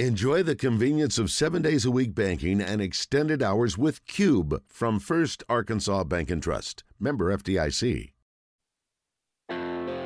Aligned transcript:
Enjoy 0.00 0.42
the 0.42 0.56
convenience 0.56 1.18
of 1.18 1.30
seven 1.30 1.62
days 1.62 1.84
a 1.84 1.90
week 1.92 2.16
banking 2.16 2.60
and 2.60 2.82
extended 2.82 3.40
hours 3.40 3.78
with 3.78 4.04
Cube 4.08 4.60
from 4.66 4.98
First 4.98 5.44
Arkansas 5.48 6.02
Bank 6.02 6.32
and 6.32 6.42
Trust. 6.42 6.82
Member 6.98 7.32
FDIC. 7.36 8.10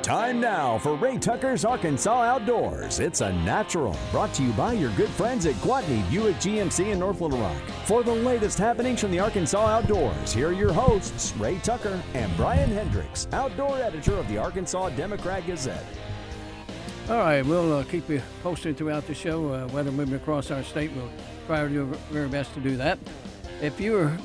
Time 0.03 0.39
now 0.39 0.77
for 0.77 0.95
Ray 0.95 1.17
Tucker's 1.17 1.65
Arkansas 1.65 2.21
Outdoors. 2.21 2.99
It's 2.99 3.21
a 3.21 3.33
natural. 3.33 3.97
Brought 4.11 4.31
to 4.35 4.43
you 4.43 4.51
by 4.51 4.73
your 4.73 4.91
good 4.91 5.09
friends 5.09 5.47
at 5.47 5.55
Gwatney 5.55 6.07
Buick 6.11 6.35
GMC 6.35 6.91
in 6.91 6.99
North 6.99 7.21
Little 7.21 7.39
Rock. 7.39 7.57
For 7.85 8.03
the 8.03 8.13
latest 8.13 8.59
happenings 8.59 9.01
from 9.01 9.09
the 9.09 9.19
Arkansas 9.19 9.65
Outdoors, 9.65 10.31
here 10.31 10.49
are 10.49 10.53
your 10.53 10.71
hosts, 10.71 11.35
Ray 11.37 11.57
Tucker 11.57 11.99
and 12.13 12.35
Brian 12.37 12.69
Hendricks, 12.69 13.27
outdoor 13.31 13.79
editor 13.81 14.13
of 14.13 14.27
the 14.27 14.37
Arkansas 14.37 14.89
Democrat 14.89 15.47
Gazette. 15.47 15.85
All 17.09 17.17
right, 17.17 17.43
we'll 17.43 17.73
uh, 17.73 17.83
keep 17.85 18.07
you 18.07 18.21
posted 18.43 18.77
throughout 18.77 19.07
the 19.07 19.15
show. 19.15 19.51
Uh, 19.51 19.67
weather 19.73 19.91
moving 19.91 20.13
across 20.13 20.51
our 20.51 20.61
state, 20.61 20.91
we'll 20.95 21.09
try 21.47 21.63
to 21.63 21.67
do 21.67 21.87
our 21.87 21.95
very 22.11 22.27
best 22.27 22.53
to 22.53 22.59
do 22.59 22.77
that. 22.77 22.99
If 23.63 23.81
you're 23.81 24.15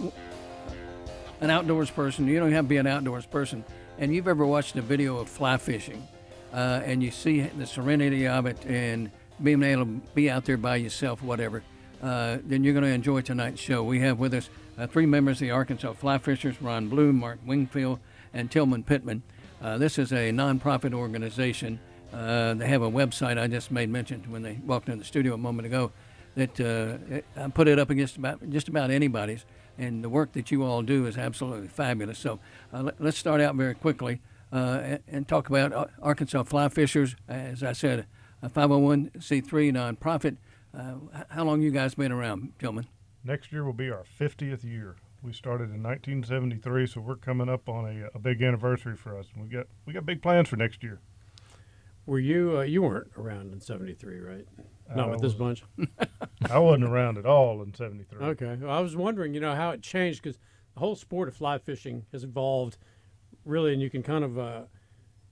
an 1.41 1.49
outdoors 1.49 1.91
person, 1.91 2.29
you 2.29 2.39
don't 2.39 2.53
have 2.53 2.67
to 2.67 2.69
be 2.69 2.77
an 2.77 2.87
outdoors 2.87 3.25
person, 3.25 3.65
and 3.97 4.15
you've 4.15 4.29
ever 4.29 4.45
watched 4.45 4.77
a 4.77 4.83
video 4.83 5.17
of 5.17 5.31
fly 5.31 5.57
fishing, 5.57 6.07
uh, 6.53 6.83
and 6.85 7.03
you 7.03 7.11
see 7.11 7.41
the 7.41 7.65
serenity 7.65 8.29
of 8.29 8.45
it 8.45 8.63
and 8.67 9.11
being 9.43 9.63
able 9.63 9.87
to 9.87 10.03
be 10.15 10.29
out 10.29 10.45
there 10.45 10.59
by 10.59 10.77
yourself, 10.77 11.23
whatever, 11.23 11.63
uh, 12.03 12.37
then 12.45 12.65
you're 12.65 12.75
going 12.75 12.85
to 12.85 12.91
enjoy 12.91 13.23
tonight's 13.23 13.63
show. 13.63 13.83
We 13.83 14.01
have 14.01 14.19
with 14.19 14.35
us 14.35 14.51
uh, 14.77 14.87
three 14.89 15.07
members 15.07 15.39
of 15.39 15.41
the 15.41 15.53
Arkansas 15.53 15.95
Fly 15.95 16.19
Fishers 16.19 16.61
Ron 16.61 16.91
Blue, 16.91 17.15
Mark 17.15 17.39
Wingfield, 17.47 17.99
and 18.35 18.51
Tillman 18.51 18.83
Pittman. 18.83 19.23
Uh, 19.63 19.79
this 19.79 19.99
is 19.99 20.13
a 20.13 20.33
nonprofit 20.33 20.93
organization. 20.93 21.81
Uh, 22.15 22.55
they 22.55 22.69
have 22.69 22.83
a 22.83 22.91
website 22.91 23.39
I 23.39 23.49
just 23.49 23.73
made 23.73 23.91
mention 23.91 24.31
when 24.31 24.43
they 24.43 24.61
walked 24.65 24.89
in 24.89 24.99
the 24.99 25.05
studio 25.05 25.35
a 25.35 25.39
moment 25.39 25.67
ago 25.67 25.91
that 26.37 26.61
uh, 26.61 27.41
I 27.41 27.49
put 27.49 27.69
it 27.69 27.79
up 27.79 27.91
against 27.91 28.17
about 28.17 28.49
just 28.51 28.69
about 28.69 28.91
anybody's, 28.91 29.45
and 29.79 30.03
the 30.03 30.09
work 30.09 30.33
that 30.33 30.51
you 30.51 30.63
all 30.63 30.83
do 30.83 31.07
is 31.07 31.17
absolutely 31.17 31.69
fabulous. 31.69 32.19
So 32.19 32.39
uh, 32.73 32.83
let, 32.83 33.01
us 33.01 33.17
start 33.17 33.41
out 33.41 33.55
very 33.57 33.75
quickly 33.75 34.21
uh, 34.53 34.81
and, 34.83 35.01
and, 35.09 35.29
talk 35.29 35.49
about 35.49 35.91
Arkansas 36.01 36.45
Fly 36.45 36.69
Fishers. 36.69 37.17
As 37.29 37.63
I 37.63 37.73
said, 37.73 38.07
a 38.43 38.49
501c3 38.49 39.73
nonprofit. 39.73 40.37
Uh, 40.77 41.25
how 41.31 41.45
long 41.45 41.63
you 41.63 41.71
guys 41.71 41.95
been 41.95 42.13
around, 42.13 42.53
gentlemen? 42.61 42.87
Next 43.25 43.53
year 43.53 43.65
will 43.65 43.73
be 43.73 43.91
our 43.91 44.05
50th 44.21 44.65
year. 44.65 44.97
We 45.23 45.33
started 45.33 45.71
in 45.71 45.83
1973, 45.83 46.87
so 46.87 47.01
we're 47.01 47.17
coming 47.17 47.49
up 47.49 47.69
on 47.69 47.87
a, 47.87 48.11
a 48.15 48.19
big 48.19 48.43
anniversary 48.43 48.97
for 48.97 49.19
us. 49.19 49.27
We 49.37 49.49
got 49.49 49.67
we 49.87 49.93
got 49.93 50.05
big 50.05 50.21
plans 50.21 50.49
for 50.49 50.57
next 50.57 50.83
year. 50.83 51.01
Were 52.07 52.19
you 52.19 52.59
uh, 52.59 52.63
you 52.63 52.83
weren't 52.83 53.11
around 53.17 53.53
in 53.53 53.61
'73, 53.61 54.21
right? 54.21 54.47
Not 54.95 55.11
with 55.11 55.23
this 55.23 55.35
bunch. 55.35 55.65
I 56.51 56.59
wasn't 56.59 56.85
around 56.85 57.17
at 57.19 57.27
all 57.27 57.63
in 57.63 57.73
'73. 57.75 58.27
Okay, 58.27 58.57
well, 58.61 58.71
I 58.77 58.81
was 58.81 58.95
wondering, 58.97 59.33
you 59.35 59.41
know, 59.41 59.55
how 59.55 59.71
it 59.71 59.83
changed 59.83 60.23
because 60.23 60.39
the 60.75 60.81
whole 60.81 60.95
sport 60.97 61.29
of 61.29 61.37
fly 61.37 61.59
fishing 61.59 62.05
has 62.13 62.23
evolved, 62.23 62.77
really, 63.45 63.73
and 63.73 63.81
you 63.81 63.89
can 63.89 64.03
kind 64.03 64.25
of, 64.25 64.39
uh, 64.39 64.63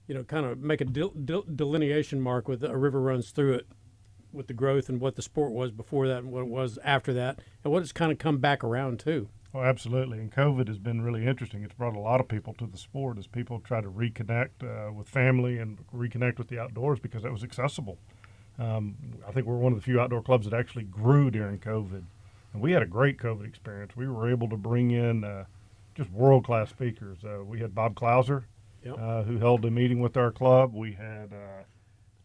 you 0.07 0.15
know, 0.15 0.23
kind 0.23 0.45
of 0.45 0.59
make 0.59 0.81
a 0.81 0.85
del- 0.85 1.09
del- 1.09 1.45
delineation 1.55 2.19
mark 2.19 2.47
with 2.47 2.63
a 2.63 2.75
river 2.75 2.99
runs 2.99 3.29
through 3.29 3.53
it, 3.53 3.67
with 4.31 4.47
the 4.47 4.53
growth 4.53 4.89
and 4.89 4.99
what 4.99 5.15
the 5.15 5.21
sport 5.21 5.51
was 5.51 5.69
before 5.71 6.07
that 6.07 6.19
and 6.19 6.31
what 6.31 6.41
it 6.41 6.49
was 6.49 6.79
after 6.83 7.13
that, 7.13 7.39
and 7.63 7.71
what 7.71 7.83
it's 7.83 7.91
kind 7.91 8.11
of 8.11 8.17
come 8.17 8.39
back 8.39 8.63
around 8.63 8.99
to. 9.01 9.29
Oh, 9.55 9.61
absolutely. 9.61 10.17
And 10.19 10.31
COVID 10.31 10.67
has 10.67 10.79
been 10.79 11.01
really 11.01 11.27
interesting. 11.27 11.63
It's 11.63 11.75
brought 11.75 11.95
a 11.95 11.99
lot 11.99 12.19
of 12.19 12.27
people 12.27 12.53
to 12.55 12.65
the 12.65 12.77
sport 12.77 13.19
as 13.19 13.27
people 13.27 13.59
try 13.59 13.81
to 13.81 13.89
reconnect 13.89 14.63
uh, 14.63 14.91
with 14.91 15.07
family 15.07 15.59
and 15.59 15.77
reconnect 15.95 16.39
with 16.39 16.47
the 16.47 16.59
outdoors 16.59 16.99
because 16.99 17.23
it 17.23 17.31
was 17.31 17.43
accessible. 17.43 17.99
Um, 18.57 18.95
I 19.27 19.31
think 19.31 19.45
we're 19.45 19.57
one 19.57 19.71
of 19.71 19.77
the 19.77 19.83
few 19.83 19.99
outdoor 19.99 20.23
clubs 20.23 20.49
that 20.49 20.57
actually 20.57 20.83
grew 20.85 21.29
during 21.29 21.59
COVID. 21.59 22.03
And 22.53 22.61
we 22.61 22.71
had 22.71 22.81
a 22.81 22.87
great 22.87 23.17
COVID 23.17 23.47
experience. 23.47 23.95
We 23.95 24.07
were 24.07 24.29
able 24.29 24.49
to 24.49 24.57
bring 24.57 24.89
in 24.91 25.23
uh, 25.23 25.45
just 25.95 26.09
world 26.11 26.45
class 26.45 26.69
speakers. 26.69 27.19
Uh, 27.23 27.43
we 27.43 27.59
had 27.59 27.75
Bob 27.75 27.95
Clouser, 27.95 28.45
Yep. 28.83 28.95
uh, 28.99 29.23
who 29.23 29.37
held 29.37 29.63
a 29.65 29.71
meeting 29.71 30.01
with 30.01 30.17
our 30.17 30.31
club. 30.31 30.73
We 30.73 30.93
had 30.93 31.31
uh, 31.31 31.63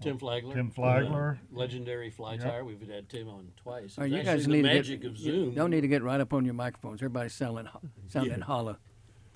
Tim 0.00 0.16
Flagler. 0.18 0.54
Tim 0.54 0.70
Flagler. 0.70 1.38
uh, 1.42 1.56
legendary 1.58 2.10
fly 2.10 2.34
Yep. 2.34 2.42
tire. 2.42 2.64
We've 2.64 2.80
had 2.88 3.08
Tim 3.08 3.28
on 3.28 3.48
twice. 3.56 3.98
All 3.98 4.04
right, 4.04 4.12
It's 4.12 4.12
you 4.12 4.18
actually 4.18 4.34
guys 4.36 4.44
the 4.46 4.52
need 4.52 4.62
magic 4.62 5.00
to 5.00 5.08
get, 5.08 5.10
of 5.10 5.16
you 5.18 5.32
Zoom. 5.46 5.54
don't 5.54 5.70
need 5.70 5.80
to 5.80 5.88
get 5.88 6.02
right 6.02 6.20
up 6.20 6.32
on 6.32 6.44
your 6.44 6.54
microphones. 6.54 7.00
Everybody's 7.00 7.34
sounding, 7.34 7.66
ho- 7.66 7.80
sounding 8.08 8.38
Yeah. 8.38 8.44
hollow. 8.44 8.76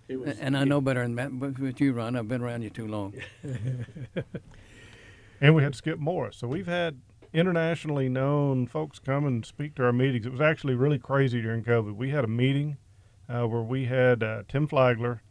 It 0.09 0.21
was- 0.21 0.39
And 0.39 0.57
I 0.57 0.65
know 0.65 0.81
better 0.81 1.03
than 1.03 1.15
that, 1.17 1.39
but 1.39 1.59
with 1.59 1.81
you, 1.81 1.93
Ron, 1.93 2.17
I've 2.17 2.29
been 2.29 2.43
around 2.43 2.63
you 2.63 2.71
too 2.71 2.87
long. 2.87 3.15
and 5.41 5.55
we 5.55 5.63
had 5.63 5.75
Skip 5.75 5.99
Morris. 5.99 6.37
So 6.37 6.47
we've 6.47 6.67
had 6.67 7.01
internationally 7.33 8.09
known 8.09 8.67
folks 8.67 8.99
come 8.99 9.25
and 9.27 9.45
speak 9.45 9.75
to 9.77 9.85
our 9.85 9.93
meetings. 9.93 10.27
It 10.27 10.33
was 10.33 10.41
actually 10.41 10.75
really 10.75 10.99
crazy 10.99 11.41
during 11.41 11.65
COVID. 11.65 11.95
We 11.97 12.11
had 12.11 12.25
a 12.25 12.29
meeting 12.29 12.77
uh, 13.29 13.47
where 13.47 13.63
we 13.63 13.87
had 13.87 14.23
uh, 14.23 14.43
Tim 14.49 14.67
Flagler, 14.67 15.23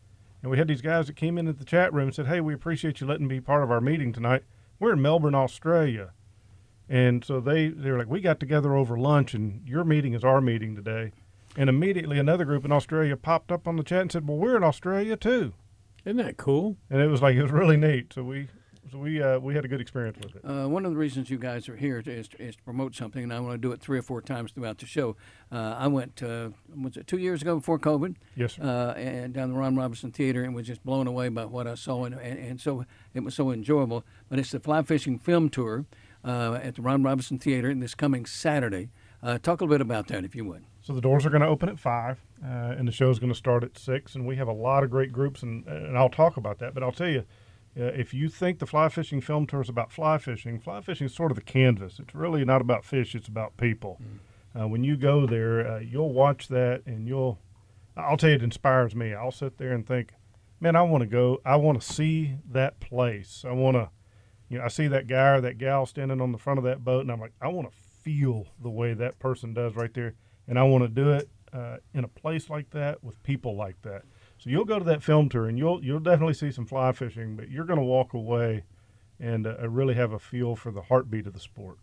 and 0.42 0.50
we 0.50 0.58
had 0.58 0.68
these 0.68 0.82
guys 0.82 1.08
that 1.08 1.16
came 1.16 1.38
in 1.38 1.48
at 1.48 1.60
the 1.60 1.66
chat 1.66 1.94
room 1.94 2.06
and 2.08 2.16
said, 2.16 2.26
"Hey, 2.28 2.42
we 2.42 2.54
appreciate 2.54 3.00
you 3.00 3.08
letting 3.08 3.28
me 3.28 3.36
be 3.36 3.42
part 3.42 3.64
of 3.64 3.70
our 3.70 3.82
meeting 3.82 4.12
tonight. 4.12 4.44
We're 4.82 4.94
in 4.94 5.02
Melbourne, 5.02 5.36
Australia." 5.36 6.12
And 6.90 7.24
so 7.24 7.40
they 7.40 7.70
they 7.70 7.92
were 7.92 8.00
like, 8.00 8.10
"We 8.10 8.20
got 8.20 8.40
together 8.40 8.76
over 8.76 8.98
lunch, 8.98 9.34
and 9.34 9.66
your 9.66 9.86
meeting 9.86 10.14
is 10.14 10.26
our 10.26 10.42
meeting 10.42 10.76
today." 10.76 11.14
And 11.56 11.70
immediately 11.70 12.18
another 12.18 12.46
group 12.46 12.66
in 12.66 12.72
Australia 12.72 13.16
popped 13.16 13.52
up 13.52 13.68
on 13.68 13.78
the 13.78 13.84
chat 13.84 14.02
and 14.02 14.12
said, 14.12 14.28
"Well, 14.28 14.38
we're 14.38 14.58
in 14.58 14.64
Australia 14.64 15.16
too." 15.16 15.54
Isn't 16.04 16.18
that 16.18 16.38
cool? 16.38 16.78
And 16.90 17.00
it 17.02 17.08
was 17.08 17.22
like 17.22 17.36
it 17.36 17.44
was 17.44 17.52
really 17.52 17.78
neat. 17.78 18.12
So 18.12 18.24
we 18.24 18.48
so 18.92 18.98
we 18.98 19.22
uh, 19.22 19.40
we 19.40 19.56
had 19.56 19.64
a 19.64 19.68
good 19.68 19.82
experience 19.82 20.18
with 20.22 20.36
it. 20.36 20.42
Uh, 20.44 20.68
one 20.68 20.86
of 20.86 20.92
the 20.92 20.98
reasons 20.98 21.30
you 21.30 21.38
guys 21.38 21.70
are 21.70 21.76
here 21.76 22.04
is, 22.06 22.30
is 22.40 22.56
to 22.56 22.64
promote 22.64 22.96
something, 22.96 23.24
and 23.24 23.34
I 23.34 23.40
want 23.40 23.54
to 23.54 23.58
do 23.58 23.72
it 23.72 23.80
three 23.80 23.98
or 23.98 24.02
four 24.02 24.22
times 24.22 24.52
throughout 24.52 24.80
the 24.80 24.86
show. 24.86 25.16
Uh, 25.52 25.76
I 25.78 25.88
went, 25.88 26.22
uh, 26.22 26.50
was 26.76 26.98
it 26.98 27.08
two 27.08 27.18
years 27.18 27.42
ago 27.42 27.56
before 27.56 27.80
COVID? 27.80 28.16
Yes, 28.36 28.54
sir. 28.54 28.64
Uh, 28.64 29.00
and 29.00 29.34
down 29.34 29.52
the 29.52 29.58
Ron 29.58 29.76
Robinson 29.76 30.12
Theater, 30.12 30.44
and 30.44 30.54
was 30.54 30.68
just 30.68 30.84
blown 30.84 31.08
away 31.08 31.30
by 31.30 31.46
what 31.46 31.68
I 31.68 31.76
saw, 31.76 32.04
and, 32.04 32.16
and, 32.16 32.40
and 32.40 32.62
so 32.62 32.86
it 33.14 33.22
was 33.22 33.36
so 33.36 33.52
enjoyable. 33.52 34.04
But 34.30 34.40
it's 34.40 34.52
the 34.52 34.60
fly 34.60 34.82
fishing 34.82 35.18
film 35.20 35.50
tour 35.50 35.86
uh, 36.26 36.60
at 36.62 36.76
the 36.76 36.82
Ron 36.82 37.04
Robinson 37.04 37.40
Theater, 37.40 37.70
and 37.70 37.82
this 37.82 37.96
coming 37.96 38.26
Saturday. 38.26 38.90
Uh, 39.24 39.38
talk 39.38 39.62
a 39.62 39.64
little 39.64 39.76
bit 39.76 39.82
about 39.82 40.08
that, 40.08 40.26
if 40.26 40.36
you 40.36 40.44
would. 40.46 40.66
So 40.82 40.94
the 40.94 41.02
doors 41.02 41.28
are 41.28 41.30
going 41.30 41.44
to 41.44 41.48
open 41.48 41.70
at 41.70 41.80
five, 41.80 42.20
uh, 42.44 42.74
and 42.76 42.88
the 42.88 42.92
show 42.92 43.12
is 43.12 43.20
going 43.20 43.32
to 43.32 43.38
start 43.38 43.64
at 43.64 43.78
six. 43.78 44.16
And 44.16 44.26
we 44.26 44.36
have 44.38 44.48
a 44.48 44.54
lot 44.54 44.84
of 44.84 44.90
great 44.90 45.12
groups, 45.12 45.44
and 45.44 45.66
and 45.68 45.98
I'll 45.98 46.10
talk 46.10 46.38
about 46.38 46.58
that. 46.60 46.74
But 46.74 46.82
I'll 46.82 46.92
tell 46.92 47.08
you, 47.08 47.24
uh, 47.80 47.84
if 47.84 48.14
you 48.14 48.28
think 48.28 48.60
the 48.60 48.66
fly 48.66 48.90
fishing 48.90 49.22
film 49.22 49.48
tour 49.48 49.62
is 49.62 49.70
about 49.70 49.92
fly 49.92 50.18
fishing, 50.18 50.60
fly 50.60 50.82
fishing 50.82 51.06
is 51.06 51.14
sort 51.14 51.32
of 51.32 51.36
the 51.36 51.44
canvas. 51.44 52.00
It's 52.00 52.14
really 52.14 52.44
not 52.44 52.62
about 52.62 52.84
fish; 52.84 53.16
it's 53.16 53.28
about 53.28 53.56
people. 53.58 54.00
Uh, 54.60 54.68
when 54.68 54.84
you 54.84 54.98
go 54.98 55.26
there, 55.26 55.66
uh, 55.66 55.80
you'll 55.80 56.14
watch 56.14 56.48
that, 56.50 56.84
and 56.86 57.08
you'll. 57.08 57.40
I'll 57.96 58.18
tell 58.18 58.30
you, 58.30 58.36
it 58.36 58.44
inspires 58.44 58.96
me. 58.96 59.14
I'll 59.14 59.32
sit 59.32 59.58
there 59.58 59.74
and 59.74 59.86
think, 59.86 60.14
man, 60.60 60.76
I 60.76 60.82
want 60.82 61.02
to 61.02 61.08
go. 61.08 61.40
I 61.46 61.56
want 61.58 61.82
to 61.82 61.94
see 61.94 62.36
that 62.50 62.80
place. 62.80 63.44
I 63.48 63.52
want 63.52 63.76
to, 63.76 63.90
you 64.50 64.58
know, 64.58 64.66
I 64.66 64.70
see 64.70 64.88
that 64.88 65.08
guy 65.08 65.36
or 65.36 65.42
that 65.42 65.58
gal 65.58 65.86
standing 65.86 66.22
on 66.22 66.32
the 66.32 66.38
front 66.38 66.58
of 66.58 66.64
that 66.66 66.84
boat, 66.84 67.02
and 67.02 67.12
I'm 67.12 67.20
like, 67.20 67.34
I 67.42 67.48
want 67.50 67.70
to 67.72 67.78
feel 68.02 68.48
the 68.62 68.70
way 68.70 68.94
that 68.94 69.20
person 69.20 69.54
does 69.54 69.76
right 69.76 69.94
there, 69.94 70.16
and 70.48 70.60
I 70.60 70.64
want 70.64 70.84
to 70.84 70.88
do 70.90 71.12
it 71.12 71.30
uh, 71.54 71.78
in 71.94 72.04
a 72.04 72.10
place 72.10 72.50
like 72.50 72.70
that 72.72 73.04
with 73.04 73.22
people 73.24 73.56
like 73.56 73.82
that. 73.84 74.04
So 74.42 74.50
you'll 74.50 74.66
go 74.66 74.80
to 74.80 74.86
that 74.86 75.04
film 75.04 75.30
tour, 75.30 75.48
and 75.48 75.56
you'll 75.56 75.84
you'll 75.86 76.00
definitely 76.00 76.34
see 76.34 76.50
some 76.50 76.66
fly 76.66 76.92
fishing, 76.94 77.36
but 77.36 77.52
you're 77.52 77.64
going 77.64 77.78
to 77.78 77.86
walk 77.86 78.16
away 78.16 78.64
and 79.20 79.46
uh, 79.46 79.70
really 79.70 79.94
have 79.94 80.14
a 80.14 80.18
feel 80.18 80.56
for 80.56 80.72
the 80.72 80.82
heartbeat 80.82 81.28
of 81.28 81.34
the 81.34 81.40
sport. 81.40 81.78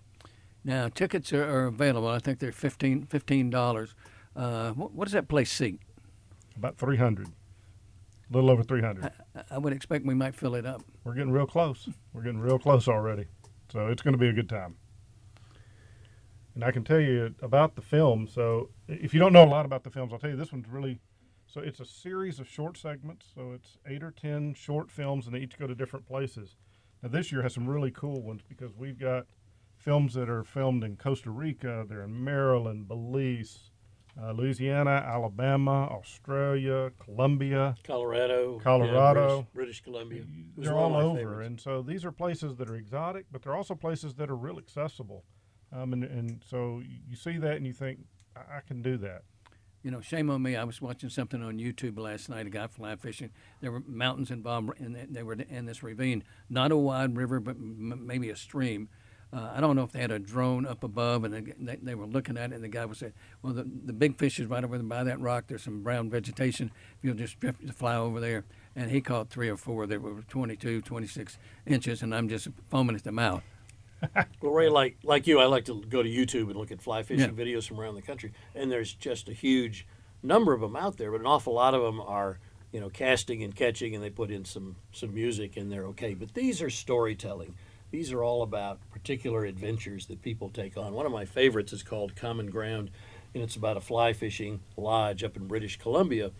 Now, 0.64 0.88
tickets 0.88 1.32
are, 1.32 1.44
are 1.44 1.66
available. 1.66 2.08
I 2.08 2.19
think 2.19 2.41
they're 2.41 2.50
$15, 2.50 3.06
$15. 3.06 3.94
Uh, 4.34 4.72
what, 4.72 4.92
what 4.92 5.04
does 5.04 5.12
that 5.12 5.28
place 5.28 5.52
seat? 5.52 5.78
About 6.56 6.76
300, 6.76 7.28
a 7.28 7.30
little 8.32 8.50
over 8.50 8.64
300. 8.64 9.04
I, 9.04 9.42
I 9.52 9.58
would 9.58 9.72
expect 9.72 10.04
we 10.04 10.14
might 10.14 10.34
fill 10.34 10.56
it 10.56 10.66
up. 10.66 10.82
We're 11.04 11.14
getting 11.14 11.30
real 11.30 11.46
close. 11.46 11.88
We're 12.12 12.22
getting 12.22 12.40
real 12.40 12.58
close 12.58 12.88
already. 12.88 13.26
So 13.72 13.86
it's 13.86 14.02
going 14.02 14.14
to 14.14 14.19
be 14.19 14.30
a 14.30 14.32
good 14.32 14.48
time. 14.48 14.75
And 16.56 16.64
I 16.64 16.72
can 16.72 16.82
tell 16.82 16.98
you 16.98 17.36
about 17.40 17.76
the 17.76 17.82
film. 17.82 18.26
So 18.26 18.70
if 18.88 19.14
you 19.14 19.20
don't 19.20 19.32
know 19.32 19.44
a 19.44 19.46
lot 19.46 19.64
about 19.64 19.84
the 19.84 19.90
films, 19.90 20.12
I'll 20.12 20.19
tell 20.19 20.31
you 20.31 20.37
this 20.37 20.50
one's 20.50 20.66
really. 20.66 20.99
So 21.48 21.60
it's 21.62 21.80
a 21.80 21.84
series 21.84 22.38
of 22.38 22.48
short 22.48 22.76
segments. 22.76 23.26
So 23.34 23.52
it's 23.52 23.78
eight 23.86 24.02
or 24.02 24.10
ten 24.10 24.54
short 24.54 24.90
films, 24.90 25.26
and 25.26 25.34
they 25.34 25.40
each 25.40 25.58
go 25.58 25.66
to 25.66 25.74
different 25.74 26.06
places. 26.06 26.56
Now 27.02 27.08
this 27.08 27.32
year 27.32 27.42
has 27.42 27.54
some 27.54 27.66
really 27.66 27.90
cool 27.90 28.22
ones 28.22 28.42
because 28.46 28.74
we've 28.76 28.98
got 28.98 29.26
films 29.76 30.14
that 30.14 30.28
are 30.28 30.44
filmed 30.44 30.84
in 30.84 30.96
Costa 30.96 31.30
Rica, 31.30 31.86
they're 31.88 32.02
in 32.02 32.24
Maryland, 32.24 32.88
Belize, 32.88 33.70
uh, 34.20 34.32
Louisiana, 34.32 34.90
Alabama, 34.90 35.86
Australia, 35.86 36.90
Colombia. 36.98 37.76
Colorado, 37.84 38.56
yeah, 38.56 38.62
Colorado. 38.64 39.28
British, 39.28 39.54
British 39.54 39.80
Columbia. 39.82 40.24
They're 40.56 40.74
all 40.74 40.96
over, 40.96 41.18
favorites. 41.18 41.46
and 41.46 41.60
so 41.60 41.82
these 41.82 42.04
are 42.04 42.10
places 42.12 42.56
that 42.56 42.68
are 42.68 42.76
exotic, 42.76 43.26
but 43.30 43.42
they're 43.42 43.54
also 43.54 43.74
places 43.74 44.14
that 44.16 44.28
are 44.28 44.36
real 44.36 44.58
accessible. 44.58 45.24
Um, 45.72 45.92
and, 45.92 46.04
and 46.04 46.42
so 46.44 46.82
you 47.08 47.14
see 47.14 47.38
that 47.38 47.56
and 47.56 47.66
you 47.66 47.72
think, 47.72 48.00
I, 48.36 48.56
I 48.56 48.60
can 48.66 48.82
do 48.82 48.96
that. 48.98 49.22
You 49.88 49.93
know, 49.93 50.02
shame 50.02 50.29
on 50.29 50.43
me. 50.43 50.55
I 50.55 50.64
was 50.64 50.82
watching 50.82 51.08
something 51.08 51.43
on 51.43 51.56
YouTube 51.56 51.99
last 51.99 52.29
night. 52.29 52.46
A 52.46 52.50
guy 52.50 52.67
fly 52.67 52.94
fishing. 52.96 53.31
There 53.62 53.73
were 53.73 53.82
mountains 53.87 54.31
involved, 54.31 54.79
and 54.79 54.94
they- 54.94 55.23
were 55.23 55.32
in 55.32 55.64
this 55.64 55.82
ravine. 55.82 56.25
Not 56.50 56.73
a 56.73 56.76
wide 56.76 57.17
river, 57.17 57.40
but 57.40 57.56
m- 57.56 58.06
maybe 58.06 58.29
a 58.29 58.37
stream. 58.37 58.90
Uh, 59.32 59.50
I 59.55 59.62
don't 59.62 59.76
know 59.76 59.85
if 59.85 59.93
they 59.93 60.00
had 60.02 60.11
a 60.11 60.19
drone 60.19 60.67
up 60.67 60.85
above 60.85 61.25
and 61.25 61.32
they- 61.32 61.76
they, 61.76 61.94
were 61.94 62.05
looking 62.05 62.37
at 62.37 62.52
it, 62.52 62.56
and 62.56 62.62
the 62.62 62.69
guy 62.69 62.85
was 62.85 62.99
saying, 62.99 63.14
"Well, 63.40 63.55
the, 63.55 63.64
the 63.64 63.94
big 63.94 64.19
fish 64.19 64.38
is 64.38 64.46
right 64.46 64.62
over 64.62 64.76
there 64.76 64.87
by 64.87 65.05
that 65.05 65.20
rock. 65.20 65.46
There's 65.46 65.62
some 65.62 65.82
brown 65.82 66.11
vegetation. 66.11 66.70
If 66.99 67.05
you'll 67.05 67.14
just 67.14 67.41
drift 67.41 67.62
fly 67.73 67.96
over 67.96 68.20
there." 68.20 68.44
And 68.76 68.91
he 68.91 69.00
caught 69.00 69.31
three 69.31 69.49
or 69.49 69.56
four 69.56 69.87
that 69.87 70.02
were 70.02 70.20
22, 70.20 70.82
26 70.82 71.38
inches, 71.64 72.02
and 72.02 72.14
I'm 72.14 72.29
just 72.29 72.49
foaming 72.69 72.94
at 72.94 73.05
the 73.05 73.12
mouth. 73.12 73.43
Well, 74.40 74.52
Ray, 74.52 74.68
like 74.68 74.96
like 75.02 75.26
you, 75.26 75.40
I 75.40 75.46
like 75.46 75.64
to 75.66 75.82
go 75.88 76.02
to 76.02 76.08
YouTube 76.08 76.48
and 76.48 76.56
look 76.56 76.70
at 76.70 76.80
fly 76.80 77.02
fishing 77.02 77.36
Yeah. 77.36 77.44
videos 77.44 77.66
from 77.66 77.80
around 77.80 77.96
the 77.96 78.02
country, 78.02 78.32
and 78.54 78.70
there's 78.70 78.92
just 78.92 79.28
a 79.28 79.32
huge 79.32 79.86
number 80.22 80.52
of 80.52 80.60
them 80.60 80.76
out 80.76 80.96
there, 80.96 81.10
but 81.10 81.20
an 81.20 81.26
awful 81.26 81.54
lot 81.54 81.74
of 81.74 81.82
them 81.82 82.00
are, 82.00 82.38
you 82.72 82.80
know, 82.80 82.88
casting 82.88 83.42
and 83.42 83.54
catching, 83.54 83.94
and 83.94 84.02
they 84.04 84.10
put 84.10 84.30
in 84.30 84.44
some 84.44 84.76
some 84.92 85.12
music, 85.14 85.56
and 85.56 85.70
they're 85.72 85.86
okay. 85.86 86.14
But 86.14 86.34
these 86.34 86.62
are 86.62 86.70
storytelling. 86.70 87.54
These 87.90 88.12
are 88.12 88.22
all 88.22 88.42
about 88.42 88.78
particular 88.90 89.44
adventures 89.46 90.06
that 90.06 90.20
people 90.22 90.50
take 90.50 90.76
on. 90.76 90.92
One 90.92 91.06
of 91.06 91.12
my 91.12 91.24
favorites 91.24 91.72
is 91.72 91.82
called 91.82 92.14
Common 92.14 92.46
Ground, 92.50 92.90
and 93.34 93.42
it's 93.42 93.56
about 93.56 93.76
a 93.76 93.80
fly 93.80 94.12
fishing 94.12 94.60
lodge 94.76 95.22
up 95.22 95.36
in 95.36 95.46
British 95.46 95.78
Columbia. 95.78 96.30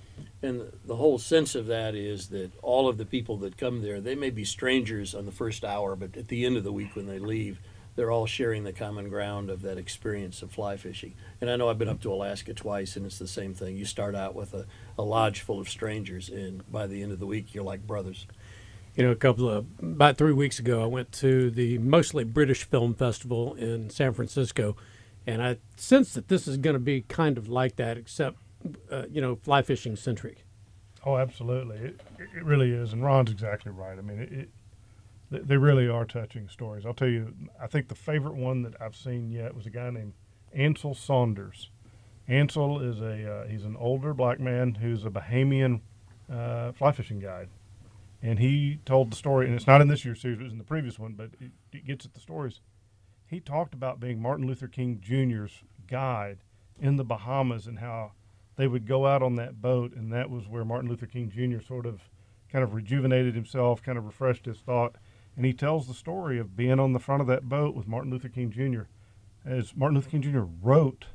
And 0.43 0.73
the 0.85 0.97
whole 0.97 1.19
sense 1.19 1.55
of 1.55 1.67
that 1.67 1.95
is 1.95 2.29
that 2.29 2.51
all 2.63 2.89
of 2.89 2.99
the 2.99 3.05
people 3.05 3.37
that 3.39 3.57
come 3.57 3.83
there, 3.83 4.01
they 4.01 4.15
may 4.15 4.31
be 4.31 4.45
strangers 4.45 5.15
on 5.15 5.27
the 5.27 5.33
first 5.33 5.65
hour, 5.65 5.97
but 5.97 6.17
at 6.17 6.29
the 6.29 6.45
end 6.47 6.57
of 6.57 6.65
the 6.65 6.73
week 6.73 6.97
when 6.97 7.07
they 7.07 7.19
leave, 7.19 7.61
they're 7.99 8.13
all 8.13 8.27
sharing 8.27 8.63
the 8.63 8.73
common 8.73 9.09
ground 9.09 9.51
of 9.51 9.63
that 9.63 9.77
experience 9.77 10.41
of 10.41 10.53
fly 10.53 10.77
fishing. 10.77 11.15
And 11.41 11.51
I 11.51 11.57
know 11.57 11.69
I've 11.69 11.79
been 11.79 11.89
up 11.89 12.01
to 12.03 12.13
Alaska 12.13 12.55
twice, 12.55 12.95
and 12.95 13.05
it's 13.05 13.19
the 13.19 13.27
same 13.27 13.55
thing. 13.55 13.77
You 13.77 13.85
start 13.85 14.15
out 14.15 14.37
with 14.37 14.55
a, 14.55 14.67
a 14.97 15.03
lodge 15.03 15.41
full 15.41 15.59
of 15.59 15.69
strangers, 15.69 16.29
and 16.29 16.71
by 16.71 16.87
the 16.87 17.03
end 17.03 17.11
of 17.11 17.19
the 17.19 17.27
week, 17.27 17.55
you're 17.55 17.65
like 17.65 17.85
brothers. 17.89 18.29
You 18.95 19.03
know, 19.05 19.11
a 19.11 19.17
couple 19.17 19.49
of 19.49 19.67
about 19.81 20.17
three 20.17 20.33
weeks 20.33 20.61
ago, 20.61 20.81
I 20.81 20.87
went 20.87 21.11
to 21.15 21.51
the 21.51 21.79
mostly 21.79 22.23
British 22.23 22.63
Film 22.63 22.95
Festival 22.95 23.55
in 23.55 23.91
San 23.91 24.13
Francisco, 24.13 24.77
and 25.29 25.43
I 25.43 25.59
sense 25.77 26.15
that 26.15 26.29
this 26.29 26.49
is 26.49 26.57
going 26.57 26.73
to 26.75 26.81
be 26.81 27.03
kind 27.03 27.37
of 27.37 27.49
like 27.49 27.77
that, 27.77 27.99
except 27.99 28.39
uh, 28.91 29.05
you 29.11 29.21
know, 29.21 29.37
fly 29.37 29.61
fishing 29.61 29.95
centric. 29.95 30.45
Oh, 31.05 31.17
absolutely. 31.19 31.77
It, 31.77 32.01
it 32.19 32.45
really 32.45 32.73
is, 32.73 32.95
and 32.95 33.05
Ron's 33.05 33.31
exactly 33.31 33.71
right. 33.71 33.99
I 33.99 34.01
mean, 34.01 34.21
it, 34.21 34.33
it 34.33 35.47
they- 35.47 35.59
really 35.59 35.87
are 35.87 36.07
touching 36.07 36.49
stories. 36.49 36.87
I'll 36.87 36.95
tell 36.95 37.09
you, 37.09 37.35
I 37.61 37.67
think 37.67 37.89
the 37.89 37.95
favorite 37.95 38.37
one 38.37 38.63
that 38.63 38.81
I've 38.81 38.97
seen 38.97 39.31
yet 39.31 39.55
was 39.55 39.67
a 39.67 39.71
guy 39.71 39.91
named 39.91 40.15
Ansel 40.55 40.95
Saunders. 40.95 41.71
Ansel 42.27 42.81
is 42.81 43.01
a 43.03 43.31
uh, 43.31 43.47
he's 43.49 43.65
an 43.65 43.77
older 43.79 44.15
black 44.15 44.41
man 44.41 44.77
who's 44.77 45.05
a 45.05 45.11
Bahamian 45.11 45.83
uh, 46.33 46.73
fly 46.73 46.93
fishing 46.93 47.21
guide, 47.21 47.51
and 48.23 48.39
he 48.39 48.81
told 48.87 49.13
the 49.13 49.17
story. 49.17 49.47
And 49.47 49.55
it's 49.55 49.67
not 49.67 49.83
in 49.83 49.89
this 49.89 50.07
year's 50.07 50.23
series; 50.23 50.41
it 50.41 50.45
was 50.45 50.53
in 50.53 50.59
the 50.59 50.65
previous 50.65 50.99
one, 50.99 51.13
but 51.13 51.31
it, 51.39 51.51
it 51.73 51.87
gets 51.87 52.07
at 52.07 52.15
the 52.15 52.21
stories. 52.21 52.61
He 53.29 53.41
talked 53.41 53.75
about 53.75 54.01
being 54.01 54.21
Martin 54.23 54.47
Luther 54.47 54.69
King 54.69 55.01
Jr.'s 55.01 55.63
guide 55.87 56.39
in 56.81 56.97
the 56.97 57.05
Bahamas 57.05 57.67
and 57.67 57.79
how 57.79 58.13
they 58.57 58.67
would 58.67 58.87
go 58.87 59.07
out 59.07 59.23
on 59.23 59.37
that 59.37 59.61
boat, 59.61 59.95
and 59.95 60.13
that 60.13 60.31
was 60.31 60.49
where 60.49 60.65
Martin 60.65 60.89
Luther 60.89 61.07
King 61.07 61.31
Jr. 61.31 61.61
sort 61.61 61.87
of 61.87 62.09
kind 62.51 62.65
of 62.65 62.75
rejuvenated 62.75 63.35
himself, 63.35 63.83
kind 63.83 63.99
of 63.99 64.07
refreshed 64.07 64.47
his 64.47 64.59
thought. 64.59 64.97
And 65.37 65.45
he 65.45 65.53
tells 65.53 65.87
the 65.87 65.95
story 65.95 66.39
of 66.39 66.57
being 66.57 66.81
on 66.81 66.95
the 66.95 66.99
front 66.99 67.21
of 67.21 67.29
that 67.29 67.49
boat 67.49 67.75
with 67.77 67.87
Martin 67.87 68.11
Luther 68.11 68.29
King 68.31 68.51
Jr. 68.51 68.83
As 69.45 69.77
Martin 69.77 69.97
Luther 69.97 70.11
King 70.11 70.23
Jr. 70.23 70.45
wrote 70.63 71.07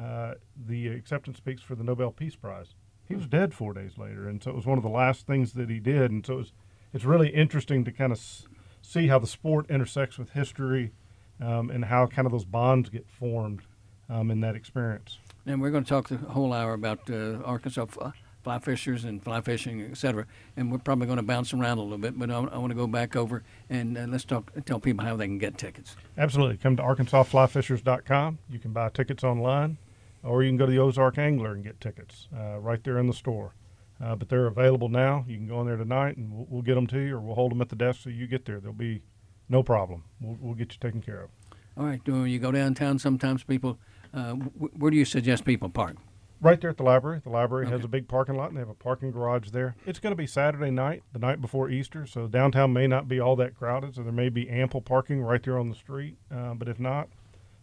uh, 0.00 0.34
the 0.56 0.86
acceptance 0.88 1.38
speech 1.38 1.60
for 1.62 1.74
the 1.74 1.84
Nobel 1.84 2.12
Peace 2.12 2.36
Prize. 2.36 2.74
He 3.04 3.16
was 3.16 3.26
dead 3.26 3.52
four 3.52 3.74
days 3.74 3.98
later, 3.98 4.28
and 4.28 4.42
so 4.42 4.50
it 4.50 4.56
was 4.56 4.66
one 4.66 4.78
of 4.78 4.84
the 4.84 4.90
last 4.90 5.26
things 5.26 5.54
that 5.54 5.68
he 5.68 5.80
did. 5.80 6.10
And 6.10 6.24
so 6.24 6.34
it 6.34 6.36
was, 6.36 6.52
it's 6.92 7.04
really 7.04 7.30
interesting 7.30 7.84
to 7.84 7.92
kind 7.92 8.12
of 8.12 8.18
s- 8.18 8.46
see 8.80 9.08
how 9.08 9.18
the 9.18 9.26
sport 9.26 9.68
intersects 9.68 10.18
with 10.18 10.30
history 10.30 10.92
um, 11.40 11.70
and 11.70 11.84
how 11.84 12.06
kind 12.06 12.26
of 12.26 12.32
those 12.32 12.44
bonds 12.44 12.88
get 12.88 13.06
formed 13.08 13.62
um, 14.08 14.30
in 14.30 14.40
that 14.40 14.54
experience. 14.54 15.18
And 15.46 15.60
we're 15.60 15.70
going 15.70 15.84
to 15.84 15.88
talk 15.88 16.08
the 16.08 16.16
whole 16.16 16.52
hour 16.52 16.74
about 16.74 17.10
uh, 17.10 17.38
Arkansas 17.44 17.86
fly, 17.86 18.12
fly 18.42 18.58
fishers 18.58 19.04
and 19.04 19.22
fly 19.22 19.40
fishing, 19.40 19.80
et 19.82 19.96
cetera. 19.96 20.26
And 20.56 20.70
we're 20.70 20.78
probably 20.78 21.06
going 21.06 21.16
to 21.18 21.22
bounce 21.22 21.52
around 21.52 21.78
a 21.78 21.82
little 21.82 21.98
bit, 21.98 22.18
but 22.18 22.30
I, 22.30 22.38
want 22.38 22.70
to 22.70 22.74
go 22.74 22.86
back 22.86 23.16
over 23.16 23.42
and 23.70 23.96
uh, 23.96 24.06
let's 24.08 24.24
talk. 24.24 24.52
Tell 24.66 24.80
people 24.80 25.04
how 25.04 25.16
they 25.16 25.26
can 25.26 25.38
get 25.38 25.56
tickets. 25.56 25.96
Absolutely. 26.16 26.56
Come 26.58 26.76
to 26.76 26.82
ArkansasFlyFishers.com. 26.82 28.38
You 28.50 28.58
can 28.58 28.72
buy 28.72 28.90
tickets 28.90 29.24
online, 29.24 29.78
or 30.22 30.42
you 30.42 30.50
can 30.50 30.58
go 30.58 30.66
to 30.66 30.72
the 30.72 30.78
Ozark 30.78 31.18
Angler 31.18 31.52
and 31.52 31.64
get 31.64 31.80
tickets 31.80 32.28
uh, 32.36 32.58
right 32.58 32.82
there 32.84 32.98
in 32.98 33.06
the 33.06 33.14
store. 33.14 33.54
Uh, 34.00 34.14
but 34.14 34.28
they're 34.28 34.46
available 34.46 34.88
now. 34.88 35.24
You 35.26 35.36
can 35.36 35.48
go 35.48 35.60
in 35.60 35.66
there 35.66 35.76
tonight, 35.76 36.16
and 36.16 36.32
we'll, 36.32 36.46
we'll 36.48 36.62
get 36.62 36.76
them 36.76 36.86
to 36.88 36.98
you, 37.00 37.16
or 37.16 37.20
we'll 37.20 37.34
hold 37.34 37.50
them 37.50 37.60
at 37.60 37.68
the 37.68 37.74
desk 37.74 38.02
so 38.02 38.10
you 38.10 38.28
get 38.28 38.44
there. 38.44 38.60
They'll 38.60 38.72
be 38.72 39.02
no 39.48 39.62
problem. 39.62 40.04
We'll, 40.20 40.36
we'll 40.40 40.54
get 40.54 40.72
you 40.72 40.78
taken 40.80 41.00
care 41.00 41.22
of. 41.22 41.30
All 41.76 41.84
right. 41.86 42.00
When 42.06 42.26
you 42.26 42.38
go 42.38 42.50
downtown, 42.52 42.98
sometimes 42.98 43.44
people, 43.44 43.78
uh, 44.12 44.32
wh- 44.32 44.78
where 44.80 44.90
do 44.90 44.96
you 44.96 45.04
suggest 45.04 45.44
people 45.44 45.68
park? 45.68 45.96
Right 46.40 46.60
there 46.60 46.70
at 46.70 46.76
the 46.76 46.84
library. 46.84 47.20
The 47.24 47.30
library 47.30 47.66
has 47.68 47.82
a 47.84 47.88
big 47.88 48.06
parking 48.06 48.36
lot, 48.36 48.48
and 48.48 48.56
they 48.56 48.60
have 48.60 48.68
a 48.68 48.74
parking 48.74 49.10
garage 49.10 49.50
there. 49.50 49.74
It's 49.86 49.98
going 49.98 50.12
to 50.12 50.16
be 50.16 50.26
Saturday 50.26 50.70
night, 50.70 51.02
the 51.12 51.18
night 51.18 51.40
before 51.40 51.68
Easter, 51.68 52.06
so 52.06 52.28
downtown 52.28 52.72
may 52.72 52.86
not 52.86 53.08
be 53.08 53.18
all 53.18 53.34
that 53.36 53.56
crowded, 53.56 53.96
so 53.96 54.02
there 54.04 54.12
may 54.12 54.28
be 54.28 54.48
ample 54.48 54.80
parking 54.80 55.20
right 55.20 55.42
there 55.42 55.58
on 55.58 55.68
the 55.68 55.74
street. 55.74 56.16
Uh, 56.32 56.54
but 56.54 56.68
if 56.68 56.78
not, 56.78 57.08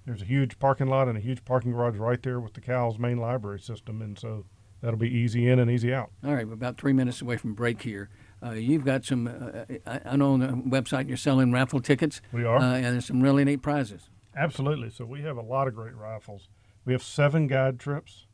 there's 0.06 0.22
a 0.22 0.26
huge 0.26 0.60
parking 0.60 0.88
lot 0.88 1.08
and 1.08 1.18
a 1.18 1.22
huge 1.22 1.46
parking 1.46 1.72
garage 1.72 1.96
right 1.96 2.22
there 2.22 2.42
with 2.42 2.54
the 2.54 2.60
CALS 2.62 3.00
main 3.00 3.18
library 3.18 3.62
system, 3.62 4.02
and 4.02 4.20
so 4.20 4.44
that'll 4.82 5.00
be 5.00 5.10
easy 5.10 5.48
in 5.48 5.58
and 5.60 5.72
easy 5.72 5.94
out. 5.94 6.12
All 6.22 6.34
right. 6.34 6.46
We're 6.46 6.54
about 6.54 6.78
three 6.78 6.94
minutes 6.94 7.22
away 7.22 7.38
from 7.38 7.54
break 7.54 7.82
here. 7.82 8.10
Uh, 8.44 8.52
you've 8.52 8.86
got 8.86 9.06
some. 9.06 9.28
Uh, 9.28 9.76
I, 9.86 10.00
I 10.06 10.16
know 10.16 10.34
on 10.34 10.40
the 10.40 10.48
website 10.48 11.08
you're 11.08 11.18
selling 11.18 11.52
raffle 11.52 11.80
tickets. 11.80 12.22
We 12.32 12.44
are. 12.44 12.58
Uh, 12.58 12.76
and 12.76 12.86
there's 12.86 13.06
some 13.06 13.22
really 13.22 13.44
neat 13.44 13.62
prizes. 13.62 14.10
Absolutely. 14.36 14.90
So 14.90 15.06
we 15.06 15.22
have 15.22 15.38
a 15.38 15.42
lot 15.42 15.68
of 15.68 15.76
great 15.76 15.96
raffles. 15.96 16.50
We 16.84 16.94
have 16.94 17.02
seven 17.02 17.48
guide 17.48 17.80
trips 17.80 18.26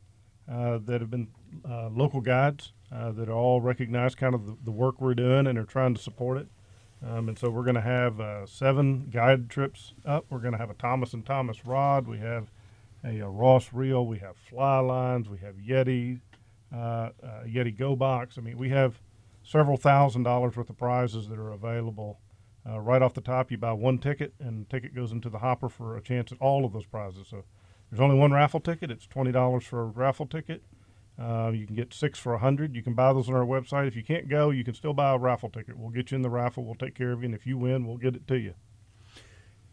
uh, 0.50 0.78
that 0.84 1.00
have 1.00 1.10
been 1.10 1.28
uh, 1.68 1.88
local 1.88 2.20
guides 2.20 2.72
uh, 2.92 3.12
that 3.12 3.28
are 3.28 3.34
all 3.34 3.60
recognize 3.60 4.14
kind 4.14 4.34
of 4.34 4.46
the, 4.46 4.56
the 4.64 4.70
work 4.70 5.00
we're 5.00 5.14
doing 5.14 5.46
and 5.46 5.58
are 5.58 5.64
trying 5.64 5.94
to 5.94 6.00
support 6.00 6.38
it. 6.38 6.48
Um, 7.04 7.28
and 7.28 7.38
so 7.38 7.50
we're 7.50 7.64
going 7.64 7.74
to 7.76 7.80
have 7.80 8.20
uh, 8.20 8.46
seven 8.46 9.08
guide 9.10 9.50
trips 9.50 9.94
up. 10.04 10.26
We're 10.30 10.38
going 10.38 10.52
to 10.52 10.58
have 10.58 10.70
a 10.70 10.74
Thomas 10.74 11.14
and 11.14 11.24
Thomas 11.24 11.64
rod. 11.64 12.06
We 12.06 12.18
have 12.18 12.50
a, 13.04 13.20
a 13.20 13.28
Ross 13.28 13.72
reel. 13.72 14.06
We 14.06 14.18
have 14.18 14.36
fly 14.36 14.78
lines. 14.78 15.28
We 15.28 15.38
have 15.38 15.56
Yeti, 15.56 16.20
uh, 16.72 16.76
uh, 16.76 17.10
Yeti 17.46 17.76
Go 17.76 17.96
Box. 17.96 18.38
I 18.38 18.40
mean, 18.40 18.56
we 18.56 18.68
have 18.68 19.00
several 19.42 19.76
thousand 19.76 20.22
dollars 20.22 20.56
worth 20.56 20.70
of 20.70 20.76
prizes 20.76 21.28
that 21.28 21.38
are 21.38 21.52
available 21.52 22.20
uh, 22.68 22.78
right 22.78 23.02
off 23.02 23.14
the 23.14 23.20
top, 23.20 23.50
you 23.50 23.58
buy 23.58 23.72
one 23.72 23.98
ticket, 23.98 24.34
and 24.38 24.64
the 24.64 24.70
ticket 24.70 24.94
goes 24.94 25.10
into 25.10 25.28
the 25.28 25.38
hopper 25.38 25.68
for 25.68 25.96
a 25.96 26.02
chance 26.02 26.30
at 26.30 26.38
all 26.40 26.64
of 26.64 26.72
those 26.72 26.86
prizes. 26.86 27.26
So 27.28 27.44
there's 27.90 28.00
only 28.00 28.16
one 28.16 28.32
raffle 28.32 28.60
ticket. 28.60 28.90
It's 28.90 29.06
twenty 29.06 29.32
dollars 29.32 29.64
for 29.64 29.82
a 29.82 29.86
raffle 29.86 30.26
ticket. 30.26 30.62
Uh, 31.20 31.50
you 31.52 31.66
can 31.66 31.76
get 31.76 31.92
six 31.92 32.18
for 32.18 32.34
a 32.34 32.38
hundred. 32.38 32.74
You 32.74 32.82
can 32.82 32.94
buy 32.94 33.12
those 33.12 33.28
on 33.28 33.34
our 33.34 33.44
website. 33.44 33.88
If 33.88 33.96
you 33.96 34.04
can't 34.04 34.28
go, 34.28 34.50
you 34.50 34.64
can 34.64 34.74
still 34.74 34.94
buy 34.94 35.10
a 35.10 35.18
raffle 35.18 35.50
ticket. 35.50 35.76
We'll 35.76 35.90
get 35.90 36.10
you 36.10 36.16
in 36.16 36.22
the 36.22 36.30
raffle. 36.30 36.64
We'll 36.64 36.74
take 36.74 36.94
care 36.94 37.12
of 37.12 37.20
you, 37.20 37.26
and 37.26 37.34
if 37.34 37.46
you 37.46 37.58
win, 37.58 37.86
we'll 37.86 37.98
get 37.98 38.14
it 38.14 38.26
to 38.28 38.36
you. 38.36 38.54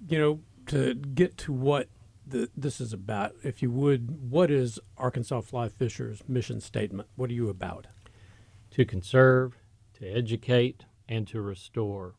You 0.08 0.20
know, 0.20 0.40
to 0.68 0.96
get 0.96 1.38
to 1.40 1.54
what 1.54 1.90
the, 2.26 2.50
this 2.56 2.82
is 2.82 2.94
about, 2.94 3.34
if 3.44 3.62
you 3.62 3.72
would, 3.72 4.32
what 4.32 4.52
is 4.52 4.80
Arkansas 4.98 5.42
Fly 5.42 5.70
Fishers' 5.70 6.22
mission 6.28 6.60
statement? 6.62 7.10
What 7.16 7.30
are 7.30 7.34
you 7.34 7.50
about? 7.50 7.88
to 8.72 8.86
conserve, 8.86 9.58
to 10.00 10.08
educate, 10.08 10.86
and 11.08 11.28
to 11.28 11.42
restore. 11.42 12.16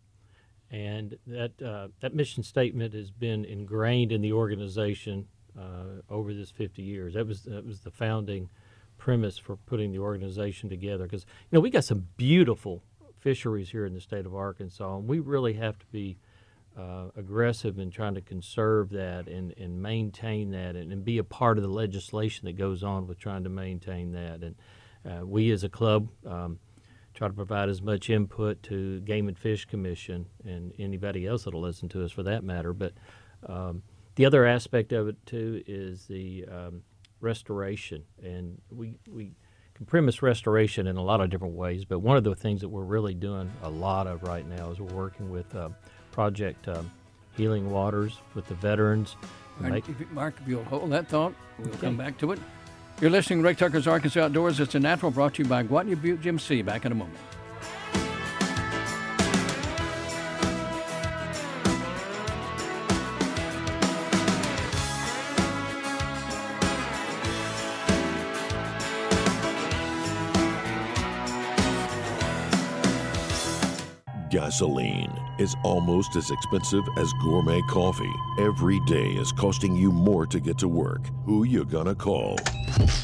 And 0.71 1.17
that 1.27 1.61
uh, 1.63 1.89
that 2.01 2.15
mission 2.15 2.43
statement 2.43 2.95
has 2.95 3.11
been 3.11 3.45
ingrained 3.45 4.13
in 4.13 4.21
the 4.21 4.33
organization 4.33 5.27
uh, 5.59 6.03
over 6.09 6.33
this 6.33 6.51
50 6.51 6.83
years. 6.83 7.15
That 7.15 7.27
was 7.27 7.43
that 7.43 7.67
was 7.67 7.81
the 7.81 7.91
founding 7.91 8.51
premise 8.99 9.39
for 9.39 9.57
putting 9.57 9.93
the 9.93 9.99
organization 9.99 10.69
together. 10.69 11.05
Because 11.05 11.25
you 11.51 11.57
know 11.57 11.61
we 11.61 11.71
got 11.71 11.85
some 11.85 12.07
beautiful 12.17 12.83
fisheries 13.19 13.71
here 13.71 13.87
in 13.87 13.95
the 13.95 14.01
state 14.01 14.27
of 14.27 14.35
Arkansas, 14.35 14.97
and 14.97 15.09
we 15.09 15.19
really 15.19 15.55
have 15.55 15.79
to 15.79 15.87
be 15.87 16.19
uh, 16.79 17.07
aggressive 17.17 17.79
in 17.79 17.91
trying 17.91 18.15
to 18.15 18.21
conserve 18.21 18.91
that 18.91 19.27
and, 19.27 19.53
and 19.59 19.83
maintain 19.83 20.51
that 20.53 20.77
and, 20.77 20.93
and 20.93 21.05
be 21.05 21.19
a 21.19 21.25
part 21.25 21.59
of 21.59 21.63
the 21.63 21.71
legislation 21.71 22.47
that 22.47 22.57
goes 22.57 22.83
on 22.83 23.07
with 23.07 23.19
trying 23.19 23.43
to 23.43 23.51
maintain 23.51 24.13
that. 24.13 24.43
And 24.43 24.55
uh, 25.05 25.27
we 25.27 25.51
as 25.51 25.65
a 25.65 25.69
club 25.69 26.09
um, 26.27 26.59
try 27.14 27.29
to 27.29 27.35
provide 27.35 27.69
as 27.69 27.83
much 27.83 28.09
input 28.11 28.62
to 28.64 29.00
Game 29.00 29.29
and 29.29 29.38
Fish 29.38 29.64
Commission 29.64 30.26
and 30.45 30.73
anybody 30.79 31.26
else 31.26 31.45
that'll 31.45 31.61
listen 31.61 31.88
to 31.90 32.05
us 32.05 32.12
for 32.12 32.23
that 32.23 32.45
matter. 32.45 32.73
But 32.73 32.93
um, 33.47 33.83
the 34.14 34.26
other 34.26 34.47
aspect 34.47 34.93
of 34.93 35.09
it 35.09 35.17
too 35.26 35.62
is 35.67 36.07
the 36.07 36.45
um, 36.50 36.83
restoration, 37.21 38.05
and 38.23 38.61
we 38.71 38.95
we 39.09 39.33
can 39.75 39.87
premise 39.87 40.23
restoration 40.23 40.87
in 40.87 40.97
a 40.97 41.02
lot 41.02 41.21
of 41.21 41.31
different 41.31 41.55
ways. 41.55 41.85
But 41.85 42.00
one 42.00 42.17
of 42.17 42.25
the 42.25 42.35
things 42.35 42.61
that 42.61 42.69
we're 42.69 42.85
really 42.85 43.14
doing 43.14 43.50
a 43.62 43.71
lot 43.71 44.07
of 44.07 44.23
right 44.23 44.47
now 44.47 44.71
is 44.71 44.81
we're 44.81 44.95
working 44.95 45.31
with 45.31 45.55
uh, 45.55 45.71
Project 46.12 46.69
um, 46.69 46.90
Healing 47.37 47.71
Waters 47.71 48.19
with 48.35 48.47
the 48.47 48.55
veterans. 48.55 49.17
Right, 49.59 49.73
Make- 49.73 49.88
if 49.88 50.00
you- 50.00 50.09
Mark, 50.12 50.35
if 50.43 50.49
you'll 50.49 50.64
hold 50.64 50.90
that 50.93 51.09
thought, 51.09 51.35
we'll 51.59 51.73
come 51.75 51.97
back 51.97 52.19
to 52.19 52.33
it. 52.33 52.38
You're 53.00 53.09
listening 53.09 53.38
to 53.38 53.45
Rick 53.45 53.57
Tucker's 53.57 53.87
Arkansas 53.87 54.25
Outdoors. 54.25 54.61
It's 54.61 54.75
a 54.75 54.80
natural 54.80 55.11
brought 55.11 55.35
to 55.37 55.42
you 55.42 55.49
by 55.49 55.62
Gwatney 55.62 56.00
Buick 56.00 56.21
GMC. 56.21 56.62
Back 56.62 56.85
in 56.85 56.92
a 56.92 56.95
moment. 56.95 57.19
gasoline 74.30 75.11
is 75.40 75.56
almost 75.64 76.16
as 76.16 76.30
expensive 76.30 76.85
as 76.99 77.14
gourmet 77.14 77.62
coffee. 77.62 78.12
Every 78.38 78.78
day 78.80 79.12
is 79.12 79.32
costing 79.32 79.75
you 79.75 79.90
more 79.90 80.26
to 80.26 80.38
get 80.38 80.59
to 80.59 80.68
work. 80.68 81.00
Who 81.25 81.44
you 81.44 81.64
gonna 81.64 81.94
call? 81.94 82.37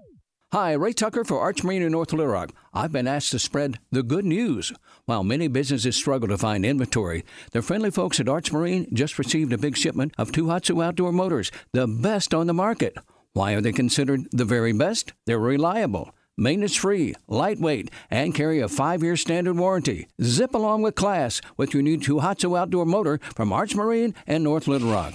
Hi, 0.54 0.72
Ray 0.72 0.94
Tucker 0.94 1.25
for 1.25 1.42
Arch 1.42 1.62
Marine 1.62 1.82
in 1.82 1.92
North 1.92 2.13
Little 2.13 2.32
Rock. 2.32 2.54
I've 2.74 2.94
been 2.94 3.06
asked 3.06 3.32
to 3.32 3.39
spread 3.39 3.80
the 3.92 4.01
good 4.01 4.24
news. 4.24 4.72
While 5.04 5.25
many 5.25 5.50
businesses 5.50 5.98
struggle 5.98 6.30
to 6.30 6.38
find 6.38 6.66
inventory, 6.66 7.25
the 7.51 7.62
friendly 7.62 7.92
folks 7.92 8.18
at 8.22 8.30
Arch 8.30 8.54
Marine 8.54 8.88
just 8.94 9.20
received 9.20 9.51
a 9.51 9.58
big 9.58 9.75
shipment 9.75 10.13
of 10.18 10.32
Tohatsu 10.32 10.82
outdoor 10.82 11.12
motors, 11.12 11.51
the 11.74 11.86
best 11.86 12.34
on 12.34 12.48
the 12.48 12.54
market. 12.54 12.98
Why 13.34 13.56
are 13.56 13.62
they 13.62 13.74
considered 13.74 14.22
the 14.32 14.46
very 14.46 14.72
best? 14.72 15.12
They're 15.25 15.38
reliable 15.38 16.16
maintenance 16.38 16.75
free, 16.75 17.13
lightweight, 17.27 17.89
and 18.10 18.34
carry 18.34 18.62
a 18.62 18.70
five 18.70 19.04
year 19.04 19.18
standard 19.18 19.58
warranty. 19.58 20.08
Zip 20.22 20.54
along 20.54 20.82
with 20.82 20.96
class 20.96 21.42
with 21.58 21.74
your 21.74 21.84
new 21.84 21.98
Tohatsu 21.98 22.58
outdoor 22.58 22.86
motor 22.86 23.20
from 23.36 23.51
Arch 23.51 23.75
Marine 23.75 24.16
and 24.25 24.46
North 24.46 24.70
Little 24.70 24.92
Rock. 24.92 25.13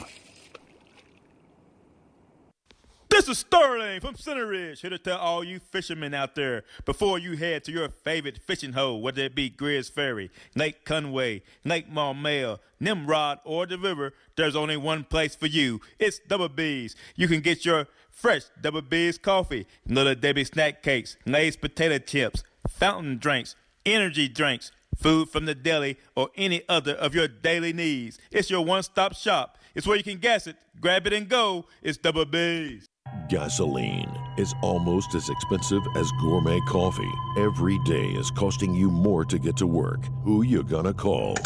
This 3.13 3.29
is 3.29 3.41
Sterling 3.41 4.01
from 4.01 4.17
Center 4.17 4.47
Ridge, 4.47 4.81
here 4.81 4.89
to 4.89 4.97
tell 4.97 5.19
all 5.19 5.45
you 5.45 5.61
fishermen 5.61 6.15
out 6.15 6.35
there 6.35 6.65
before 6.87 7.19
you 7.19 7.37
head 7.37 7.63
to 7.65 7.71
your 7.71 7.91
favorite 7.91 8.39
fishing 8.39 8.73
hole, 8.73 9.03
whether 9.03 9.21
it 9.21 9.35
be 9.35 9.51
Greers 9.51 9.91
Ferry, 9.91 10.31
Lake 10.55 10.87
Conway, 10.87 11.43
Lake 11.63 11.93
Maumelle, 11.93 12.59
Nimrod, 12.81 13.41
or 13.45 13.67
the 13.67 13.77
river, 13.77 14.15
there's 14.37 14.57
only 14.57 14.79
one 14.79 15.05
place 15.05 15.35
for 15.35 15.47
you. 15.47 15.83
It's 15.99 16.21
Double 16.27 16.49
B's. 16.49 16.97
You 17.15 17.29
can 17.29 17.43
get 17.43 17.67
your 17.67 17.87
fresh 18.11 18.45
Double 18.59 18.81
B's 18.81 19.19
coffee, 19.19 19.67
Little 19.87 20.15
Debbie 20.15 20.45
snack 20.45 20.83
cakes, 20.83 21.19
Lay's 21.27 21.55
potato 21.55 21.99
chips, 21.99 22.43
fountain 22.67 23.19
drinks, 23.19 23.57
energy 23.85 24.27
drinks, 24.27 24.73
food 24.97 25.29
from 25.29 25.45
the 25.45 25.55
deli, 25.55 25.99
or 26.17 26.31
any 26.35 26.63
other 26.67 26.95
of 26.95 27.15
your 27.15 27.29
daily 27.29 27.75
needs. 27.75 28.19
It's 28.31 28.49
your 28.49 28.65
one 28.65 28.83
stop 28.83 29.15
shop. 29.15 29.59
It's 29.75 29.87
where 29.87 29.99
you 29.99 30.03
can 30.03 30.17
gas 30.17 30.47
it, 30.47 30.57
grab 30.81 31.07
it, 31.07 31.13
and 31.13 31.29
go. 31.29 31.67
It's 31.83 31.99
Double 31.99 32.25
B's. 32.25 32.89
Gasoline 33.33 34.13
is 34.37 34.55
almost 34.61 35.15
as 35.15 35.31
expensive 35.31 35.83
as 35.97 36.13
gourmet 36.21 36.61
coffee. 36.69 37.11
Every 37.39 37.79
day 37.79 38.09
is 38.09 38.31
costing 38.31 38.75
you 38.75 38.91
more 38.91 39.25
to 39.25 39.39
get 39.39 39.57
to 39.57 39.67
work. 39.67 40.01
Who 40.23 40.43
you 40.43 40.63
gonna 40.63 40.93
call? 40.93 41.37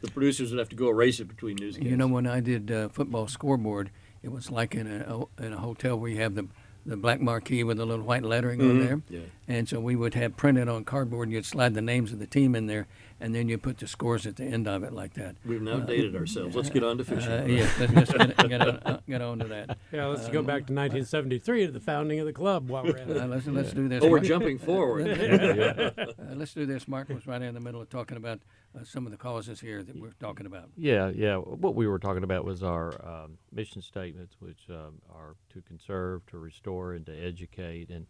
the 0.02 0.10
producers 0.12 0.50
would 0.52 0.60
have 0.60 0.68
to 0.68 0.76
go 0.76 0.88
erase 0.88 1.18
it 1.18 1.25
between 1.26 1.56
newscasts. 1.56 1.84
You 1.90 1.96
know, 1.96 2.06
when 2.06 2.28
I 2.28 2.38
did 2.38 2.70
uh, 2.70 2.90
football 2.90 3.26
scoreboard, 3.26 3.90
it 4.22 4.30
was 4.30 4.50
like 4.50 4.74
in 4.74 4.86
a 4.86 5.24
in 5.42 5.52
a 5.52 5.58
hotel 5.58 5.98
where 5.98 6.10
you 6.10 6.20
have 6.20 6.34
the 6.34 6.46
the 6.86 6.96
black 6.96 7.20
marquee 7.20 7.62
with 7.62 7.76
the 7.76 7.84
little 7.84 8.04
white 8.04 8.22
lettering 8.22 8.60
on 8.60 8.68
mm-hmm. 8.68 8.84
there. 8.84 9.02
Yeah. 9.08 9.20
And 9.46 9.68
so 9.68 9.80
we 9.80 9.96
would 9.96 10.14
have 10.14 10.36
printed 10.36 10.68
on 10.68 10.84
cardboard. 10.84 11.28
and 11.28 11.32
You'd 11.34 11.44
slide 11.44 11.74
the 11.74 11.82
names 11.82 12.12
of 12.12 12.18
the 12.18 12.26
team 12.26 12.54
in 12.54 12.66
there, 12.66 12.86
and 13.20 13.34
then 13.34 13.48
you 13.48 13.58
put 13.58 13.78
the 13.78 13.86
scores 13.86 14.26
at 14.26 14.36
the 14.36 14.44
end 14.44 14.66
of 14.66 14.82
it 14.82 14.92
like 14.92 15.14
that. 15.14 15.36
We've 15.44 15.60
now 15.60 15.80
dated 15.80 16.16
ourselves. 16.16 16.56
Let's 16.56 16.70
get 16.70 16.82
on 16.82 16.98
to 16.98 17.04
fishing. 17.04 17.30
Uh, 17.30 17.44
yeah, 17.46 17.70
let's 17.78 17.92
just 17.92 18.12
get, 18.16 18.48
get, 18.48 18.60
on, 18.62 18.68
uh, 18.84 19.00
get 19.06 19.20
on 19.22 19.38
to 19.40 19.44
that. 19.48 19.76
Yeah, 19.92 20.06
let's 20.06 20.28
go 20.28 20.40
back 20.42 20.66
to 20.66 20.72
1973 20.72 21.66
to 21.66 21.72
the 21.72 21.80
founding 21.80 22.20
of 22.20 22.26
the 22.26 22.32
club 22.32 22.68
while 22.70 22.84
we're 22.84 22.96
at 22.96 23.10
Uh, 23.10 23.24
it. 23.24 23.26
let's, 23.30 23.46
let's 23.46 23.72
do 23.72 23.88
this. 23.88 24.02
Oh, 24.04 24.08
we're 24.08 24.18
Mark. 24.18 24.26
jumping 24.28 24.58
forward. 24.58 25.06
Uh, 26.00 26.34
let's 26.34 26.54
do 26.54 26.64
this. 26.66 26.86
Mark 26.88 27.08
was 27.08 27.26
right 27.26 27.42
in 27.42 27.54
the 27.54 27.60
middle 27.60 27.80
of 27.80 27.88
talking 27.90 28.16
about 28.16 28.40
uh, 28.78 28.84
some 28.84 29.04
of 29.06 29.10
the 29.12 29.18
causes 29.18 29.60
here 29.60 29.82
that 29.82 29.96
we're 30.00 30.12
talking 30.20 30.46
about. 30.46 30.68
Yeah, 30.76 31.10
yeah. 31.14 31.36
What 31.36 31.74
we 31.74 31.86
were 31.86 31.98
talking 31.98 32.22
about 32.24 32.44
was 32.44 32.62
our 32.62 32.92
um, 33.06 33.38
mission 33.52 33.82
statements, 33.82 34.36
which 34.40 34.58
um, 34.70 35.00
are 35.12 35.34
to 35.52 35.60
conserve, 35.62 36.24
to 36.26 36.38
restore, 36.38 36.92
and 36.94 37.04
to 37.06 37.12
educate. 37.12 37.90
And 37.90 38.06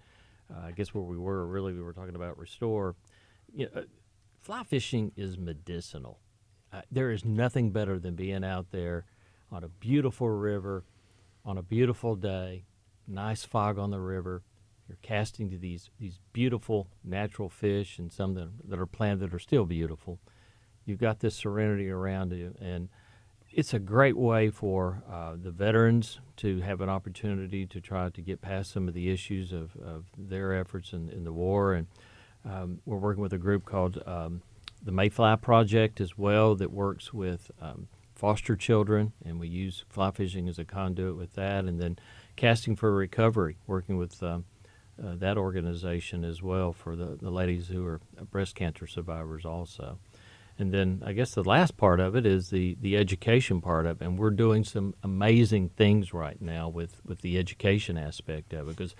uh, 0.54 0.66
I 0.66 0.72
guess 0.72 0.92
where 0.94 1.02
we 1.04 1.16
were 1.16 1.46
really, 1.46 1.72
we 1.72 1.82
were 1.82 1.92
talking 1.92 2.14
about 2.14 2.38
restore. 2.38 2.94
You 3.54 3.68
know, 3.74 3.80
uh, 3.80 3.84
fly 4.40 4.62
fishing 4.64 5.12
is 5.16 5.38
medicinal. 5.38 6.18
Uh, 6.72 6.82
there 6.90 7.10
is 7.10 7.24
nothing 7.24 7.70
better 7.70 7.98
than 7.98 8.14
being 8.14 8.44
out 8.44 8.70
there 8.70 9.04
on 9.50 9.64
a 9.64 9.68
beautiful 9.68 10.28
river, 10.28 10.84
on 11.44 11.58
a 11.58 11.62
beautiful 11.62 12.14
day, 12.14 12.64
nice 13.08 13.44
fog 13.44 13.78
on 13.78 13.90
the 13.90 14.00
river. 14.00 14.42
You're 14.88 14.98
casting 15.02 15.50
to 15.50 15.58
these 15.58 15.90
these 15.98 16.18
beautiful 16.32 16.88
natural 17.04 17.48
fish 17.48 17.98
and 17.98 18.12
some 18.12 18.34
that, 18.34 18.48
that 18.68 18.78
are 18.78 18.86
planned 18.86 19.20
that 19.20 19.32
are 19.32 19.38
still 19.38 19.64
beautiful 19.64 20.18
you've 20.84 20.98
got 20.98 21.20
this 21.20 21.36
serenity 21.36 21.88
around 21.88 22.32
you 22.32 22.54
and 22.60 22.88
it's 23.52 23.74
a 23.74 23.78
great 23.78 24.16
way 24.16 24.48
for 24.48 25.02
uh, 25.10 25.34
the 25.40 25.50
veterans 25.50 26.20
to 26.36 26.60
have 26.60 26.80
an 26.80 26.88
opportunity 26.88 27.66
to 27.66 27.80
try 27.80 28.08
to 28.08 28.20
get 28.20 28.40
past 28.40 28.70
some 28.70 28.86
of 28.86 28.94
the 28.94 29.10
issues 29.10 29.52
of, 29.52 29.76
of 29.76 30.06
their 30.16 30.54
efforts 30.54 30.92
in, 30.92 31.08
in 31.08 31.24
the 31.24 31.32
war 31.32 31.74
and 31.74 31.86
um, 32.44 32.80
we're 32.86 32.96
working 32.96 33.22
with 33.22 33.32
a 33.32 33.38
group 33.38 33.64
called 33.64 34.02
um, 34.06 34.42
the 34.82 34.92
mayfly 34.92 35.36
project 35.36 36.00
as 36.00 36.16
well 36.16 36.54
that 36.54 36.70
works 36.70 37.12
with 37.12 37.50
um, 37.60 37.88
foster 38.14 38.56
children 38.56 39.12
and 39.24 39.38
we 39.38 39.48
use 39.48 39.84
fly 39.88 40.10
fishing 40.10 40.48
as 40.48 40.58
a 40.58 40.64
conduit 40.64 41.16
with 41.16 41.34
that 41.34 41.64
and 41.64 41.80
then 41.80 41.98
casting 42.36 42.76
for 42.76 42.94
recovery 42.94 43.56
working 43.66 43.96
with 43.96 44.22
um, 44.22 44.44
uh, 45.02 45.14
that 45.16 45.38
organization 45.38 46.24
as 46.24 46.42
well 46.42 46.72
for 46.72 46.96
the, 46.96 47.16
the 47.20 47.30
ladies 47.30 47.68
who 47.68 47.86
are 47.86 48.00
breast 48.30 48.54
cancer 48.54 48.86
survivors 48.86 49.44
also 49.44 49.98
and 50.60 50.72
then 50.72 51.02
I 51.06 51.14
guess 51.14 51.34
the 51.34 51.42
last 51.42 51.78
part 51.78 52.00
of 52.00 52.14
it 52.14 52.26
is 52.26 52.50
the, 52.50 52.76
the 52.82 52.98
education 52.98 53.62
part 53.62 53.86
of 53.86 54.02
it. 54.02 54.04
And 54.04 54.18
we're 54.18 54.30
doing 54.30 54.62
some 54.62 54.94
amazing 55.02 55.70
things 55.70 56.12
right 56.12 56.40
now 56.40 56.68
with, 56.68 57.00
with 57.02 57.22
the 57.22 57.38
education 57.38 57.96
aspect 57.96 58.52
of 58.52 58.68
it 58.68 58.76
because 58.76 58.94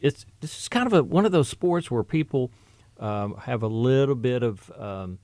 it's 0.00 0.26
this 0.40 0.58
is 0.58 0.68
kind 0.68 0.86
of 0.86 0.92
a, 0.92 1.02
one 1.02 1.26
of 1.26 1.32
those 1.32 1.48
sports 1.48 1.90
where 1.90 2.02
people 2.02 2.50
um, 2.98 3.36
have 3.36 3.62
a 3.62 3.68
little 3.68 4.14
bit 4.14 4.42
of 4.42 4.70
um, 4.78 5.18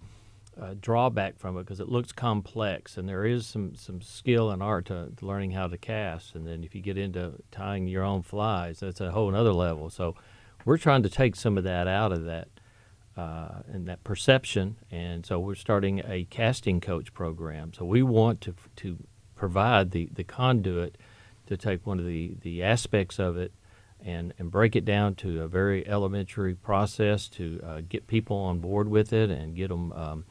uh, 0.61 0.75
drawback 0.81 1.39
from 1.39 1.57
it 1.59 1.61
because 1.61 1.81
it 1.81 1.89
looks 1.89 2.13
complex 2.13 2.97
and 2.97 3.09
there 3.09 3.25
is 3.25 3.47
some, 3.47 3.75
some 3.75 4.01
skill 4.01 4.51
and 4.51 4.63
art 4.63 4.87
to, 4.87 5.11
to 5.17 5.27
learning 5.27 5.51
how 5.51 5.67
to 5.67 5.77
cast. 5.77 6.35
And 6.35 6.47
then 6.47 6.65
if 6.65 6.75
you 6.75 6.81
get 6.81 6.97
into 6.97 7.35
tying 7.51 7.87
your 7.87 8.03
own 8.03 8.23
flies, 8.23 8.81
that's 8.81 9.01
a 9.01 9.11
whole 9.11 9.35
other 9.35 9.53
level. 9.53 9.91
So 9.91 10.15
we're 10.65 10.79
trying 10.79 11.03
to 11.03 11.11
take 11.11 11.37
some 11.37 11.59
of 11.59 11.65
that 11.65 11.87
out 11.87 12.13
of 12.13 12.25
that 12.25 12.49
uh, 13.17 13.61
and 13.71 13.87
that 13.87 14.03
perception. 14.03 14.77
And 14.91 15.27
so 15.27 15.39
we're 15.39 15.55
starting 15.55 16.03
a 16.07 16.25
casting 16.25 16.81
coach 16.81 17.13
program. 17.13 17.73
So 17.75 17.85
we 17.85 18.03
want 18.03 18.41
to 18.43 18.55
to 18.77 18.99
provide 19.35 19.91
the, 19.91 20.09
the 20.13 20.25
conduit 20.25 20.97
to 21.47 21.57
take 21.59 21.87
one 21.87 21.99
of 21.99 22.07
the, 22.07 22.35
the 22.41 22.63
aspects 22.63 23.19
of 23.19 23.37
it 23.37 23.53
and, 24.07 24.33
and 24.39 24.51
break 24.51 24.77
it 24.77 24.85
down 24.85 25.17
to 25.17 25.43
a 25.43 25.49
very 25.49 25.87
elementary 25.87 26.55
process 26.55 27.29
to 27.29 27.61
uh, 27.67 27.81
get 27.87 28.07
people 28.07 28.37
on 28.37 28.61
board 28.61 28.89
with 28.89 29.13
it 29.13 29.31
and 29.31 29.57
get 29.57 29.69
them 29.69 29.93
um, 29.93 30.25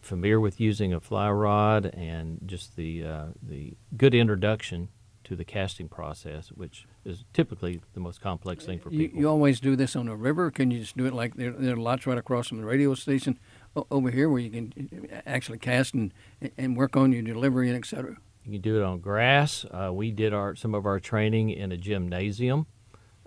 familiar 0.00 0.38
with 0.38 0.60
using 0.60 0.94
a 0.94 1.00
fly 1.00 1.28
rod 1.28 1.86
and 1.86 2.38
just 2.46 2.76
the 2.76 3.04
uh, 3.04 3.24
the 3.42 3.76
good 3.96 4.14
introduction 4.14 4.88
to 5.24 5.34
the 5.34 5.44
casting 5.44 5.88
process, 5.88 6.48
which 6.52 6.86
is 7.04 7.24
typically 7.34 7.82
the 7.92 8.00
most 8.00 8.20
complex 8.20 8.64
thing 8.64 8.78
for 8.78 8.88
people. 8.88 9.18
you 9.18 9.28
always 9.28 9.60
do 9.60 9.76
this 9.76 9.94
on 9.94 10.08
a 10.08 10.16
river? 10.16 10.50
Can 10.50 10.70
you 10.70 10.78
just 10.80 10.96
do 10.96 11.04
it 11.04 11.12
like 11.12 11.34
there, 11.34 11.50
there 11.50 11.74
are 11.74 11.76
lots 11.76 12.06
right 12.06 12.16
across 12.16 12.48
from 12.48 12.58
the 12.58 12.64
radio 12.64 12.94
station 12.94 13.38
o- 13.76 13.86
over 13.90 14.10
here 14.10 14.30
where 14.30 14.40
you 14.40 14.48
can 14.48 15.08
uh, 15.12 15.20
actually 15.26 15.58
cast 15.58 15.92
and, 15.92 16.14
and 16.56 16.76
work 16.76 16.96
on 16.96 17.12
your 17.12 17.22
delivery 17.22 17.68
and 17.68 17.76
et 17.76 17.84
cetera? 17.84 18.16
You 18.44 18.52
can 18.52 18.60
do 18.62 18.76
it 18.80 18.82
on 18.82 19.00
grass. 19.00 19.66
Uh, 19.70 19.90
we 19.92 20.12
did 20.12 20.32
our 20.32 20.54
some 20.54 20.74
of 20.74 20.86
our 20.86 21.00
training 21.00 21.50
in 21.50 21.72
a 21.72 21.76
gymnasium 21.76 22.66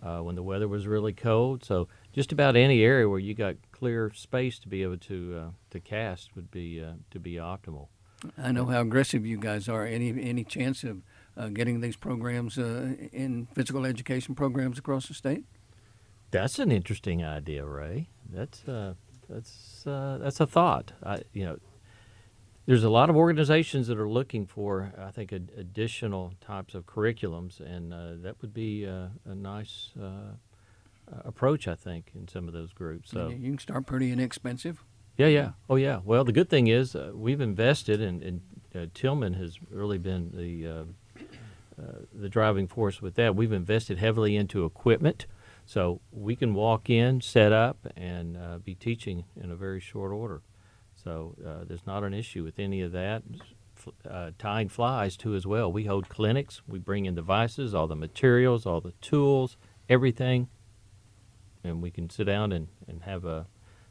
uh, 0.01 0.19
when 0.19 0.35
the 0.35 0.43
weather 0.43 0.67
was 0.67 0.87
really 0.87 1.13
cold. 1.13 1.63
So 1.63 1.87
just 2.13 2.31
about 2.31 2.55
any 2.55 2.83
area 2.83 3.07
where 3.07 3.19
you 3.19 3.33
got 3.33 3.55
clear 3.71 4.11
space 4.13 4.59
to 4.59 4.67
be 4.67 4.83
able 4.83 4.97
to 4.97 5.37
uh, 5.37 5.49
to 5.71 5.79
cast 5.79 6.35
would 6.35 6.51
be 6.51 6.81
uh, 6.83 6.93
to 7.11 7.19
be 7.19 7.33
optimal. 7.33 7.87
I 8.37 8.51
know 8.51 8.65
how 8.65 8.81
aggressive 8.81 9.25
you 9.25 9.37
guys 9.37 9.67
are. 9.67 9.85
Any 9.85 10.09
any 10.21 10.43
chance 10.43 10.83
of 10.83 11.01
uh, 11.35 11.47
getting 11.49 11.81
these 11.81 11.95
programs 11.95 12.57
uh, 12.57 12.93
in 13.11 13.47
physical 13.53 13.85
education 13.85 14.35
programs 14.35 14.77
across 14.77 15.07
the 15.07 15.13
state? 15.13 15.45
That's 16.31 16.59
an 16.59 16.71
interesting 16.71 17.25
idea, 17.25 17.65
Ray. 17.65 18.09
That's 18.31 18.67
uh, 18.67 18.93
that's 19.29 19.85
uh, 19.87 20.19
that's 20.21 20.39
a 20.39 20.47
thought. 20.47 20.93
I, 21.03 21.21
you 21.33 21.45
know, 21.45 21.57
there's 22.71 22.85
a 22.85 22.89
lot 22.89 23.09
of 23.09 23.17
organizations 23.17 23.87
that 23.87 23.99
are 23.99 24.07
looking 24.07 24.45
for, 24.45 24.93
I 24.97 25.11
think, 25.11 25.33
ad- 25.33 25.51
additional 25.57 26.35
types 26.39 26.73
of 26.73 26.85
curriculums, 26.85 27.59
and 27.59 27.93
uh, 27.93 28.13
that 28.23 28.41
would 28.41 28.53
be 28.53 28.87
uh, 28.87 29.07
a 29.25 29.35
nice 29.35 29.89
uh, 30.01 30.35
approach, 31.25 31.67
I 31.67 31.75
think, 31.75 32.11
in 32.15 32.29
some 32.29 32.47
of 32.47 32.53
those 32.53 32.71
groups. 32.71 33.11
So. 33.11 33.27
you, 33.27 33.49
can 33.49 33.59
start 33.59 33.85
pretty 33.87 34.09
inexpensive. 34.09 34.85
Yeah, 35.17 35.27
yeah. 35.27 35.49
Oh, 35.69 35.75
yeah. 35.75 35.99
Well, 36.05 36.23
the 36.23 36.31
good 36.31 36.49
thing 36.49 36.67
is 36.67 36.95
uh, 36.95 37.11
we've 37.13 37.41
invested, 37.41 38.01
and, 38.01 38.23
and 38.23 38.41
uh, 38.73 38.85
Tillman 38.93 39.33
has 39.33 39.59
really 39.69 39.97
been 39.97 40.31
the 40.33 40.65
uh, 40.65 40.83
uh, 41.77 42.03
the 42.13 42.29
driving 42.29 42.69
force 42.69 43.01
with 43.01 43.15
that. 43.15 43.35
We've 43.35 43.51
invested 43.51 43.97
heavily 43.97 44.37
into 44.37 44.63
equipment, 44.63 45.25
so 45.65 45.99
we 46.09 46.37
can 46.37 46.53
walk 46.53 46.89
in, 46.89 47.19
set 47.19 47.51
up, 47.51 47.85
and 47.97 48.37
uh, 48.37 48.59
be 48.59 48.75
teaching 48.75 49.25
in 49.35 49.51
a 49.51 49.57
very 49.57 49.81
short 49.81 50.13
order. 50.13 50.41
So 51.03 51.35
uh, 51.45 51.63
there's 51.67 51.85
not 51.85 52.03
an 52.03 52.13
issue 52.13 52.43
with 52.43 52.59
any 52.59 52.81
of 52.81 52.91
that. 52.91 53.23
Uh, 54.07 54.31
tying 54.37 54.69
flies 54.69 55.17
too 55.17 55.33
as 55.33 55.47
well. 55.47 55.71
We 55.71 55.85
hold 55.85 56.07
clinics. 56.07 56.61
We 56.67 56.77
bring 56.77 57.05
in 57.05 57.15
devices, 57.15 57.73
all 57.73 57.87
the 57.87 57.95
materials, 57.95 58.65
all 58.67 58.79
the 58.79 58.93
tools, 59.01 59.57
everything, 59.89 60.49
and 61.63 61.81
we 61.81 61.89
can 61.89 62.09
sit 62.09 62.25
down 62.25 62.51
and 62.51 62.67
and 62.87 63.01
have 63.03 63.25
uh, 63.25 63.43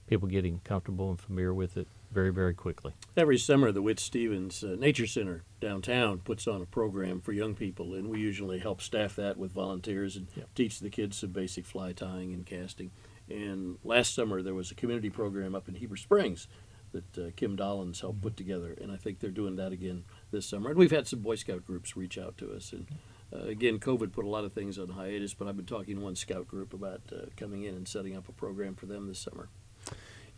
people 0.07 0.29
getting 0.29 0.61
comfortable 0.63 1.11
and 1.11 1.19
familiar 1.19 1.53
with 1.53 1.77
it 1.77 1.89
very 2.13 2.31
very 2.31 2.55
quickly. 2.55 2.93
Every 3.17 3.37
summer, 3.39 3.73
the 3.73 3.83
Witt 3.83 3.99
Stephens 3.99 4.63
uh, 4.63 4.77
Nature 4.79 5.09
Center 5.09 5.43
downtown 5.61 6.19
puts 6.19 6.47
on 6.47 6.63
a 6.63 6.67
program 6.67 7.21
for 7.21 7.33
young 7.33 7.57
people, 7.57 7.95
and 7.95 8.09
we 8.09 8.21
usually 8.21 8.61
help 8.61 8.81
staff 8.81 9.17
that 9.17 9.39
with 9.39 9.51
volunteers 9.51 10.15
and 10.15 10.29
teach 10.55 10.79
the 10.79 10.91
kids 10.91 11.17
some 11.17 11.31
basic 11.31 11.67
fly 11.67 11.91
tying 11.91 12.33
and 12.33 12.47
casting. 12.47 12.93
And 13.29 13.79
last 13.83 14.15
summer, 14.15 14.41
there 14.41 14.55
was 14.55 14.71
a 14.71 14.77
community 14.77 15.11
program 15.11 15.57
up 15.57 15.69
in 15.69 15.75
Heber 15.75 15.97
Springs 15.97 16.47
that 16.93 17.19
uh, 17.19 17.31
Kim 17.37 17.57
Dollins 17.57 18.01
helped 18.01 18.23
put 18.23 18.37
together, 18.37 18.77
and 18.81 18.91
I 18.91 18.97
think 18.97 19.21
they're 19.21 19.31
doing 19.31 19.57
that 19.57 19.73
again 19.73 20.05
this 20.31 20.47
summer. 20.47 20.71
And 20.71 20.79
we've 20.79 20.91
had 20.91 21.07
some 21.07 21.21
Boy 21.21 21.37
Scout 21.37 21.65
groups 21.65 21.97
reach 21.97 22.19
out 22.19 22.37
to 22.39 22.53
us, 22.53 22.73
and 22.73 22.87
uh, 23.33 23.47
again, 23.47 23.79
COVID 23.79 24.13
put 24.13 24.25
a 24.25 24.29
lot 24.29 24.45
of 24.45 24.53
things 24.53 24.79
on 24.79 24.91
hiatus, 24.91 25.35
but 25.35 25.47
I've 25.49 25.57
been 25.57 25.67
talking 25.67 25.97
to 25.97 26.03
one 26.03 26.17
Scout 26.17 26.49
group 26.49 26.73
about 26.73 27.03
uh, 27.13 27.27
coming 27.37 27.63
in 27.63 27.75
and 27.75 27.87
setting 27.87 28.17
up 28.17 28.29
a 28.29 28.33
program 28.33 28.75
for 28.75 28.87
them 28.87 29.07
this 29.07 29.19
summer. 29.19 29.49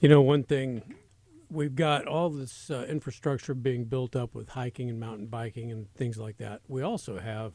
You 0.00 0.08
know, 0.08 0.20
one 0.20 0.42
thing 0.42 0.82
we've 1.52 1.76
got 1.76 2.06
all 2.06 2.30
this 2.30 2.70
uh, 2.70 2.86
infrastructure 2.88 3.54
being 3.54 3.84
built 3.84 4.16
up 4.16 4.34
with 4.34 4.50
hiking 4.50 4.88
and 4.88 4.98
mountain 4.98 5.26
biking 5.26 5.70
and 5.70 5.92
things 5.94 6.18
like 6.18 6.38
that. 6.38 6.62
We 6.66 6.82
also 6.82 7.18
have 7.18 7.52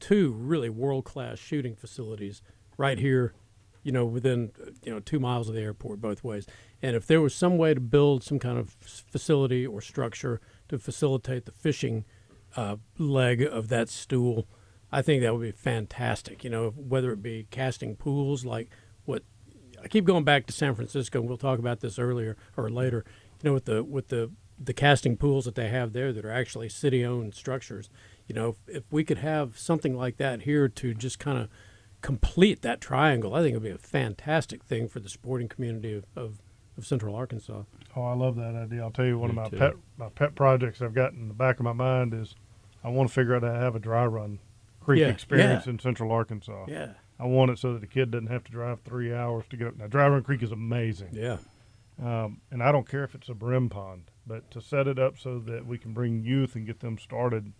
two 0.00 0.32
really 0.32 0.70
world 0.70 1.04
class 1.04 1.38
shooting 1.38 1.76
facilities 1.76 2.42
right 2.76 2.98
here, 2.98 3.34
you 3.82 3.92
know, 3.92 4.04
within 4.04 4.52
uh, 4.60 4.70
you 4.82 4.92
know 4.92 5.00
two 5.00 5.20
miles 5.20 5.48
of 5.48 5.54
the 5.54 5.60
airport 5.60 6.00
both 6.00 6.24
ways. 6.24 6.46
And 6.84 6.94
if 6.94 7.06
there 7.06 7.22
was 7.22 7.34
some 7.34 7.56
way 7.56 7.72
to 7.72 7.80
build 7.80 8.22
some 8.22 8.38
kind 8.38 8.58
of 8.58 8.76
facility 8.78 9.66
or 9.66 9.80
structure 9.80 10.38
to 10.68 10.78
facilitate 10.78 11.46
the 11.46 11.50
fishing 11.50 12.04
uh, 12.56 12.76
leg 12.98 13.40
of 13.40 13.68
that 13.68 13.88
stool, 13.88 14.46
I 14.92 15.00
think 15.00 15.22
that 15.22 15.32
would 15.32 15.40
be 15.40 15.50
fantastic. 15.52 16.44
You 16.44 16.50
know, 16.50 16.74
whether 16.76 17.10
it 17.12 17.22
be 17.22 17.46
casting 17.50 17.96
pools 17.96 18.44
like 18.44 18.68
what 19.06 19.22
I 19.82 19.88
keep 19.88 20.04
going 20.04 20.24
back 20.24 20.44
to 20.44 20.52
San 20.52 20.74
Francisco. 20.74 21.20
and 21.20 21.26
We'll 21.26 21.38
talk 21.38 21.58
about 21.58 21.80
this 21.80 21.98
earlier 21.98 22.36
or 22.54 22.68
later. 22.68 23.02
You 23.42 23.48
know, 23.48 23.54
with 23.54 23.64
the 23.64 23.82
with 23.82 24.08
the 24.08 24.32
the 24.58 24.74
casting 24.74 25.16
pools 25.16 25.46
that 25.46 25.54
they 25.54 25.68
have 25.68 25.94
there 25.94 26.12
that 26.12 26.24
are 26.26 26.30
actually 26.30 26.68
city-owned 26.68 27.34
structures. 27.34 27.88
You 28.26 28.34
know, 28.34 28.48
if, 28.50 28.76
if 28.76 28.82
we 28.90 29.04
could 29.04 29.18
have 29.18 29.56
something 29.56 29.96
like 29.96 30.18
that 30.18 30.42
here 30.42 30.68
to 30.68 30.92
just 30.92 31.18
kind 31.18 31.38
of 31.38 31.48
complete 32.02 32.60
that 32.60 32.82
triangle, 32.82 33.34
I 33.34 33.40
think 33.40 33.54
it 33.54 33.56
would 33.56 33.68
be 33.68 33.70
a 33.70 33.78
fantastic 33.78 34.62
thing 34.62 34.86
for 34.86 35.00
the 35.00 35.08
sporting 35.08 35.48
community 35.48 35.94
of, 35.94 36.04
of, 36.14 36.42
of 36.76 36.86
Central 36.86 37.14
Arkansas. 37.14 37.62
Oh, 37.96 38.02
I 38.04 38.14
love 38.14 38.36
that 38.36 38.54
idea. 38.54 38.82
I'll 38.82 38.90
tell 38.90 39.04
you, 39.06 39.18
one 39.18 39.34
Me 39.34 39.38
of 39.40 39.44
my 39.44 39.48
too. 39.50 39.56
pet 39.56 39.74
my 39.96 40.08
pet 40.08 40.34
projects 40.34 40.82
I've 40.82 40.94
got 40.94 41.12
in 41.12 41.28
the 41.28 41.34
back 41.34 41.58
of 41.58 41.64
my 41.64 41.72
mind 41.72 42.12
is 42.14 42.34
I 42.82 42.88
want 42.88 43.08
to 43.08 43.14
figure 43.14 43.34
out 43.36 43.42
how 43.42 43.52
to 43.52 43.58
have 43.58 43.76
a 43.76 43.80
dry 43.80 44.04
run 44.06 44.40
Creek 44.80 45.00
Yeah, 45.00 45.08
experience 45.08 45.66
yeah. 45.66 45.70
in 45.72 45.78
Central 45.78 46.10
Arkansas. 46.12 46.66
Yeah. 46.68 46.94
I 47.18 47.26
want 47.26 47.52
it 47.52 47.58
so 47.58 47.72
that 47.72 47.80
the 47.80 47.86
kid 47.86 48.10
doesn't 48.10 48.26
have 48.26 48.42
to 48.44 48.52
drive 48.52 48.80
three 48.80 49.14
hours 49.14 49.44
to 49.50 49.56
get 49.56 49.68
up. 49.68 49.76
Now, 49.76 49.86
Dry 49.86 50.08
Run 50.08 50.24
Creek 50.24 50.42
is 50.42 50.50
amazing. 50.50 51.10
Yeah. 51.12 51.36
Um, 52.02 52.40
and 52.50 52.60
I 52.60 52.72
don't 52.72 52.88
care 52.88 53.04
if 53.04 53.14
it's 53.14 53.28
a 53.28 53.34
brim 53.34 53.68
pond, 53.70 54.10
but 54.26 54.50
to 54.50 54.60
set 54.60 54.88
it 54.88 54.98
up 54.98 55.16
so 55.16 55.38
that 55.38 55.64
we 55.64 55.78
can 55.78 55.92
bring 55.92 56.24
youth 56.24 56.56
and 56.56 56.66
get 56.66 56.80
them 56.80 56.98
started 56.98 57.52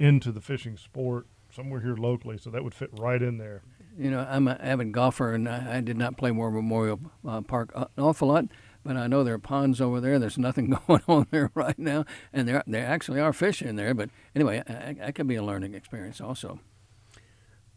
into 0.00 0.32
the 0.32 0.40
fishing 0.40 0.76
sport 0.76 1.26
somewhere 1.48 1.80
here 1.80 1.94
locally, 1.94 2.38
so 2.38 2.50
that 2.50 2.64
would 2.64 2.74
fit 2.74 2.90
right 2.98 3.22
in 3.22 3.38
there. 3.38 3.62
You 3.98 4.12
know, 4.12 4.26
I'm 4.30 4.46
an 4.46 4.58
avid 4.58 4.92
golfer, 4.92 5.32
and 5.32 5.48
I, 5.48 5.78
I 5.78 5.80
did 5.80 5.96
not 5.96 6.16
play 6.16 6.30
War 6.30 6.52
Memorial 6.52 7.00
uh, 7.26 7.40
Park 7.40 7.72
an 7.74 7.86
awful 7.98 8.28
lot, 8.28 8.44
but 8.84 8.96
I 8.96 9.08
know 9.08 9.24
there 9.24 9.34
are 9.34 9.38
ponds 9.38 9.80
over 9.80 10.00
there. 10.00 10.20
There's 10.20 10.38
nothing 10.38 10.70
going 10.86 11.02
on 11.08 11.26
there 11.32 11.50
right 11.54 11.78
now, 11.78 12.04
and 12.32 12.46
there 12.46 12.62
there 12.66 12.86
actually 12.86 13.18
are 13.18 13.32
fish 13.32 13.60
in 13.60 13.74
there. 13.74 13.94
But 13.94 14.10
anyway, 14.36 14.62
that 14.66 15.16
could 15.16 15.26
be 15.26 15.34
a 15.34 15.42
learning 15.42 15.74
experience 15.74 16.20
also. 16.20 16.60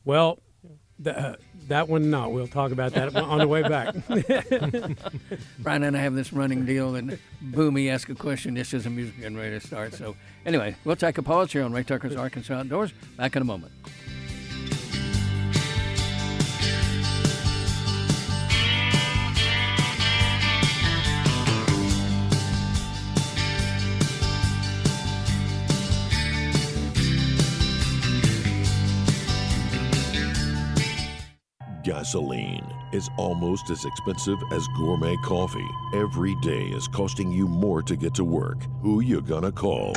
Well, 0.06 0.40
th- 1.04 1.16
uh, 1.16 1.36
that 1.68 1.90
one, 1.90 2.12
no. 2.12 2.30
We'll 2.30 2.48
talk 2.48 2.72
about 2.72 2.94
that 2.94 3.16
on 3.16 3.40
the 3.40 3.48
way 3.48 3.64
back. 3.64 3.96
Brian 5.60 5.84
and 5.84 5.98
I 5.98 6.02
have 6.02 6.14
this 6.14 6.32
running 6.32 6.66
deal 6.66 6.92
that 6.94 7.20
Boomy 7.44 7.90
ask 7.92 8.10
a 8.10 8.16
question 8.16 8.54
This 8.54 8.76
is 8.76 8.84
the 8.84 8.92
music 8.92 9.18
getting 9.20 9.38
ready 9.38 9.60
to 9.60 9.66
start. 9.66 9.94
So 9.96 10.16
anyway, 10.46 10.76
we'll 10.86 10.96
take 10.96 11.18
a 11.18 11.24
pause 11.24 11.52
here 11.52 11.64
on 11.64 11.74
Ray 11.74 11.84
Tucker's 11.84 12.16
Arkansas 12.16 12.54
Outdoors. 12.54 12.94
Back 13.18 13.36
in 13.36 13.42
a 13.42 13.46
moment. 13.46 13.72
Gasoline 32.02 32.81
is 32.94 33.10
almost 33.18 33.70
as 33.70 33.86
expensive 33.86 34.42
as 34.52 34.68
gourmet 34.78 35.16
coffee. 35.18 35.68
Every 35.94 36.36
day 36.36 36.68
is 36.68 36.88
costing 36.88 37.32
you 37.32 37.48
more 37.48 37.82
to 37.84 37.96
get 37.96 38.14
to 38.16 38.24
work. 38.24 38.58
Who 38.82 39.02
you 39.02 39.22
gonna 39.22 39.52
call? 39.52 39.94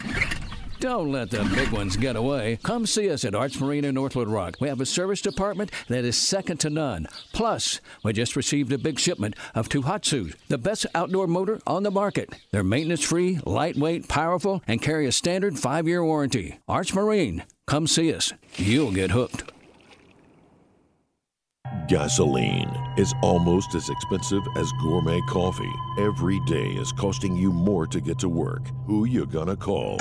Don't 0.79 1.13
let 1.13 1.31
the 1.31 1.45
big 1.55 1.71
ones 1.71 1.97
get 1.97 2.15
away. 2.15 2.59
Come 2.63 2.85
see 2.85 3.11
us 3.11 3.25
at 3.25 3.35
Arch 3.35 3.59
Marine 3.59 3.87
in 3.87 3.95
North 3.95 4.17
Little 4.17 4.35
Rock. 4.35 4.57
We 4.61 4.69
have 4.69 4.83
a 4.83 4.87
service 4.87 5.23
department 5.23 5.71
that 5.89 6.05
is 6.05 6.19
second 6.19 6.59
to 6.59 6.69
none. 6.69 7.07
Plus, 7.33 7.81
we 8.05 8.13
just 8.13 8.37
received 8.37 8.71
a 8.71 8.77
big 8.77 8.99
shipment 8.99 9.37
of 9.55 9.71
Tohatsu, 9.71 10.35
the 10.49 10.59
best 10.59 10.85
outdoor 10.95 11.27
motor 11.27 11.59
on 11.67 11.85
the 11.85 11.91
market. 11.91 12.35
They're 12.51 12.63
maintenance 12.63 13.03
free, 13.03 13.41
lightweight, 13.47 14.09
powerful, 14.09 14.63
and 14.67 14.83
carry 14.83 15.07
a 15.07 15.13
standard 15.13 15.59
five 15.59 15.89
year 15.89 16.05
warranty. 16.05 16.59
Arch 16.69 16.93
Marine. 16.93 17.45
Come 17.67 17.87
see 17.87 18.13
us. 18.13 18.35
You'll 18.57 18.93
get 18.93 19.13
hooked. 19.13 19.45
Gasoline 21.87 22.71
is 22.97 23.15
almost 23.23 23.75
as 23.75 23.89
expensive 23.89 24.43
as 24.57 24.73
gourmet 24.81 25.21
coffee. 25.29 25.73
Every 25.99 26.41
day 26.47 26.71
is 26.71 26.93
costing 26.93 27.37
you 27.37 27.53
more 27.53 27.87
to 27.87 28.01
get 28.01 28.19
to 28.21 28.29
work. 28.29 28.63
Who 28.87 29.05
you 29.05 29.27
gonna 29.27 29.57
call? 29.57 29.99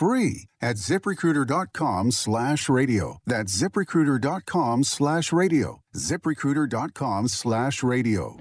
free 0.00 0.46
at 0.62 0.76
ziprecruiter.com 0.76 2.10
slash 2.10 2.70
radio. 2.70 3.18
That's 3.26 3.52
ziprecruiter.com 3.60 4.84
slash 4.84 5.30
radio. 5.30 5.82
ziprecruiter.com 5.94 7.28
slash 7.28 7.82
radio. 7.82 8.38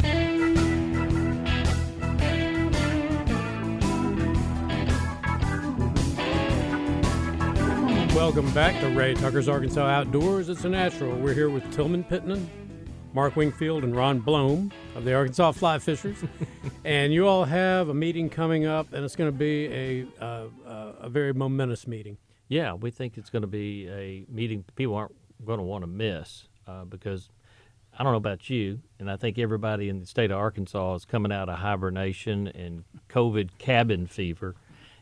Welcome 8.15 8.51
back 8.53 8.79
to 8.79 8.87
Ray 8.89 9.15
Tucker's 9.15 9.49
Arkansas 9.49 9.85
Outdoors. 9.85 10.47
It's 10.47 10.63
a 10.63 10.69
natural. 10.69 11.17
We're 11.17 11.33
here 11.33 11.49
with 11.49 11.69
Tillman 11.73 12.05
Pittman, 12.05 12.49
Mark 13.13 13.35
Wingfield, 13.35 13.83
and 13.83 13.95
Ron 13.95 14.19
Blome 14.19 14.71
of 14.95 15.03
the 15.03 15.13
Arkansas 15.13 15.53
Fly 15.53 15.79
Fishers. 15.79 16.17
and 16.85 17.11
you 17.11 17.27
all 17.27 17.45
have 17.45 17.89
a 17.89 17.93
meeting 17.93 18.29
coming 18.29 18.65
up, 18.65 18.93
and 18.93 19.03
it's 19.03 19.15
going 19.15 19.31
to 19.31 19.37
be 19.37 19.65
a, 19.67 20.05
uh, 20.21 20.45
uh, 20.67 20.93
a 21.01 21.09
very 21.09 21.33
momentous 21.33 21.87
meeting. 21.87 22.17
Yeah, 22.47 22.73
we 22.73 22.91
think 22.91 23.17
it's 23.17 23.29
going 23.29 23.41
to 23.41 23.47
be 23.47 23.87
a 23.89 24.25
meeting 24.29 24.63
people 24.75 24.95
aren't 24.95 25.15
going 25.45 25.59
to 25.59 25.63
want 25.63 25.83
to 25.83 25.87
miss 25.87 26.47
uh, 26.67 26.85
because 26.85 27.29
I 27.97 28.03
don't 28.03 28.13
know 28.13 28.17
about 28.17 28.49
you, 28.49 28.79
and 28.99 29.09
I 29.09 29.17
think 29.17 29.37
everybody 29.37 29.89
in 29.89 29.99
the 29.99 30.05
state 30.05 30.31
of 30.31 30.37
Arkansas 30.37 30.95
is 30.95 31.05
coming 31.05 31.31
out 31.31 31.49
of 31.49 31.59
hibernation 31.59 32.47
and 32.47 32.83
COVID 33.09 33.49
cabin 33.57 34.07
fever. 34.07 34.55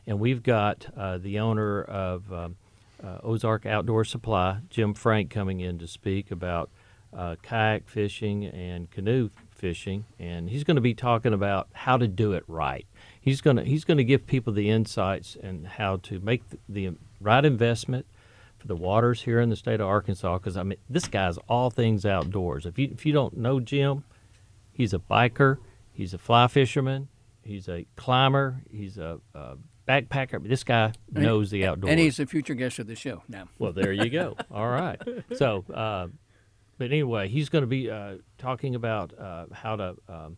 And 0.06 0.20
we've 0.20 0.42
got 0.42 0.88
uh, 0.96 1.18
the 1.18 1.40
owner 1.40 1.84
of 1.84 2.32
um, 2.32 2.56
uh, 3.04 3.20
Ozark 3.24 3.66
Outdoor 3.66 4.06
Supply, 4.06 4.60
Jim 4.70 4.94
Frank, 4.94 5.30
coming 5.30 5.60
in 5.60 5.78
to 5.80 5.88
speak 5.88 6.32
about 6.32 6.70
uh, 7.16 7.36
kayak 7.42 7.88
fishing 7.88 8.46
and 8.46 8.90
canoe 8.92 9.30
fishing, 9.52 10.06
and 10.20 10.50
he's 10.50 10.64
going 10.64 10.76
to 10.76 10.82
be 10.82 10.94
talking 10.94 11.34
about 11.34 11.68
how 11.74 11.98
to 11.98 12.08
do 12.08 12.34
it 12.34 12.44
right. 12.48 12.86
He's 13.20 13.42
going 13.42 13.58
to 13.58 13.64
he's 13.64 13.84
going 13.84 13.98
to 13.98 14.04
give 14.04 14.28
people 14.28 14.54
the 14.54 14.70
insights 14.70 15.38
and 15.42 15.68
how 15.68 15.98
to 15.98 16.20
make 16.20 16.44
the, 16.50 16.58
the 16.70 16.96
right 17.20 17.44
investment 17.44 18.06
for 18.58 18.68
the 18.68 18.76
waters 18.76 19.24
here 19.24 19.40
in 19.40 19.50
the 19.50 19.56
state 19.56 19.80
of 19.80 19.88
Arkansas. 19.88 20.38
Because 20.38 20.58
I 20.58 20.64
mean, 20.64 20.78
this 20.90 21.08
guy's 21.08 21.38
all 21.50 21.70
things 21.70 22.06
outdoors. 22.06 22.66
If 22.66 22.78
you 22.78 22.90
if 22.92 23.06
you 23.06 23.14
don't 23.14 23.38
know 23.38 23.60
Jim, 23.60 24.04
he's 24.72 24.94
a 24.94 25.00
biker, 25.00 25.58
he's 25.92 26.14
a 26.14 26.18
fly 26.18 26.48
fisherman, 26.48 27.08
he's 27.42 27.68
a 27.68 27.86
climber, 27.96 28.62
he's 28.70 28.98
a, 28.98 29.20
a 29.34 29.58
backpacker. 29.88 30.48
This 30.48 30.64
guy 30.64 30.94
knows 31.12 31.50
the 31.50 31.66
outdoors. 31.66 31.92
And 31.92 32.00
he's 32.00 32.20
a 32.20 32.26
future 32.26 32.54
guest 32.54 32.80
of 32.80 32.88
the 32.88 32.96
show 32.96 33.24
now. 33.28 33.48
Well, 33.58 33.74
there 33.74 33.92
you 33.92 34.10
go. 34.10 34.36
All 34.52 34.68
right. 34.68 35.02
So, 35.36 35.64
uh, 35.74 36.08
but 36.78 36.86
anyway, 36.86 37.28
he's 37.28 37.50
going 37.50 37.64
to 37.64 37.68
be 37.68 37.90
uh, 37.90 38.16
talking 38.38 38.76
about 38.76 39.18
uh, 39.18 39.46
how 39.52 39.76
to 39.76 39.96
um, 40.08 40.38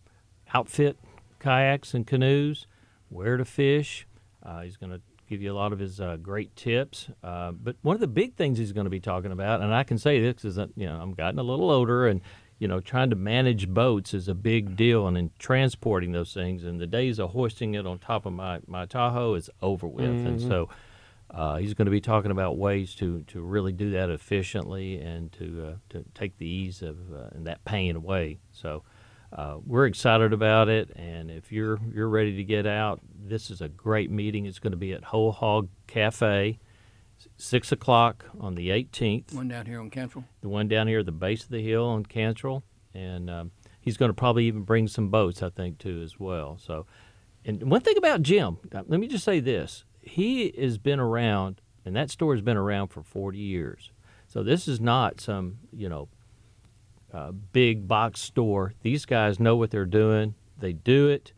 outfit 0.54 0.98
kayaks 1.40 1.94
and 1.94 2.06
canoes, 2.06 2.68
where 3.10 3.38
to 3.38 3.46
fish. 3.46 4.06
Uh, 4.44 4.62
he's 4.62 4.78
going 4.78 4.92
to 4.92 5.02
give 5.30 5.42
you 5.42 5.52
a 5.52 5.54
lot 5.56 5.72
of 5.74 5.80
his 5.80 6.00
uh, 6.02 6.18
great 6.22 6.56
tips. 6.56 7.10
Uh, 7.24 7.52
but 7.52 7.76
one 7.82 7.94
of 7.94 8.00
the 8.00 8.08
big 8.08 8.36
things 8.36 8.58
he's 8.58 8.72
going 8.72 8.86
to 8.86 8.90
be 8.90 9.00
talking 9.00 9.32
about, 9.32 9.62
and 9.62 9.74
I 9.74 9.84
can 9.84 9.98
say 9.98 10.20
this 10.20 10.44
is 10.46 10.56
that 10.56 10.70
you 10.76 10.88
know 10.88 11.00
I'm 11.00 11.14
gotten 11.14 11.40
a 11.40 11.44
little 11.44 11.70
older, 11.70 12.08
and 12.08 12.22
you 12.58 12.68
know 12.68 12.80
trying 12.80 13.10
to 13.12 13.16
manage 13.16 13.68
boats 13.70 14.14
is 14.14 14.28
a 14.28 14.34
big 14.34 14.76
deal, 14.76 15.08
and 15.08 15.18
in 15.18 15.32
transporting 15.40 16.12
those 16.14 16.34
things, 16.34 16.64
and 16.64 16.80
the 16.80 16.88
days 16.88 17.20
of 17.20 17.32
hoisting 17.32 17.74
it 17.76 17.86
on 17.86 18.00
top 18.00 18.26
of 18.26 18.34
my 18.34 18.60
my 18.68 18.86
Tahoe 18.86 19.36
is 19.36 19.50
over 19.62 19.88
with, 19.88 20.26
and 20.26 20.40
Mhm. 20.40 20.48
so. 20.48 20.70
Uh, 21.32 21.58
he's 21.58 21.74
going 21.74 21.86
to 21.86 21.92
be 21.92 22.02
talking 22.02 22.32
about 22.32 22.58
ways 22.58 22.96
to, 22.96 23.22
to 23.28 23.42
really 23.42 23.72
do 23.72 23.92
that 23.92 24.10
efficiently 24.10 25.00
and 25.00 25.32
to 25.32 25.68
uh, 25.68 25.74
to 25.90 26.04
take 26.16 26.38
the 26.38 26.48
ease 26.48 26.82
of 26.82 26.98
uh, 27.14 27.30
and 27.32 27.46
that 27.46 27.64
pain 27.66 27.96
away. 27.96 28.40
So 28.52 28.84
uh, 29.32 29.58
we're 29.64 29.86
excited 29.86 30.34
about 30.34 30.70
it, 30.70 30.90
and 30.96 31.30
if 31.30 31.52
you're 31.52 31.80
you're 31.94 32.10
ready 32.10 32.36
to 32.38 32.44
get 32.44 32.66
out, 32.66 33.00
this 33.14 33.52
is 33.52 33.62
a 33.62 33.70
great 33.70 34.10
meeting. 34.10 34.48
It's 34.48 34.58
going 34.58 34.72
to 34.72 34.78
be 34.78 34.92
at 34.92 35.04
Whole 35.04 35.32
Hog 35.32 35.70
Cafe, 35.86 36.58
six 37.38 37.72
o'clock 37.72 38.26
on 38.40 38.56
the 38.56 38.70
18th. 38.70 39.36
One 39.36 39.48
down 39.48 39.68
here 39.68 39.80
on 39.80 39.92
Cantrell. 39.92 40.26
The 40.42 40.50
one 40.50 40.68
down 40.68 40.88
here 40.88 41.00
at 41.00 41.06
the 41.06 41.12
base 41.12 41.44
of 41.44 41.50
the 41.50 41.62
hill 41.62 41.86
on 41.86 42.08
Cantrell, 42.08 42.64
and 42.96 43.30
um, 43.30 43.52
he's 43.80 43.98
going 43.98 44.10
to 44.10 44.16
probably 44.16 44.46
even 44.46 44.64
bring 44.64 44.88
some 44.88 45.10
boats, 45.10 45.44
I 45.44 45.50
think, 45.50 45.78
too, 45.78 46.02
as 46.04 46.20
well. 46.20 46.58
So, 46.58 46.88
and 47.46 47.70
one 47.70 47.82
thing 47.82 47.98
about 47.98 48.24
Jim, 48.24 48.58
uh, 48.74 48.82
let 48.88 49.00
me 49.00 49.08
just 49.08 49.24
say 49.24 49.40
this: 49.40 49.84
he 50.02 50.54
has 50.58 50.78
been 50.78 51.00
around, 51.00 51.62
and 51.86 51.96
that 51.96 52.10
store 52.10 52.34
has 52.34 52.42
been 52.42 52.58
around 52.58 52.88
for 52.90 53.04
40 53.04 53.38
years. 53.38 53.92
So 54.28 54.44
this 54.44 54.68
is 54.68 54.80
not 54.80 55.20
some, 55.20 55.58
you 55.72 55.90
know, 55.90 56.08
uh, 57.14 57.32
big 57.32 57.88
box 57.88 58.20
store. 58.20 58.74
These 58.82 59.06
guys 59.06 59.40
know 59.40 59.56
what 59.56 59.72
they're 59.72 59.86
doing. 59.86 60.36
They 60.58 60.74
do 60.74 61.08
it. 61.08 61.34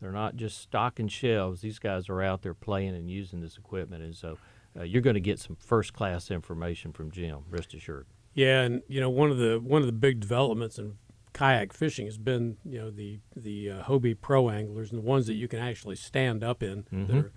They're 0.00 0.12
not 0.12 0.36
just 0.36 0.60
stocking 0.60 1.08
shelves. 1.08 1.60
These 1.62 1.78
guys 1.78 2.08
are 2.08 2.22
out 2.22 2.42
there 2.42 2.54
playing 2.54 2.94
and 2.94 3.10
using 3.10 3.40
this 3.40 3.56
equipment, 3.56 4.02
and 4.04 4.14
so 4.14 4.38
uh, 4.78 4.82
you're 4.82 5.02
going 5.02 5.14
to 5.14 5.20
get 5.20 5.40
some 5.40 5.56
first 5.56 5.94
class 5.94 6.30
information 6.30 6.92
from 6.92 7.10
Jim. 7.10 7.38
Rest 7.50 7.74
assured. 7.74 8.06
Yeah, 8.34 8.60
and 8.62 8.82
you 8.88 9.00
know 9.00 9.08
one 9.10 9.30
of 9.30 9.38
the 9.38 9.58
one 9.58 9.80
of 9.80 9.86
the 9.86 9.92
big 9.92 10.20
developments 10.20 10.78
in 10.78 10.98
kayak 11.32 11.72
fishing 11.72 12.04
has 12.06 12.18
been 12.18 12.58
you 12.64 12.78
know 12.78 12.90
the 12.90 13.18
the 13.34 13.70
uh, 13.70 13.82
Hobie 13.84 14.16
Pro 14.20 14.50
anglers 14.50 14.90
and 14.92 14.98
the 14.98 15.06
ones 15.06 15.26
that 15.26 15.34
you 15.34 15.48
can 15.48 15.58
actually 15.58 15.96
stand 15.96 16.44
up 16.44 16.62
in. 16.62 16.84
Mhm. 16.92 17.06
They're 17.08 17.32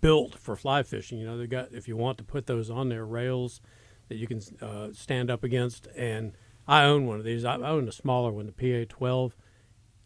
built 0.00 0.38
for 0.38 0.56
fly 0.56 0.82
fishing. 0.82 1.18
You 1.18 1.26
know 1.26 1.38
they 1.38 1.46
got 1.46 1.72
if 1.72 1.88
you 1.88 1.96
want 1.96 2.18
to 2.18 2.24
put 2.24 2.46
those 2.46 2.70
on 2.70 2.88
their 2.88 3.04
rails 3.04 3.60
that 4.08 4.16
you 4.16 4.26
can 4.26 4.40
uh, 4.60 4.88
stand 4.92 5.30
up 5.30 5.44
against. 5.44 5.86
And 5.96 6.32
I 6.68 6.84
own 6.84 7.06
one 7.06 7.18
of 7.18 7.24
these. 7.24 7.44
I 7.44 7.54
I 7.56 7.70
own 7.70 7.88
a 7.88 7.92
smaller 7.92 8.30
one, 8.32 8.46
the 8.46 8.52
PA 8.86 8.92
twelve. 8.94 9.36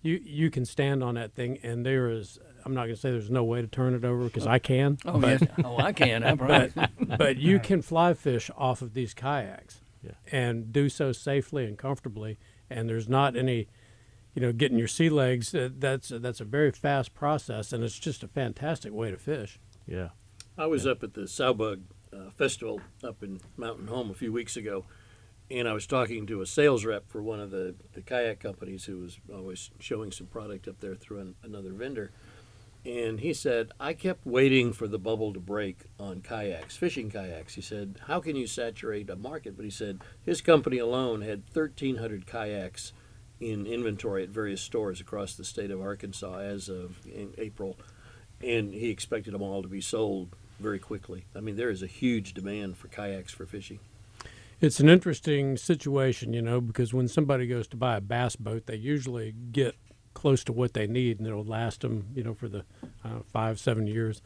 You 0.02 0.20
you 0.22 0.50
can 0.50 0.64
stand 0.64 1.02
on 1.02 1.14
that 1.14 1.34
thing, 1.34 1.58
and 1.62 1.84
there 1.84 2.10
is. 2.10 2.38
I'm 2.66 2.72
not 2.72 2.84
going 2.84 2.94
to 2.94 3.00
say 3.00 3.10
there's 3.10 3.28
no 3.30 3.44
way 3.44 3.60
to 3.60 3.66
turn 3.66 3.92
it 3.94 4.06
over 4.06 4.24
because 4.24 4.46
I 4.46 4.58
can. 4.58 4.96
Oh, 5.04 5.18
but- 5.18 5.42
yes. 5.42 5.50
Oh, 5.64 5.76
I 5.76 5.92
can, 5.92 6.24
I 6.24 6.34
promise. 6.34 6.72
But, 6.98 7.18
but 7.18 7.36
you 7.36 7.58
can 7.60 7.82
fly 7.82 8.14
fish 8.14 8.50
off 8.56 8.80
of 8.80 8.94
these 8.94 9.12
kayaks 9.12 9.82
Yeah. 10.02 10.12
and 10.32 10.72
do 10.72 10.88
so 10.88 11.12
safely 11.12 11.66
and 11.66 11.76
comfortably. 11.76 12.38
And 12.70 12.88
there's 12.88 13.06
not 13.06 13.36
any, 13.36 13.68
you 14.34 14.42
know, 14.42 14.52
getting 14.52 14.78
your 14.78 14.88
sea 14.88 15.08
legs. 15.08 15.54
Uh, 15.54 15.68
that's 15.78 16.08
that's 16.08 16.40
a 16.40 16.44
very 16.44 16.72
fast 16.72 17.14
process, 17.14 17.72
and 17.72 17.84
it's 17.84 17.98
just 17.98 18.22
a 18.22 18.28
fantastic 18.28 18.92
way 18.92 19.10
to 19.10 19.16
fish. 19.16 19.58
Yeah. 19.86 20.10
I 20.56 20.66
was 20.66 20.86
up 20.86 21.02
at 21.02 21.14
the 21.14 21.22
Sowbug 21.22 21.82
uh, 22.12 22.30
Festival 22.30 22.80
up 23.02 23.22
in 23.22 23.40
Mountain 23.56 23.88
Home 23.88 24.10
a 24.10 24.14
few 24.14 24.32
weeks 24.32 24.56
ago, 24.56 24.84
and 25.50 25.68
I 25.68 25.72
was 25.72 25.86
talking 25.86 26.26
to 26.26 26.40
a 26.42 26.46
sales 26.46 26.84
rep 26.84 27.08
for 27.08 27.22
one 27.22 27.40
of 27.40 27.50
the, 27.50 27.74
the 27.92 28.02
kayak 28.02 28.40
companies 28.40 28.84
who 28.84 28.98
was 28.98 29.18
always 29.32 29.70
showing 29.78 30.12
some 30.12 30.26
product 30.28 30.68
up 30.68 30.80
there 30.80 30.94
through 30.94 31.20
an, 31.20 31.34
another 31.42 31.72
vendor. 31.72 32.12
And 32.86 33.20
he 33.20 33.32
said, 33.32 33.72
I 33.80 33.94
kept 33.94 34.26
waiting 34.26 34.74
for 34.74 34.86
the 34.86 34.98
bubble 34.98 35.32
to 35.32 35.40
break 35.40 35.84
on 35.98 36.20
kayaks, 36.20 36.76
fishing 36.76 37.10
kayaks. 37.10 37.54
He 37.54 37.62
said, 37.62 37.98
How 38.06 38.20
can 38.20 38.36
you 38.36 38.46
saturate 38.46 39.08
a 39.08 39.16
market? 39.16 39.56
But 39.56 39.64
he 39.64 39.70
said 39.70 40.02
his 40.22 40.42
company 40.42 40.78
alone 40.78 41.22
had 41.22 41.44
1,300 41.52 42.26
kayaks 42.26 42.92
in 43.40 43.66
inventory 43.66 44.22
at 44.22 44.28
various 44.28 44.60
stores 44.60 45.00
across 45.00 45.34
the 45.34 45.44
state 45.44 45.70
of 45.70 45.80
Arkansas 45.80 46.38
as 46.38 46.68
of 46.68 46.96
April. 47.38 47.76
And 48.42 48.72
he 48.72 48.90
expected 48.90 49.34
them 49.34 49.42
all 49.42 49.62
to 49.62 49.68
be 49.68 49.80
sold 49.80 50.34
very 50.60 50.78
quickly. 50.78 51.24
I 51.34 51.40
mean, 51.40 51.56
there 51.56 51.70
is 51.70 51.82
a 51.82 51.86
huge 51.86 52.34
demand 52.34 52.76
for 52.76 52.88
kayaks 52.88 53.32
for 53.32 53.46
fishing. 53.46 53.80
It's 54.60 54.80
an 54.80 54.88
interesting 54.88 55.56
situation, 55.56 56.32
you 56.32 56.40
know, 56.40 56.60
because 56.60 56.94
when 56.94 57.08
somebody 57.08 57.46
goes 57.46 57.66
to 57.68 57.76
buy 57.76 57.96
a 57.96 58.00
bass 58.00 58.36
boat, 58.36 58.66
they 58.66 58.76
usually 58.76 59.34
get 59.52 59.74
close 60.14 60.44
to 60.44 60.52
what 60.52 60.74
they 60.74 60.86
need, 60.86 61.18
and 61.18 61.26
it'll 61.26 61.44
last 61.44 61.80
them, 61.80 62.06
you 62.14 62.22
know, 62.22 62.34
for 62.34 62.48
the 62.48 62.64
uh, 63.04 63.20
five, 63.26 63.58
seven 63.58 63.86
years. 63.86 64.22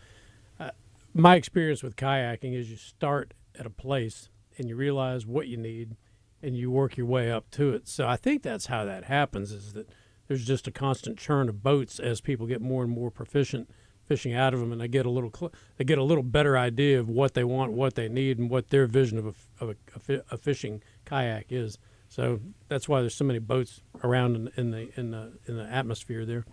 Uh, 0.61 0.71
my 1.15 1.35
experience 1.35 1.83
with 1.83 1.97
kayaking 1.97 2.55
is 2.55 2.71
you 2.71 2.77
start 2.77 3.33
at 3.59 3.67
a 3.67 3.71
place 3.71 4.29
and 4.59 4.69
you 4.69 4.77
realize 4.77 5.27
what 5.27 5.49
you 5.49 5.57
need, 5.57 5.97
and 6.43 6.57
you 6.57 6.71
work 6.71 6.97
your 6.97 7.07
way 7.07 7.31
up 7.31 7.51
to 7.53 7.71
it. 7.71 7.89
So 7.89 8.07
I 8.07 8.17
think 8.17 8.43
that's 8.43 8.67
how 8.67 8.85
that 8.85 9.05
happens. 9.05 9.53
Is 9.53 9.73
that 9.73 9.89
there's 10.27 10.45
just 10.45 10.67
a 10.67 10.71
constant 10.71 11.19
churn 11.19 11.49
of 11.49 11.63
boats 11.63 11.99
as 11.99 12.21
people 12.21 12.47
get 12.47 12.61
more 12.61 12.83
and 12.83 12.93
more 12.93 13.11
proficient 13.11 13.71
fishing 14.07 14.33
out 14.33 14.55
of 14.55 14.61
them, 14.61 14.73
and 14.73 14.81
they 14.81 14.89
get 14.89 15.05
a 15.05 15.11
little 15.11 15.31
cl- 15.35 15.53
they 15.77 15.85
get 15.85 15.99
a 15.99 16.03
little 16.03 16.23
better 16.23 16.57
idea 16.57 16.99
of 16.99 17.09
what 17.09 17.35
they 17.35 17.45
want, 17.45 17.73
what 17.73 17.95
they 17.95 18.09
need, 18.09 18.39
and 18.39 18.49
what 18.49 18.71
their 18.71 18.87
vision 18.87 19.19
of 19.19 19.27
a, 19.27 19.31
f- 19.31 19.49
of 19.61 19.77
a, 20.09 20.23
a, 20.31 20.39
fishing 20.39 20.83
kayak 21.05 21.53
is. 21.53 21.77
So 22.09 22.41
that's 22.69 22.89
why 22.89 23.01
there's 23.03 23.15
so 23.15 23.27
many 23.27 23.39
boats 23.39 23.83
around 24.03 24.35
in, 24.35 24.51
in 24.57 24.71
the 24.71 24.99
in 24.99 25.11
the 25.11 25.33
in 25.47 25.57
the 25.59 25.65
atmosphere 25.65 26.25
there. 26.25 26.47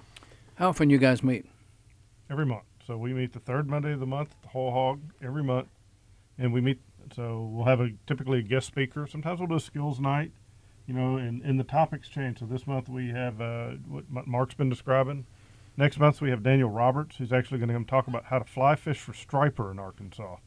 How 0.55 0.69
often 0.69 0.89
you 0.89 0.97
guys 0.97 1.23
meet? 1.23 1.45
every 2.29 2.45
month. 2.45 2.63
So 2.85 2.97
we 2.97 3.13
meet 3.13 3.33
the 3.33 3.39
third 3.39 3.67
Monday 3.67 3.93
of 3.93 3.99
the 3.99 4.05
month, 4.05 4.35
the 4.41 4.49
Whole 4.49 4.71
Hog, 4.71 5.01
every 5.23 5.43
month, 5.43 5.67
and 6.37 6.53
we 6.53 6.61
meet. 6.61 6.79
So 7.13 7.49
we'll 7.51 7.65
have 7.65 7.81
a 7.81 7.89
typically 8.07 8.39
a 8.39 8.41
guest 8.43 8.67
speaker. 8.67 9.07
Sometimes 9.07 9.39
we'll 9.39 9.47
do 9.49 9.55
a 9.55 9.59
skills 9.59 9.99
night, 9.99 10.31
you 10.87 10.93
know, 10.93 11.17
and, 11.17 11.41
and 11.43 11.59
the 11.59 11.63
topics 11.63 12.07
change. 12.09 12.39
So 12.39 12.45
this 12.45 12.65
month 12.65 12.89
we 12.89 13.09
have 13.09 13.41
uh, 13.41 13.71
what 13.87 14.27
Mark's 14.27 14.53
been 14.55 14.69
describing. 14.69 15.25
Next 15.77 15.99
month 15.99 16.21
we 16.21 16.29
have 16.29 16.41
Daniel 16.41 16.69
Roberts, 16.69 17.17
who's 17.17 17.33
actually 17.33 17.57
going 17.59 17.67
to 17.67 17.73
come 17.75 17.85
talk 17.85 18.07
about 18.07 18.25
how 18.25 18.39
to 18.39 18.45
fly 18.45 18.75
fish 18.75 18.99
for 18.99 19.13
striper 19.13 19.71
in 19.71 19.77
Arkansas. 19.79 20.37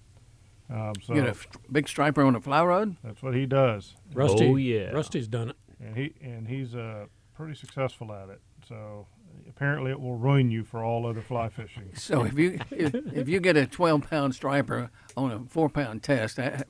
Um, 0.70 0.92
so 1.02 1.14
you 1.14 1.20
get 1.20 1.28
a 1.28 1.30
f- 1.30 1.46
big 1.72 1.88
striper 1.88 2.22
on 2.22 2.34
a 2.34 2.40
fly 2.40 2.62
rod? 2.62 2.96
that's 3.02 3.22
what 3.22 3.34
he 3.34 3.46
does. 3.46 3.94
Rusty, 4.12 4.46
Oh, 4.48 4.56
yeah. 4.56 4.90
Rusty's 4.90 5.26
done 5.28 5.50
it. 5.50 5.56
and 5.80 5.96
he 5.96 6.12
and 6.22 6.46
he's 6.48 6.74
uh, 6.74 7.06
pretty 7.34 7.54
successful 7.54 8.12
at 8.12 8.28
it. 8.28 8.40
So 8.68 9.06
apparently 9.48 9.90
it 9.90 10.00
will 10.00 10.16
ruin 10.16 10.50
you 10.50 10.64
for 10.64 10.82
all 10.84 11.06
other 11.06 11.20
fly 11.22 11.48
fishing. 11.48 11.90
So 11.94 12.24
if 12.24 12.38
you 12.38 12.58
if, 12.70 12.94
if 12.94 13.28
you 13.28 13.40
get 13.40 13.56
a 13.56 13.66
12 13.66 14.08
pound 14.08 14.34
striper 14.34 14.90
on 15.16 15.30
a 15.32 15.40
four 15.48 15.68
pound 15.68 16.02
test, 16.02 16.38
I, 16.38 16.62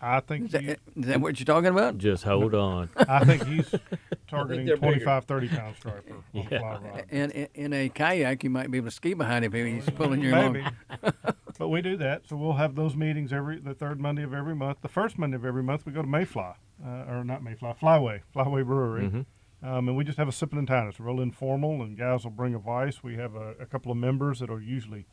I 0.00 0.20
think 0.20 0.46
is 0.46 0.52
that, 0.52 0.62
you- 0.62 0.76
is 0.96 1.06
that 1.06 1.20
what 1.20 1.38
you're 1.40 1.44
talking 1.46 1.70
about? 1.70 1.98
Just 1.98 2.22
hold 2.24 2.54
on. 2.54 2.88
I 2.96 3.24
think 3.24 3.44
he's 3.46 3.74
targeting 4.28 4.66
they're 4.66 4.76
bigger. 4.76 4.92
25, 5.04 5.24
30 5.24 5.48
pound 5.48 5.76
striper 5.76 6.12
on 6.14 6.22
a 6.34 6.38
Yeah. 6.50 6.58
fly 6.60 6.78
rod. 6.78 7.04
And 7.10 7.32
in, 7.32 7.48
in 7.54 7.72
a 7.72 7.88
kayak, 7.88 8.44
you 8.44 8.50
might 8.50 8.70
be 8.70 8.78
able 8.78 8.86
to 8.88 8.94
ski 8.94 9.14
behind 9.14 9.44
him 9.44 9.52
if 9.54 9.66
he's 9.84 9.90
pulling 9.96 10.22
you 10.22 10.30
Maybe. 10.30 10.60
along. 10.60 11.14
but 11.58 11.68
we 11.68 11.82
do 11.82 11.96
that. 11.96 12.28
So 12.28 12.36
we'll 12.36 12.52
have 12.52 12.76
those 12.76 12.94
meetings 12.94 13.32
every 13.32 13.58
the 13.58 13.74
third 13.74 14.00
Monday 14.00 14.22
of 14.22 14.32
every 14.32 14.54
month. 14.54 14.78
The 14.82 14.88
first 14.88 15.18
Monday 15.18 15.34
of 15.36 15.44
every 15.44 15.62
month 15.64 15.84
we 15.84 15.90
go 15.92 16.02
to 16.02 16.08
Mayfly, 16.08 16.54
uh, 16.86 16.88
or 17.08 17.24
not 17.24 17.42
Mayfly, 17.42 17.74
Flyway, 17.80 18.20
Flyway 18.34 18.64
Brewery, 18.64 19.08
Mhm. 19.08 19.26
Um, 19.62 19.88
and 19.88 19.96
we 19.96 20.04
just 20.04 20.18
have 20.18 20.28
a 20.28 20.32
sipping 20.32 20.58
and 20.58 20.68
tying. 20.68 20.88
It's 20.88 21.00
real 21.00 21.20
informal, 21.20 21.82
and 21.82 21.96
guys 21.98 22.24
will 22.24 22.30
bring 22.30 22.54
a 22.54 22.58
vice. 22.58 23.02
We 23.02 23.16
have 23.16 23.34
a, 23.34 23.54
a 23.60 23.66
couple 23.66 23.90
of 23.90 23.98
members 23.98 24.40
that'll 24.40 24.60
usually 24.60 25.06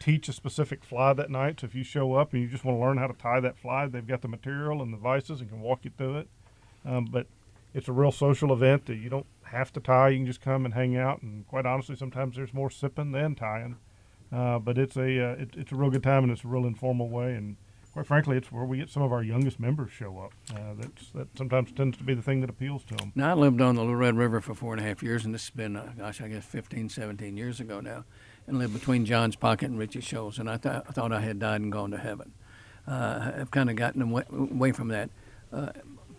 teach 0.00 0.28
a 0.28 0.32
specific 0.32 0.84
fly 0.84 1.12
that 1.14 1.30
night. 1.30 1.60
So 1.60 1.66
if 1.66 1.74
you 1.74 1.84
show 1.84 2.14
up 2.14 2.32
and 2.32 2.42
you 2.42 2.48
just 2.48 2.64
want 2.64 2.76
to 2.76 2.80
learn 2.80 2.98
how 2.98 3.06
to 3.06 3.14
tie 3.14 3.40
that 3.40 3.58
fly, 3.58 3.86
they've 3.86 4.06
got 4.06 4.22
the 4.22 4.28
material 4.28 4.82
and 4.82 4.92
the 4.92 4.98
vices 4.98 5.40
and 5.40 5.48
can 5.48 5.60
walk 5.60 5.80
you 5.84 5.90
through 5.96 6.18
it. 6.18 6.28
Um, 6.84 7.06
but 7.10 7.26
it's 7.74 7.88
a 7.88 7.92
real 7.92 8.12
social 8.12 8.52
event 8.52 8.86
that 8.86 8.96
you 8.96 9.08
don't 9.08 9.26
have 9.44 9.72
to 9.72 9.80
tie. 9.80 10.10
You 10.10 10.18
can 10.18 10.26
just 10.26 10.40
come 10.40 10.64
and 10.64 10.74
hang 10.74 10.96
out. 10.96 11.22
And 11.22 11.46
quite 11.48 11.66
honestly, 11.66 11.96
sometimes 11.96 12.36
there's 12.36 12.54
more 12.54 12.70
sipping 12.70 13.12
than 13.12 13.34
tying. 13.34 13.76
Uh, 14.30 14.58
but 14.58 14.76
it's 14.76 14.96
a 14.96 15.30
uh, 15.30 15.32
it, 15.36 15.50
it's 15.56 15.72
a 15.72 15.74
real 15.74 15.90
good 15.90 16.02
time 16.02 16.22
and 16.22 16.32
it's 16.32 16.44
a 16.44 16.48
real 16.48 16.66
informal 16.66 17.08
way. 17.08 17.34
And 17.34 17.56
quite 17.98 18.06
frankly, 18.06 18.36
it's 18.36 18.52
where 18.52 18.64
we 18.64 18.78
get 18.78 18.88
some 18.88 19.02
of 19.02 19.12
our 19.12 19.24
youngest 19.24 19.58
members 19.58 19.90
show 19.90 20.20
up. 20.20 20.32
Uh, 20.54 20.74
that's 20.78 21.10
that 21.16 21.26
sometimes 21.36 21.72
tends 21.72 21.96
to 21.96 22.04
be 22.04 22.14
the 22.14 22.22
thing 22.22 22.40
that 22.40 22.48
appeals 22.48 22.84
to 22.84 22.94
them. 22.94 23.10
Now, 23.16 23.30
I 23.30 23.34
lived 23.34 23.60
on 23.60 23.74
the 23.74 23.80
Little 23.80 23.96
Red 23.96 24.16
River 24.16 24.40
for 24.40 24.54
four 24.54 24.72
and 24.72 24.80
a 24.80 24.86
half 24.86 25.02
years, 25.02 25.24
and 25.24 25.34
this 25.34 25.46
has 25.46 25.50
been, 25.50 25.74
uh, 25.74 25.92
gosh, 25.98 26.20
I 26.20 26.28
guess 26.28 26.44
15, 26.44 26.90
17 26.90 27.36
years 27.36 27.58
ago 27.58 27.80
now, 27.80 28.04
and 28.46 28.56
lived 28.56 28.72
between 28.72 29.04
John's 29.04 29.34
Pocket 29.34 29.68
and 29.68 29.80
Richie 29.80 30.00
Shoals, 30.00 30.38
and 30.38 30.48
I, 30.48 30.58
th- 30.58 30.82
I 30.88 30.92
thought 30.92 31.12
I 31.12 31.22
had 31.22 31.40
died 31.40 31.60
and 31.60 31.72
gone 31.72 31.90
to 31.90 31.98
heaven. 31.98 32.34
Uh, 32.86 33.32
I've 33.40 33.50
kind 33.50 33.68
of 33.68 33.74
gotten 33.74 34.00
away, 34.00 34.22
away 34.30 34.70
from 34.70 34.88
that. 34.88 35.10
Uh, 35.52 35.70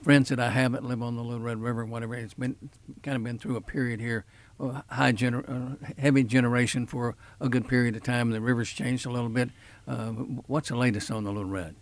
friends 0.01 0.27
that 0.29 0.39
I 0.39 0.49
have 0.49 0.73
that 0.73 0.83
live 0.83 1.01
on 1.01 1.15
the 1.15 1.23
Little 1.23 1.39
Red 1.39 1.61
River, 1.61 1.85
whatever, 1.85 2.15
it's 2.15 2.33
been 2.33 2.57
kind 3.03 3.15
of 3.15 3.23
been 3.23 3.39
through 3.39 3.55
a 3.55 3.61
period 3.61 4.01
here, 4.01 4.25
high 4.89 5.13
gener- 5.13 5.47
uh, 5.47 5.93
heavy 5.97 6.23
generation 6.23 6.85
for 6.85 7.15
a 7.39 7.49
good 7.49 7.67
period 7.67 7.95
of 7.95 8.03
time. 8.03 8.31
The 8.31 8.41
river's 8.41 8.69
changed 8.69 9.05
a 9.05 9.09
little 9.09 9.29
bit. 9.29 9.49
Uh, 9.89 10.11
what's 10.45 10.69
the 10.69 10.75
latest 10.75 11.09
on 11.09 11.23
the 11.23 11.31
Little 11.31 11.49
Red? 11.49 11.75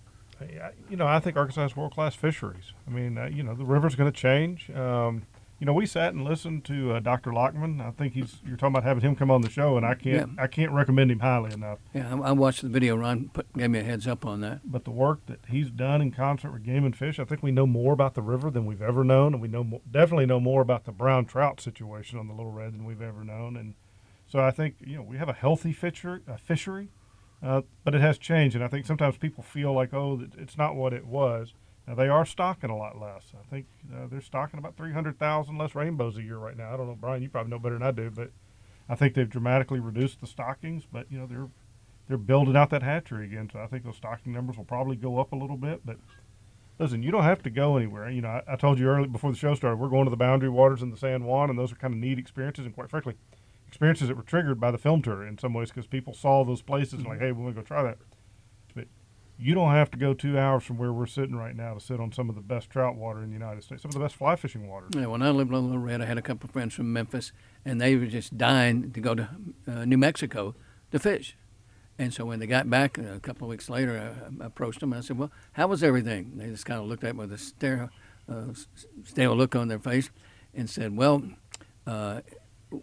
You 0.90 0.96
know, 0.96 1.08
I 1.08 1.20
think 1.20 1.36
Arkansas 1.36 1.64
has 1.64 1.76
world 1.76 1.94
class 1.94 2.16
fisheries. 2.16 2.72
I 2.88 2.92
mean, 2.92 3.18
uh, 3.18 3.26
you 3.26 3.44
know, 3.44 3.56
the 3.56 3.66
river's 3.66 3.96
going 3.96 4.12
to 4.12 4.18
change. 4.18 4.70
Um, 4.70 5.24
you 5.60 5.66
know, 5.66 5.74
we 5.74 5.88
sat 5.88 6.14
and 6.14 6.24
listened 6.24 6.64
to 6.66 6.94
uh, 6.94 7.00
Dr. 7.00 7.32
Lochmann. 7.32 7.82
I 7.82 7.90
think 7.90 8.14
he's 8.14 8.38
you're 8.46 8.58
talking 8.58 8.76
about 8.76 8.84
having 8.84 9.02
him 9.02 9.16
come 9.16 9.32
on 9.32 9.42
the 9.42 9.50
show, 9.50 9.76
and 9.76 9.86
I 9.86 9.96
can't 9.96 10.40
I 10.40 10.46
can't 10.46 10.72
recommend 10.72 11.10
him 11.10 11.20
highly 11.20 11.52
enough. 11.52 11.80
Yeah, 11.96 12.14
I, 12.14 12.30
I 12.30 12.32
watched 12.32 12.62
the 12.62 12.70
video. 12.70 12.96
Ron 12.96 13.32
put, 13.34 13.52
gave 13.54 13.72
me 13.72 13.80
a 13.80 13.84
heads 13.84 14.08
up 14.08 14.24
on 14.24 14.42
that. 14.42 14.62
But 14.64 14.84
the 14.84 14.92
work 14.92 15.26
that 15.26 15.40
he's 15.50 15.72
done 15.72 16.00
in 16.00 16.12
concert 16.12 16.52
with 16.52 16.64
Game 16.64 16.86
and 16.86 16.96
Fish, 16.96 17.18
I 17.18 17.24
think 17.24 17.42
we 17.42 17.52
know 17.52 17.66
more 17.66 17.92
about 17.92 18.14
the 18.14 18.22
river 18.22 18.52
than 18.52 18.68
we've 18.68 18.84
ever 18.84 19.04
known, 19.04 19.34
and 19.34 19.42
we 19.42 19.48
know 19.48 19.64
mo- 19.64 19.82
definitely 19.90 20.28
know 20.28 20.40
more 20.40 20.62
about 20.62 20.86
the 20.86 20.92
brown 20.92 21.26
trout 21.26 21.60
situation 21.60 22.20
on 22.20 22.28
the 22.28 22.34
Little 22.36 22.52
Red 22.52 22.74
than 22.74 22.86
we've 22.86 23.02
ever 23.02 23.24
known. 23.24 23.58
And 23.58 23.74
so 24.28 24.40
I 24.40 24.52
think 24.52 24.76
you 24.86 24.98
know 24.98 25.02
we 25.02 25.18
have 25.18 25.30
a 25.30 25.34
healthy 25.34 25.74
fishery, 25.74 26.22
a 26.28 26.38
fishery, 26.38 26.90
uh, 27.44 27.62
but 27.84 27.94
it 27.94 28.02
has 28.02 28.18
changed, 28.18 28.56
and 28.56 28.64
I 28.64 28.68
think 28.68 28.86
sometimes 28.86 29.18
people 29.18 29.44
feel 29.44 29.74
like 29.74 29.94
oh, 29.94 30.22
it's 30.38 30.58
not 30.58 30.76
what 30.76 30.94
it 30.94 31.06
was. 31.06 31.54
Now 31.88 31.96
they 31.96 32.10
are 32.10 32.26
stocking 32.26 32.70
a 32.70 32.78
lot 32.78 33.00
less. 33.00 33.32
I 33.34 33.48
think 33.50 33.68
uh, 33.94 34.08
they're 34.10 34.22
stocking 34.22 34.60
about 34.60 34.76
three 34.76 34.94
hundred 34.94 35.20
thousand 35.20 35.58
less 35.58 35.76
rainbows 35.76 36.18
a 36.18 36.24
year 36.24 36.38
right 36.38 36.58
now. 36.58 36.74
I 36.74 36.78
don't 36.78 36.88
know, 36.88 36.98
Brian, 37.00 37.22
you 37.22 37.30
probably 37.30 37.52
know 37.52 37.60
better 37.60 37.78
than 37.78 37.88
I 37.88 37.92
do, 37.92 38.10
but 38.10 38.32
I 38.90 38.96
think 38.96 39.14
they've 39.14 39.30
dramatically 39.30 39.80
reduced 39.80 40.20
the 40.20 40.28
stockings. 40.28 40.84
But 40.92 41.12
you 41.12 41.20
know 41.20 41.28
they're 41.28 41.50
they're 42.08 42.18
building 42.18 42.56
out 42.56 42.70
that 42.72 42.84
hatchery 42.84 43.26
again, 43.26 43.50
so 43.52 43.60
I 43.60 43.68
think 43.68 43.84
those 43.84 43.98
stocking 43.98 44.34
numbers 44.34 44.58
will 44.58 44.66
probably 44.66 44.96
go 44.96 45.20
up 45.20 45.32
a 45.32 45.36
little 45.36 45.58
bit. 45.58 45.82
But 45.86 45.98
listen, 46.80 47.04
you 47.04 47.12
don't 47.12 47.24
have 47.24 47.44
to 47.44 47.50
go 47.50 47.78
anywhere. 47.78 48.10
You 48.10 48.22
know, 48.22 48.30
I, 48.30 48.44
I 48.48 48.56
told 48.56 48.80
you 48.80 48.88
earlier 48.88 49.08
before 49.08 49.32
the 49.32 49.38
show 49.38 49.54
started, 49.56 49.78
we're 49.78 49.90
going 49.90 50.06
to 50.06 50.12
the 50.12 50.18
Boundary 50.18 50.50
Waters 50.50 50.82
in 50.82 50.90
the 50.90 50.98
San 50.98 51.24
Juan, 51.24 51.50
and 51.50 51.60
those 51.60 51.72
are 51.72 51.76
kind 51.76 51.94
of 51.94 52.00
neat 52.00 52.20
experiences, 52.20 52.66
and 52.66 52.74
quite 52.74 52.90
frankly, 52.90 53.16
experiences 53.68 54.08
that 54.08 54.18
were 54.18 54.24
triggered 54.24 54.60
by 54.60 54.72
the 54.72 54.78
film 54.78 55.02
tour 55.02 55.26
in 55.26 55.38
some 55.38 55.54
ways 55.54 55.70
because 55.70 55.88
people 55.88 56.14
saw 56.14 56.44
those 56.44 56.62
places 56.62 56.94
and 56.94 57.06
like, 57.06 57.20
hey, 57.20 57.32
we 57.32 57.44
want 57.44 57.56
to 57.56 57.62
go 57.62 57.66
try 57.66 57.84
that. 57.84 57.98
But 58.74 58.86
you 59.38 59.54
don't 59.54 59.72
have 59.72 59.92
to 59.92 59.98
go 59.98 60.14
two 60.14 60.38
hours 60.38 60.64
from 60.64 60.78
where 60.78 60.94
we're 60.94 61.06
sitting 61.06 61.36
right 61.36 61.56
now 61.56 61.74
to 61.74 61.80
sit 61.80 62.00
on 62.00 62.12
some 62.12 62.30
of 62.30 62.36
the 62.36 62.42
best 62.42 62.70
trout 62.70 62.96
water 62.96 63.22
in 63.22 63.28
the 63.28 63.34
United 63.34 63.64
States, 63.64 63.82
some 63.82 63.90
of 63.90 63.94
the 63.94 64.00
best 64.00 64.16
fly 64.16 64.36
fishing 64.36 64.68
water. 64.68 64.88
Yeah, 64.96 65.08
when 65.08 65.22
I 65.22 65.30
lived 65.32 65.54
on 65.54 65.66
Little 65.66 65.82
Red, 65.82 66.02
I 66.02 66.06
had 66.06 66.18
a 66.18 66.22
couple 66.22 66.48
of 66.48 66.52
friends 66.52 66.74
from 66.74 66.92
Memphis, 66.94 67.32
and 67.66 67.82
they 67.82 67.96
were 67.96 68.06
just 68.06 68.38
dying 68.38 68.92
to 68.92 69.00
go 69.02 69.16
to 69.16 69.30
uh, 69.68 69.86
New 69.86 69.98
Mexico 69.98 70.56
to 70.92 71.00
fish. 71.00 71.36
And 72.00 72.14
so 72.14 72.26
when 72.26 72.40
they 72.40 72.48
got 72.48 72.70
back 72.70 73.00
uh, 73.00 73.16
a 73.16 73.20
couple 73.20 73.48
of 73.48 73.50
weeks 73.50 73.70
later, 73.70 74.16
I, 74.40 74.44
I 74.44 74.48
approached 74.48 74.80
them. 74.80 74.94
and 74.94 75.00
I 75.00 75.02
said, 75.02 75.18
"Well, 75.18 75.32
how 75.54 75.68
was 75.68 75.84
everything?" 75.84 76.34
They 76.36 76.46
just 76.46 76.66
kind 76.66 76.80
of 76.80 76.86
looked 76.86 77.04
at 77.04 77.16
me 77.16 77.22
with 77.22 77.34
a 77.34 77.40
stare, 77.40 77.90
uh, 78.32 78.54
stale 79.04 79.36
look 79.36 79.56
on 79.56 79.68
their 79.68 79.80
face, 79.80 80.12
and 80.54 80.70
said, 80.70 80.96
"Well, 80.96 81.24
uh, 81.88 82.22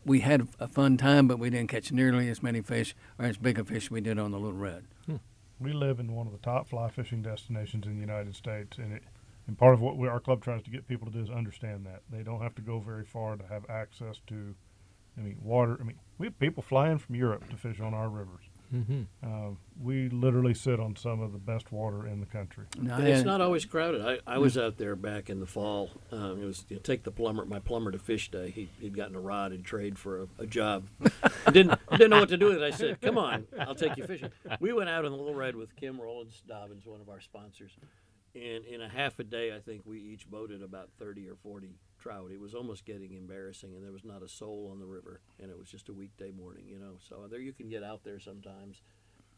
we 0.04 0.20
had 0.20 0.48
a 0.58 0.68
fun 0.68 0.96
time, 0.96 1.28
but 1.28 1.38
we 1.38 1.50
didn't 1.50 1.68
catch 1.68 1.92
nearly 1.92 2.28
as 2.28 2.42
many 2.42 2.60
fish 2.60 2.94
or 3.18 3.26
as 3.26 3.36
big 3.36 3.58
a 3.58 3.64
fish 3.64 3.90
we 3.90 4.00
did 4.00 4.18
on 4.18 4.30
the 4.30 4.38
Little 4.38 4.58
Red." 4.58 4.84
Hmm. 5.06 5.16
We 5.60 5.72
live 5.72 6.00
in 6.00 6.12
one 6.12 6.26
of 6.26 6.32
the 6.32 6.38
top 6.38 6.68
fly 6.68 6.90
fishing 6.90 7.22
destinations 7.22 7.86
in 7.86 7.94
the 7.94 8.00
United 8.00 8.34
States, 8.34 8.78
and 8.78 8.92
it 8.92 9.02
and 9.46 9.58
part 9.58 9.74
of 9.74 9.80
what 9.80 9.96
we, 9.96 10.08
our 10.08 10.20
club 10.20 10.42
tries 10.42 10.62
to 10.62 10.70
get 10.70 10.88
people 10.88 11.06
to 11.06 11.12
do 11.12 11.22
is 11.22 11.30
understand 11.30 11.84
that 11.86 12.02
they 12.10 12.22
don't 12.22 12.40
have 12.40 12.54
to 12.54 12.62
go 12.62 12.78
very 12.78 13.04
far 13.04 13.36
to 13.36 13.44
have 13.46 13.68
access 13.68 14.20
to, 14.28 14.54
I 15.18 15.20
mean, 15.20 15.38
water. 15.42 15.76
I 15.80 15.84
mean, 15.84 15.98
we 16.18 16.26
have 16.26 16.38
people 16.38 16.62
flying 16.62 16.98
from 16.98 17.14
Europe 17.14 17.48
to 17.50 17.56
fish 17.56 17.80
on 17.80 17.92
our 17.92 18.08
rivers. 18.08 18.44
Mhm. 18.74 19.06
Uh, 19.22 19.54
we 19.80 20.08
literally 20.08 20.54
sit 20.54 20.80
on 20.80 20.96
some 20.96 21.20
of 21.20 21.32
the 21.32 21.38
best 21.38 21.70
water 21.70 22.06
in 22.06 22.20
the 22.20 22.26
country. 22.26 22.64
And 22.78 23.06
it's 23.06 23.24
not 23.24 23.40
always 23.40 23.64
crowded. 23.64 24.04
I, 24.04 24.18
I 24.26 24.38
was 24.38 24.58
out 24.58 24.78
there 24.78 24.96
back 24.96 25.30
in 25.30 25.38
the 25.40 25.46
fall. 25.46 25.90
Um, 26.10 26.42
it 26.42 26.44
was 26.44 26.64
you 26.68 26.76
know, 26.76 26.82
take 26.82 27.04
the 27.04 27.10
plumber, 27.12 27.44
my 27.44 27.60
plumber 27.60 27.92
to 27.92 27.98
fish 27.98 28.30
day. 28.30 28.50
He, 28.50 28.68
he'd 28.80 28.96
gotten 28.96 29.14
a 29.14 29.20
rod 29.20 29.52
and 29.52 29.64
trade 29.64 29.98
for 29.98 30.22
a, 30.22 30.26
a 30.40 30.46
job. 30.46 30.88
I 31.46 31.50
didn't 31.52 31.78
didn't 31.92 32.10
know 32.10 32.20
what 32.20 32.28
to 32.30 32.36
do 32.36 32.46
with 32.46 32.56
it. 32.56 32.62
I 32.62 32.70
said, 32.70 33.00
"Come 33.00 33.16
on, 33.18 33.46
I'll 33.60 33.74
take 33.74 33.96
you 33.96 34.04
fishing." 34.06 34.30
We 34.60 34.72
went 34.72 34.88
out 34.90 35.04
on 35.04 35.12
the 35.12 35.18
Little 35.18 35.34
Red 35.34 35.54
with 35.54 35.74
Kim 35.76 36.00
Rollins 36.00 36.42
Dobbins, 36.48 36.84
one 36.84 37.00
of 37.00 37.08
our 37.08 37.20
sponsors, 37.20 37.72
and 38.34 38.64
in 38.64 38.80
a 38.80 38.88
half 38.88 39.18
a 39.20 39.24
day, 39.24 39.54
I 39.54 39.60
think 39.60 39.82
we 39.84 40.00
each 40.00 40.28
boated 40.28 40.62
about 40.62 40.90
thirty 40.98 41.28
or 41.28 41.36
forty 41.36 41.76
trout. 42.04 42.30
It 42.30 42.40
was 42.40 42.54
almost 42.54 42.84
getting 42.84 43.14
embarrassing, 43.14 43.74
and 43.74 43.82
there 43.82 43.90
was 43.92 44.04
not 44.04 44.22
a 44.22 44.28
soul 44.28 44.68
on 44.70 44.78
the 44.78 44.84
river, 44.86 45.20
and 45.40 45.50
it 45.50 45.58
was 45.58 45.68
just 45.68 45.88
a 45.88 45.92
weekday 45.92 46.30
morning, 46.30 46.64
you 46.68 46.78
know. 46.78 46.96
So 47.08 47.26
there 47.30 47.40
you 47.40 47.52
can 47.52 47.68
get 47.70 47.82
out 47.82 48.04
there 48.04 48.20
sometimes, 48.20 48.82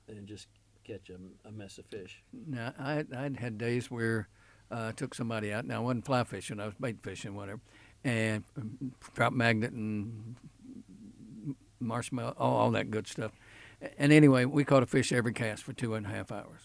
and 0.09 0.27
just 0.27 0.49
catch 0.85 1.11
a, 1.11 1.49
a 1.49 1.53
mess 1.53 1.79
of 1.79 1.87
fish. 1.87 2.23
Now, 2.33 2.75
I 2.79 3.05
I'd 3.17 3.37
had 3.37 3.57
days 3.57 3.89
where 3.91 4.29
uh, 4.71 4.87
I 4.89 4.93
took 4.93 5.15
somebody 5.15 5.53
out. 5.53 5.65
Now, 5.65 5.77
I 5.77 5.79
wasn't 5.85 6.07
fly 6.07 6.25
fishing; 6.25 6.59
I 6.59 6.67
was 6.67 6.75
bait 6.81 6.97
fishing, 7.03 7.37
whatever, 7.37 7.61
and 8.05 8.43
um, 8.57 8.93
trout 9.15 9.33
magnet 9.33 9.71
and 9.73 10.35
marshmallow, 11.79 12.35
all, 12.37 12.57
all 12.57 12.71
that 12.73 12.91
good 12.91 13.07
stuff. 13.07 13.31
And 13.99 14.13
anyway, 14.13 14.45
we 14.45 14.65
caught 14.65 14.83
a 14.83 14.87
fish 14.87 15.13
every 15.13 15.33
cast 15.35 15.63
for 15.63 15.73
two 15.73 15.95
and 15.95 16.05
a 16.07 16.09
half 16.09 16.33
hours. 16.33 16.63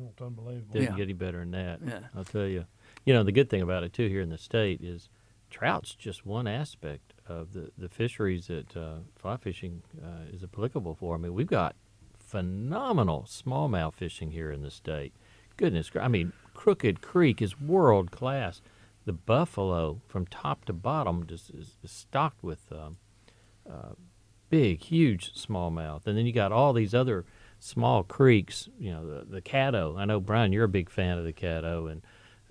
Oh, 0.00 0.08
it's 0.10 0.22
unbelievable. 0.22 0.72
Didn't 0.72 0.90
Yeah. 0.92 0.96
get 0.96 1.02
any 1.02 1.12
better 1.12 1.40
than 1.40 1.50
that. 1.50 1.80
Yeah. 1.84 2.00
I'll 2.16 2.24
tell 2.24 2.46
you. 2.46 2.64
You 3.04 3.14
know, 3.14 3.24
the 3.24 3.32
good 3.32 3.50
thing 3.50 3.62
about 3.62 3.82
it 3.82 3.92
too 3.92 4.06
here 4.08 4.20
in 4.20 4.28
the 4.30 4.38
state 4.38 4.80
is 4.80 5.08
trout's 5.50 5.94
just 5.94 6.26
one 6.26 6.46
aspect 6.46 7.14
of 7.26 7.52
the, 7.52 7.70
the 7.76 7.88
fisheries 7.88 8.46
that 8.46 8.76
uh, 8.76 8.98
fly 9.16 9.36
fishing 9.36 9.82
uh, 10.02 10.32
is 10.32 10.42
applicable 10.42 10.94
for. 10.94 11.14
I 11.14 11.18
mean, 11.18 11.34
we've 11.34 11.46
got 11.46 11.76
phenomenal 12.14 13.26
smallmouth 13.28 13.94
fishing 13.94 14.32
here 14.32 14.50
in 14.50 14.62
the 14.62 14.70
state. 14.70 15.12
Goodness, 15.56 15.90
I 16.00 16.08
mean, 16.08 16.32
Crooked 16.54 17.00
Creek 17.00 17.42
is 17.42 17.60
world 17.60 18.10
class. 18.10 18.60
The 19.06 19.12
Buffalo, 19.12 20.02
from 20.06 20.26
top 20.26 20.66
to 20.66 20.72
bottom, 20.72 21.26
just 21.26 21.50
is, 21.50 21.78
is 21.82 21.90
stocked 21.90 22.42
with 22.42 22.70
um, 22.70 22.98
uh, 23.68 23.94
big, 24.50 24.82
huge 24.82 25.32
smallmouth, 25.34 26.06
and 26.06 26.16
then 26.16 26.26
you 26.26 26.32
got 26.32 26.52
all 26.52 26.72
these 26.72 26.94
other 26.94 27.24
small 27.58 28.02
creeks. 28.02 28.68
You 28.78 28.92
know, 28.92 29.06
the 29.06 29.24
the 29.24 29.42
Caddo. 29.42 29.98
I 29.98 30.04
know 30.04 30.20
Brian, 30.20 30.52
you're 30.52 30.64
a 30.64 30.68
big 30.68 30.90
fan 30.90 31.18
of 31.18 31.24
the 31.24 31.32
Caddo 31.32 31.90
and 31.90 32.02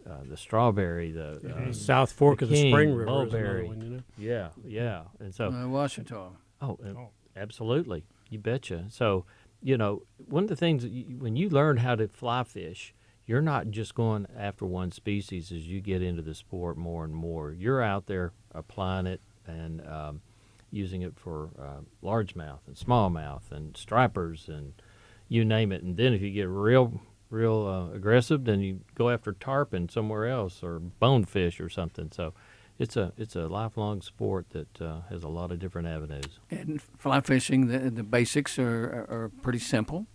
uh, 0.10 0.24
the 0.28 0.38
Strawberry, 0.38 1.12
the 1.12 1.40
Yeah, 1.44 1.70
uh, 1.70 1.74
South 1.74 2.12
Fork 2.12 2.42
of 2.42 2.50
the 2.50 2.56
King, 2.56 2.72
Spring 2.74 2.90
River 2.90 3.02
is 3.02 3.06
Mulberry. 3.08 3.68
one, 3.68 3.82
you 3.82 3.90
know? 3.90 4.04
Yeah, 4.18 4.50
yeah, 4.66 5.04
and 5.20 5.34
so 5.34 5.52
Uh, 5.52 5.68
Washington. 5.68 6.18
Oh, 6.62 6.80
uh, 6.86 7.06
absolutely. 7.36 8.06
You 8.30 8.40
betcha. 8.40 8.86
So, 8.90 9.26
you 9.62 9.78
know, 9.78 10.04
one 10.28 10.44
of 10.44 10.50
the 10.50 10.56
things 10.56 10.84
that 10.84 10.92
you, 10.92 11.06
when 11.20 11.36
you 11.36 11.50
learn 11.50 11.78
how 11.78 11.96
to 11.96 12.08
fly 12.08 12.44
fish, 12.44 12.94
you're 13.26 13.42
not 13.42 13.70
just 13.70 13.94
going 13.96 14.26
after 14.38 14.66
one 14.66 14.92
species 14.92 15.52
as 15.52 15.68
you 15.68 15.82
get 15.82 16.02
into 16.02 16.22
the 16.22 16.34
sport 16.34 16.78
more 16.78 17.04
and 17.04 17.14
more. 17.14 17.52
You're 17.52 17.82
out 17.82 18.06
there 18.06 18.32
applying 18.54 19.06
it 19.08 19.22
and 19.46 19.86
um, 19.86 20.22
using 20.72 21.02
it 21.02 21.18
for 21.18 21.50
uh, 21.60 21.82
largemouth 22.06 22.60
and 22.68 22.76
smallmouth 22.76 23.52
and 23.52 23.76
stripers 23.76 24.48
and 24.48 24.74
you 25.28 25.44
name 25.44 25.72
it. 25.74 25.84
And 25.84 25.98
then 25.98 26.14
if 26.14 26.22
you 26.22 26.32
get 26.32 26.48
real, 26.48 27.00
real 27.30 27.68
uh, 27.68 27.96
aggressive, 27.96 28.46
then 28.46 28.62
you 28.62 28.82
go 28.96 29.10
after 29.10 29.34
tarpon 29.34 29.90
somewhere 29.90 30.28
else 30.28 30.64
or 30.64 30.80
bonefish 30.80 31.60
or 31.60 31.70
something. 31.70 32.12
So, 32.12 32.34
it's 32.80 32.96
a 32.96 33.12
it's 33.18 33.36
a 33.36 33.48
lifelong 33.48 34.02
sport 34.02 34.52
that 34.52 34.82
uh, 34.82 35.02
has 35.10 35.24
a 35.24 35.28
lot 35.28 35.52
of 35.52 35.60
different 35.60 35.88
avenues. 35.88 36.40
And 36.52 36.82
fly 36.98 37.22
fishing, 37.22 37.68
the, 37.68 37.90
the 37.90 38.04
basics 38.04 38.60
are, 38.60 39.08
are, 39.10 39.24
are 39.24 39.32
pretty 39.42 39.60
simple. 39.60 40.06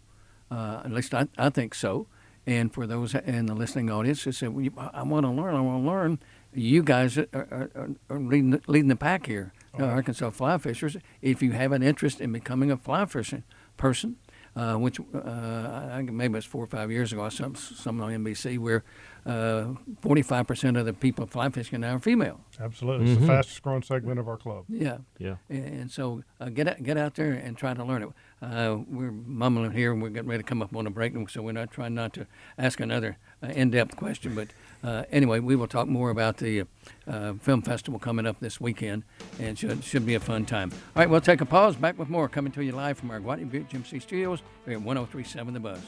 Uh, 0.50 0.82
at 0.84 0.92
least 0.92 1.14
I, 1.14 1.28
I 1.38 1.50
think 1.50 1.74
so. 1.74 2.06
And 2.46 2.72
for 2.72 2.86
those 2.86 3.14
in 3.14 3.46
the 3.46 3.54
listening 3.54 3.88
audience 3.90 4.24
who 4.24 4.32
say, 4.32 4.48
well, 4.48 4.64
you, 4.64 4.72
I 4.76 5.02
want 5.02 5.24
to 5.24 5.30
learn, 5.30 5.54
I 5.54 5.60
want 5.60 5.84
to 5.84 5.88
learn, 5.88 6.18
you 6.52 6.82
guys 6.82 7.16
are, 7.16 7.28
are, 7.32 7.90
are 8.10 8.18
leading, 8.18 8.50
the, 8.50 8.60
leading 8.66 8.88
the 8.88 8.96
pack 8.96 9.26
here, 9.26 9.52
uh, 9.78 9.84
Arkansas 9.84 10.30
fly 10.30 10.58
fishers. 10.58 10.96
If 11.20 11.40
you 11.40 11.52
have 11.52 11.70
an 11.70 11.84
interest 11.84 12.20
in 12.20 12.32
becoming 12.32 12.70
a 12.70 12.76
fly 12.76 13.06
fishing 13.06 13.44
person, 13.76 14.16
uh, 14.54 14.74
which 14.74 15.00
uh, 15.00 15.88
I, 15.92 15.96
think 15.96 16.12
maybe 16.12 16.38
it's 16.38 16.46
four 16.46 16.64
or 16.64 16.66
five 16.66 16.90
years 16.90 17.12
ago, 17.12 17.22
I 17.24 17.30
saw 17.30 17.52
something 17.54 18.02
on 18.02 18.24
NBC 18.24 18.58
where 18.58 18.84
uh, 19.24 19.74
45% 20.02 20.78
of 20.78 20.84
the 20.86 20.92
people 20.92 21.26
fly 21.26 21.48
fishing 21.50 21.80
now 21.80 21.96
are 21.96 21.98
female. 22.00 22.40
Absolutely. 22.60 23.10
It's 23.10 23.18
Mhm. 23.18 23.20
the 23.22 23.26
fastest 23.28 23.62
growing 23.62 23.82
segment 23.82 24.18
of 24.18 24.28
our 24.28 24.36
club. 24.36 24.64
Yeah. 24.68 24.98
Yeah. 25.18 25.36
And, 25.48 25.64
and 25.64 25.90
so 25.90 26.22
uh, 26.40 26.48
get 26.48 26.66
out, 26.68 26.82
get 26.82 26.96
out 26.96 27.14
there 27.14 27.32
and 27.32 27.56
try 27.56 27.72
to 27.74 27.84
learn 27.84 28.02
it. 28.02 28.08
Uh, 28.42 28.78
we're 28.88 29.12
mumbling 29.12 29.70
here 29.70 29.92
and 29.92 30.02
we're 30.02 30.08
getting 30.10 30.28
ready 30.28 30.42
to 30.42 30.48
come 30.48 30.60
up 30.62 30.74
on 30.74 30.86
a 30.86 30.90
break, 30.90 31.12
so 31.30 31.42
we're 31.42 31.52
not 31.52 31.70
trying 31.70 31.94
not 31.94 32.12
to 32.14 32.26
ask 32.58 32.80
another 32.80 33.16
uh, 33.42 33.46
in-depth 33.48 33.94
question. 33.96 34.34
But 34.34 34.48
uh, 34.82 35.04
anyway, 35.12 35.38
we 35.38 35.54
will 35.54 35.68
talk 35.68 35.86
more 35.86 36.10
about 36.10 36.38
the 36.38 36.64
uh, 37.06 37.34
film 37.34 37.62
festival 37.62 38.00
coming 38.00 38.26
up 38.26 38.40
this 38.40 38.60
weekend, 38.60 39.04
and 39.38 39.56
should 39.56 39.84
should 39.84 40.04
be 40.04 40.14
a 40.16 40.20
fun 40.20 40.44
time. 40.44 40.72
All 40.72 40.78
right, 41.02 41.08
we'll 41.08 41.20
take 41.20 41.40
a 41.40 41.46
pause. 41.46 41.76
Back 41.76 41.96
with 41.98 42.08
more 42.08 42.28
coming 42.28 42.50
to 42.52 42.64
you 42.64 42.72
live 42.72 42.98
from 42.98 43.12
our 43.12 43.20
Gwatney 43.20 43.48
Buick 43.48 43.68
GMC 43.68 44.00
studios. 44.02 44.42
We're 44.66 44.72
at 44.78 44.80
103.7 44.82 45.52
The 45.52 45.60
Buzz. 45.60 45.80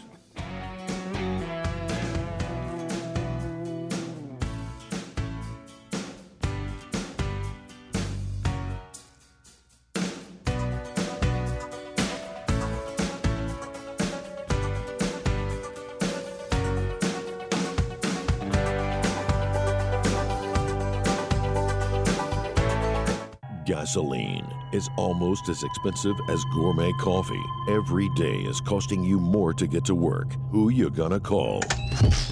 Is 24.74 24.90
almost 24.96 25.48
as 25.48 25.62
expensive 25.62 26.16
as 26.28 26.44
gourmet 26.46 26.92
coffee. 26.94 27.44
Every 27.68 28.08
day 28.16 28.40
is 28.40 28.60
costing 28.60 29.04
you 29.04 29.20
more 29.20 29.54
to 29.54 29.68
get 29.68 29.84
to 29.84 29.94
work. 29.94 30.34
Who 30.50 30.70
you 30.70 30.90
gonna 30.90 31.20
call? 31.20 31.62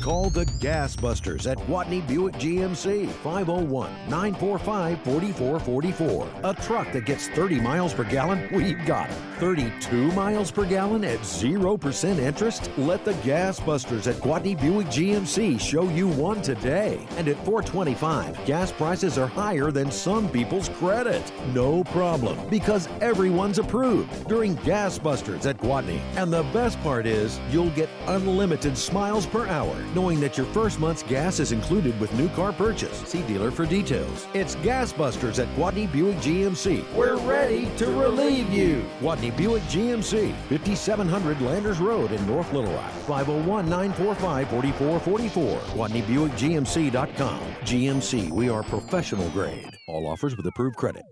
Call 0.00 0.28
the 0.28 0.44
Gas 0.58 0.96
Busters 0.96 1.46
at 1.46 1.56
Gwatney 1.58 2.04
Buick 2.08 2.34
GMC 2.34 3.06
501 3.06 3.92
945 4.08 5.02
4444. 5.02 6.28
A 6.42 6.54
truck 6.54 6.92
that 6.92 7.04
gets 7.04 7.28
30 7.28 7.60
miles 7.60 7.94
per 7.94 8.02
gallon? 8.02 8.48
We've 8.52 8.84
got 8.86 9.08
it. 9.08 9.16
32 9.42 10.12
miles 10.12 10.52
per 10.52 10.64
gallon 10.64 11.02
at 11.02 11.18
0% 11.18 12.18
interest? 12.20 12.70
Let 12.76 13.04
the 13.04 13.14
Gas 13.24 13.58
Busters 13.58 14.06
at 14.06 14.14
Gwatney 14.18 14.54
Buick 14.60 14.86
GMC 14.86 15.58
show 15.60 15.82
you 15.88 16.06
one 16.06 16.42
today. 16.42 17.04
And 17.16 17.26
at 17.26 17.34
425, 17.38 18.46
gas 18.46 18.70
prices 18.70 19.18
are 19.18 19.26
higher 19.26 19.72
than 19.72 19.90
some 19.90 20.28
people's 20.28 20.68
credit. 20.68 21.24
No 21.52 21.82
problem, 21.82 22.38
because 22.50 22.88
everyone's 23.00 23.58
approved 23.58 24.28
during 24.28 24.54
Gas 24.54 24.96
Busters 24.96 25.44
at 25.44 25.58
Gwatney. 25.58 25.98
And 26.14 26.32
the 26.32 26.44
best 26.54 26.80
part 26.80 27.04
is, 27.04 27.40
you'll 27.50 27.70
get 27.70 27.88
unlimited 28.06 28.78
smiles 28.78 29.26
per 29.26 29.48
hour, 29.48 29.74
knowing 29.92 30.20
that 30.20 30.36
your 30.36 30.46
first 30.46 30.78
month's 30.78 31.02
gas 31.02 31.40
is 31.40 31.50
included 31.50 31.98
with 31.98 32.14
new 32.14 32.28
car 32.28 32.52
purchase. 32.52 32.96
See 33.08 33.22
dealer 33.22 33.50
for 33.50 33.66
details. 33.66 34.28
It's 34.34 34.54
Gas 34.56 34.92
Busters 34.92 35.40
at 35.40 35.48
Gwatney 35.56 35.90
Buick 35.90 36.18
GMC. 36.18 36.94
We're 36.94 37.16
ready 37.16 37.68
to 37.78 37.86
relieve 37.86 38.48
you. 38.50 38.84
Gwatney 39.00 39.31
Buick 39.36 39.62
GMC, 39.64 40.34
5700 40.48 41.40
Landers 41.40 41.78
Road 41.78 42.12
in 42.12 42.26
North 42.26 42.52
Little 42.52 42.72
Rock, 42.74 42.92
501 43.06 43.68
945 43.68 44.48
4444. 44.48 45.58
GwatneyBuickGMC.com. 45.76 47.40
GMC, 47.62 48.30
we 48.30 48.48
are 48.48 48.62
professional 48.62 49.28
grade. 49.30 49.70
All 49.88 50.06
offers 50.06 50.36
with 50.36 50.46
approved 50.46 50.76
credit. 50.76 51.02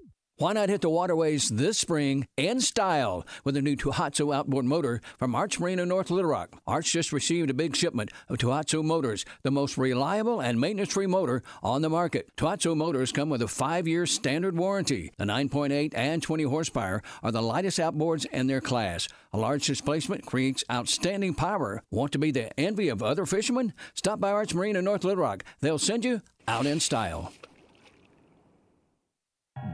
Why 0.41 0.55
not 0.55 0.71
hit 0.71 0.81
the 0.81 0.89
waterways 0.89 1.51
this 1.51 1.79
spring 1.79 2.27
in 2.39 2.63
style 2.63 3.27
with 3.45 3.59
a 3.59 3.61
new 3.61 3.77
Tohatsu 3.77 4.35
outboard 4.35 4.65
motor 4.65 5.03
from 5.19 5.35
Arch 5.35 5.61
Marine 5.61 5.79
in 5.79 5.89
North 5.91 6.11
Little 6.11 6.31
Rock? 6.31 6.59
Arch 6.67 6.91
just 6.91 7.13
received 7.13 7.51
a 7.51 7.55
big 7.55 7.77
shipment 7.77 8.11
of 8.27 8.39
Tohatsu 8.39 8.83
motors, 8.83 9.27
the 9.43 9.51
most 9.51 9.77
reliable 9.77 10.41
and 10.41 10.59
maintenance-free 10.59 11.09
motor 11.09 11.43
on 11.63 11.83
the 11.83 11.91
market. 11.91 12.35
Tohatsu 12.39 12.75
motors 12.75 13.13
come 13.13 13.29
with 13.29 13.43
a 13.43 13.49
five-year 13.49 14.07
standard 14.07 14.57
warranty. 14.57 15.13
The 15.19 15.27
9.8 15.27 15.93
and 15.95 16.23
20 16.23 16.45
horsepower 16.45 17.03
are 17.23 17.33
the 17.33 17.43
lightest 17.43 17.79
outboards 17.79 18.25
in 18.25 18.47
their 18.47 18.63
class. 18.63 19.09
A 19.35 19.39
large 19.39 19.67
displacement 19.67 20.25
creates 20.25 20.65
outstanding 20.73 21.35
power. 21.35 21.83
Want 21.91 22.13
to 22.13 22.19
be 22.19 22.31
the 22.31 22.59
envy 22.59 22.89
of 22.89 23.03
other 23.03 23.27
fishermen? 23.27 23.75
Stop 23.93 24.21
by 24.21 24.31
Arch 24.31 24.55
Marine 24.55 24.77
in 24.77 24.87
North 24.87 25.05
Little 25.05 25.23
Rock. 25.23 25.45
They'll 25.61 25.77
send 25.77 26.03
you 26.03 26.23
out 26.49 26.65
in 26.65 26.81
style. 26.81 27.31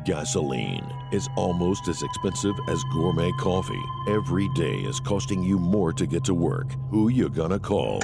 Gasoline 0.05 0.87
is 1.13 1.29
almost 1.37 1.89
as 1.89 2.03
expensive 2.03 2.55
as 2.69 2.83
gourmet 2.93 3.33
coffee. 3.33 3.83
Every 4.09 4.49
day 4.55 4.77
is 4.81 5.01
costing 5.01 5.43
you 5.43 5.59
more 5.59 5.93
to 5.93 6.07
get 6.07 6.25
to 6.25 6.35
work. 6.35 6.69
Who 6.91 7.09
you 7.09 7.29
gonna 7.29 7.59
call? 7.59 8.01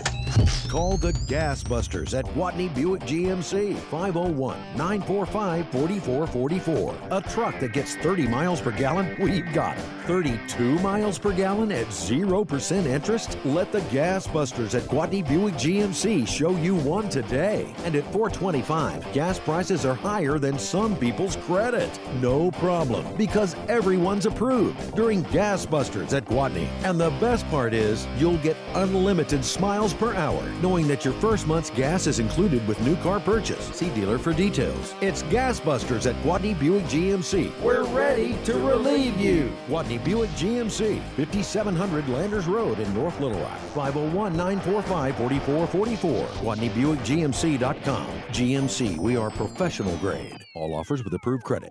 Call 0.68 0.96
the 0.96 1.12
Gas 1.28 1.62
Busters 1.62 2.14
at 2.14 2.24
Gwatney 2.26 2.74
Buick 2.74 3.02
GMC 3.02 3.76
501 3.76 4.58
945 4.76 5.68
4444. 5.68 6.94
A 7.10 7.20
truck 7.20 7.60
that 7.60 7.72
gets 7.72 7.94
30 7.96 8.26
miles 8.26 8.60
per 8.60 8.70
gallon? 8.70 9.14
We've 9.20 9.52
got 9.52 9.76
it. 9.76 9.84
32 10.06 10.78
miles 10.80 11.18
per 11.18 11.32
gallon 11.32 11.70
at 11.70 11.86
0% 11.88 12.86
interest? 12.86 13.38
Let 13.44 13.70
the 13.70 13.82
Gas 13.82 14.26
Busters 14.26 14.74
at 14.74 14.82
Gwatney 14.84 15.26
Buick 15.28 15.54
GMC 15.54 16.26
show 16.26 16.56
you 16.56 16.74
one 16.76 17.08
today. 17.08 17.72
And 17.84 17.94
at 17.94 18.04
425, 18.12 19.12
gas 19.12 19.38
prices 19.38 19.84
are 19.84 19.94
higher 19.94 20.38
than 20.38 20.58
some 20.58 20.96
people's 20.96 21.36
credit. 21.36 21.71
No 22.20 22.50
problem, 22.50 23.06
because 23.16 23.56
everyone's 23.68 24.26
approved 24.26 24.94
during 24.94 25.22
Gas 25.24 25.64
Busters 25.64 26.12
at 26.12 26.26
Gwatney. 26.26 26.68
And 26.84 27.00
the 27.00 27.10
best 27.12 27.48
part 27.48 27.72
is, 27.72 28.06
you'll 28.18 28.38
get 28.38 28.56
unlimited 28.74 29.44
smiles 29.44 29.94
per 29.94 30.14
hour, 30.14 30.42
knowing 30.60 30.86
that 30.88 31.04
your 31.04 31.14
first 31.14 31.46
month's 31.46 31.70
gas 31.70 32.06
is 32.06 32.18
included 32.18 32.66
with 32.68 32.80
new 32.82 32.96
car 32.96 33.20
purchase. 33.20 33.64
See 33.68 33.88
dealer 33.90 34.18
for 34.18 34.32
details. 34.32 34.94
It's 35.00 35.22
Gas 35.24 35.60
Busters 35.60 36.06
at 36.06 36.14
Gwatney 36.16 36.58
Buick 36.58 36.84
GMC. 36.84 37.58
We're 37.62 37.84
ready 37.84 38.36
to 38.44 38.54
relieve 38.54 39.16
you. 39.18 39.50
Gwatney 39.68 40.02
Buick 40.04 40.30
GMC, 40.30 41.00
5700 41.16 42.08
Landers 42.08 42.46
Road 42.46 42.78
in 42.80 42.92
North 42.94 43.18
Little 43.18 43.40
Rock, 43.40 43.58
501 43.74 44.36
945 44.36 45.16
4444. 45.16 46.26
GwatneyBuickGMC.com. 46.42 48.06
GMC, 48.30 48.98
we 48.98 49.16
are 49.16 49.30
professional 49.30 49.96
grade. 49.96 50.41
All 50.54 50.74
offers 50.74 51.02
with 51.02 51.14
approved 51.14 51.44
credit. 51.44 51.70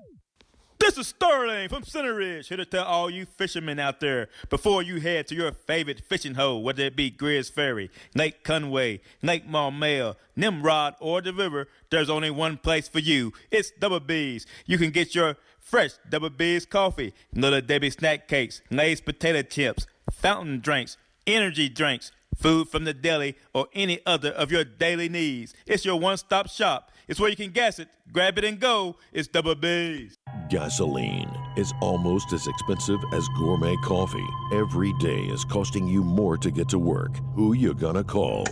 This 0.79 0.97
is 0.97 1.09
Sterling 1.09 1.69
from 1.69 1.83
Center 1.83 2.15
Ridge, 2.15 2.47
here 2.47 2.57
to 2.57 2.65
tell 2.65 2.83
all 2.83 3.11
you 3.11 3.27
fishermen 3.27 3.77
out 3.77 3.99
there 3.99 4.29
before 4.49 4.81
you 4.81 4.99
head 4.99 5.27
to 5.27 5.35
your 5.35 5.51
favorite 5.51 6.01
fishing 6.09 6.33
hole, 6.33 6.63
whether 6.63 6.81
it 6.85 6.95
be 6.95 7.11
Grizz 7.11 7.51
Ferry, 7.51 7.91
Lake 8.15 8.43
Conway, 8.43 9.01
Lake 9.21 9.47
Maumelle, 9.47 10.15
Nimrod, 10.35 10.95
or 10.99 11.21
the 11.21 11.31
river, 11.31 11.67
there's 11.91 12.09
only 12.09 12.31
one 12.31 12.57
place 12.57 12.87
for 12.87 12.97
you. 12.97 13.31
It's 13.51 13.69
Double 13.79 13.99
B's. 13.99 14.47
You 14.65 14.79
can 14.79 14.89
get 14.89 15.13
your 15.13 15.37
fresh 15.59 15.91
Double 16.09 16.31
B's 16.31 16.65
coffee, 16.65 17.13
Little 17.35 17.61
Debbie 17.61 17.91
snack 17.91 18.27
cakes, 18.27 18.63
Lay's 18.71 18.99
potato 18.99 19.43
chips, 19.43 19.85
fountain 20.11 20.59
drinks, 20.59 20.97
energy 21.27 21.69
drinks, 21.69 22.11
food 22.35 22.69
from 22.69 22.85
the 22.85 22.93
deli, 22.95 23.35
or 23.53 23.67
any 23.75 23.99
other 24.07 24.31
of 24.31 24.51
your 24.51 24.63
daily 24.63 25.09
needs. 25.09 25.53
It's 25.67 25.85
your 25.85 25.99
one 25.99 26.17
stop 26.17 26.49
shop. 26.49 26.90
It's 27.07 27.19
where 27.19 27.29
you 27.29 27.35
can 27.35 27.51
gas 27.51 27.79
it, 27.79 27.89
grab 28.11 28.37
it, 28.37 28.43
and 28.43 28.59
go. 28.59 28.95
It's 29.11 29.27
Double 29.27 29.55
B's. 29.55 30.17
Gasoline 30.51 31.31
is 31.55 31.73
almost 31.79 32.33
as 32.33 32.45
expensive 32.45 32.99
as 33.13 33.25
gourmet 33.37 33.77
coffee. 33.77 34.27
Every 34.51 34.91
day 34.99 35.21
is 35.21 35.45
costing 35.45 35.87
you 35.87 36.03
more 36.03 36.37
to 36.37 36.51
get 36.51 36.67
to 36.69 36.77
work. 36.77 37.11
Who 37.35 37.53
you 37.53 37.73
gonna 37.73 38.03
call? 38.03 38.45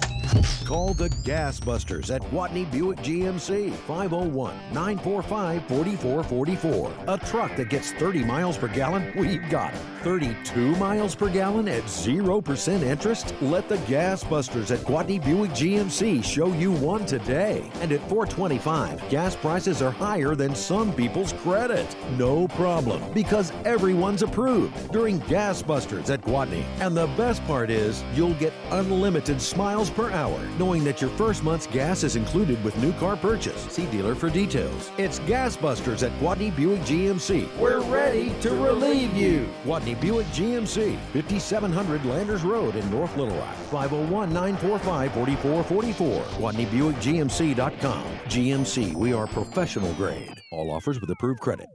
Call 0.63 0.93
the 0.93 1.09
Gas 1.25 1.59
Busters 1.59 2.09
at 2.09 2.21
Gwatney 2.31 2.71
Buick 2.71 2.99
GMC 2.99 3.71
501 3.71 4.55
945 4.71 5.67
4444. 5.67 6.93
A 7.07 7.17
truck 7.17 7.55
that 7.57 7.69
gets 7.69 7.91
30 7.93 8.23
miles 8.23 8.57
per 8.57 8.67
gallon? 8.67 9.11
We've 9.17 9.49
got 9.49 9.73
it. 9.73 9.81
32 10.03 10.75
miles 10.77 11.15
per 11.15 11.29
gallon 11.29 11.67
at 11.67 11.83
0% 11.83 12.81
interest? 12.81 13.33
Let 13.41 13.67
the 13.67 13.77
Gas 13.79 14.23
Busters 14.23 14.71
at 14.71 14.79
Gwatney 14.81 15.23
Buick 15.23 15.51
GMC 15.51 16.23
show 16.23 16.53
you 16.53 16.71
one 16.71 17.05
today. 17.05 17.69
And 17.81 17.91
at 17.91 18.07
425, 18.07 19.09
gas 19.09 19.35
prices 19.35 19.81
are 19.81 19.91
higher 19.91 20.35
than 20.35 20.55
some 20.55 20.93
people's 20.93 21.33
credit. 21.33 21.88
No 22.17 22.47
problem, 22.47 23.01
because 23.13 23.51
everyone's 23.65 24.21
approved 24.21 24.91
during 24.91 25.19
Gas 25.19 25.61
Busters 25.61 26.09
at 26.09 26.21
Gwatney. 26.21 26.63
And 26.79 26.95
the 26.95 27.07
best 27.17 27.43
part 27.45 27.69
is, 27.69 28.03
you'll 28.13 28.33
get 28.35 28.53
unlimited 28.71 29.41
smiles 29.41 29.89
per 29.89 30.11
hour, 30.11 30.39
knowing 30.57 30.83
that 30.83 31.01
your 31.01 31.09
first 31.11 31.43
month's 31.43 31.67
gas 31.67 32.03
is 32.03 32.15
included 32.15 32.63
with 32.63 32.77
new 32.81 32.93
car 32.93 33.15
purchase. 33.15 33.61
See 33.63 33.85
dealer 33.87 34.15
for 34.15 34.29
details. 34.29 34.91
It's 34.97 35.19
Gas 35.19 35.55
Busters 35.55 36.03
at 36.03 36.11
Gwatney 36.19 36.55
Buick 36.55 36.81
GMC. 36.81 37.47
We're 37.57 37.81
ready 37.81 38.33
to 38.41 38.49
relieve 38.51 39.13
you. 39.13 39.47
Gwatney 39.63 39.99
Buick 39.99 40.27
GMC, 40.27 40.97
5700 41.13 42.05
Landers 42.05 42.43
Road 42.43 42.75
in 42.75 42.89
North 42.91 43.15
Little 43.17 43.35
Rock. 43.35 43.55
501 43.71 44.33
945 44.33 45.13
4444. 45.13 46.23
GwatneyBuickGMC.com. 46.39 48.03
GMC, 48.27 48.93
we 48.95 49.13
are 49.13 49.27
professional 49.27 49.93
grade. 49.93 50.41
All 50.51 50.71
offers 50.71 50.99
with 50.99 51.09
approved 51.09 51.39
credit. 51.39 51.67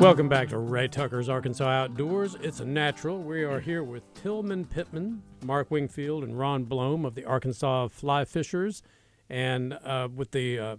Welcome 0.00 0.28
back 0.28 0.50
to 0.50 0.58
Ray 0.58 0.86
Tucker's 0.86 1.28
Arkansas 1.28 1.68
Outdoors. 1.68 2.36
It's 2.40 2.60
a 2.60 2.64
natural. 2.64 3.20
We 3.20 3.42
are 3.42 3.58
here 3.58 3.82
with 3.82 4.04
Tillman 4.14 4.66
Pittman, 4.66 5.24
Mark 5.42 5.72
Wingfield, 5.72 6.22
and 6.22 6.38
Ron 6.38 6.62
Blome 6.62 7.04
of 7.04 7.16
the 7.16 7.24
Arkansas 7.24 7.88
Fly 7.88 8.24
Fishers, 8.24 8.84
and 9.28 9.72
uh, 9.72 10.06
with 10.14 10.30
the 10.30 10.56
uh, 10.56 10.76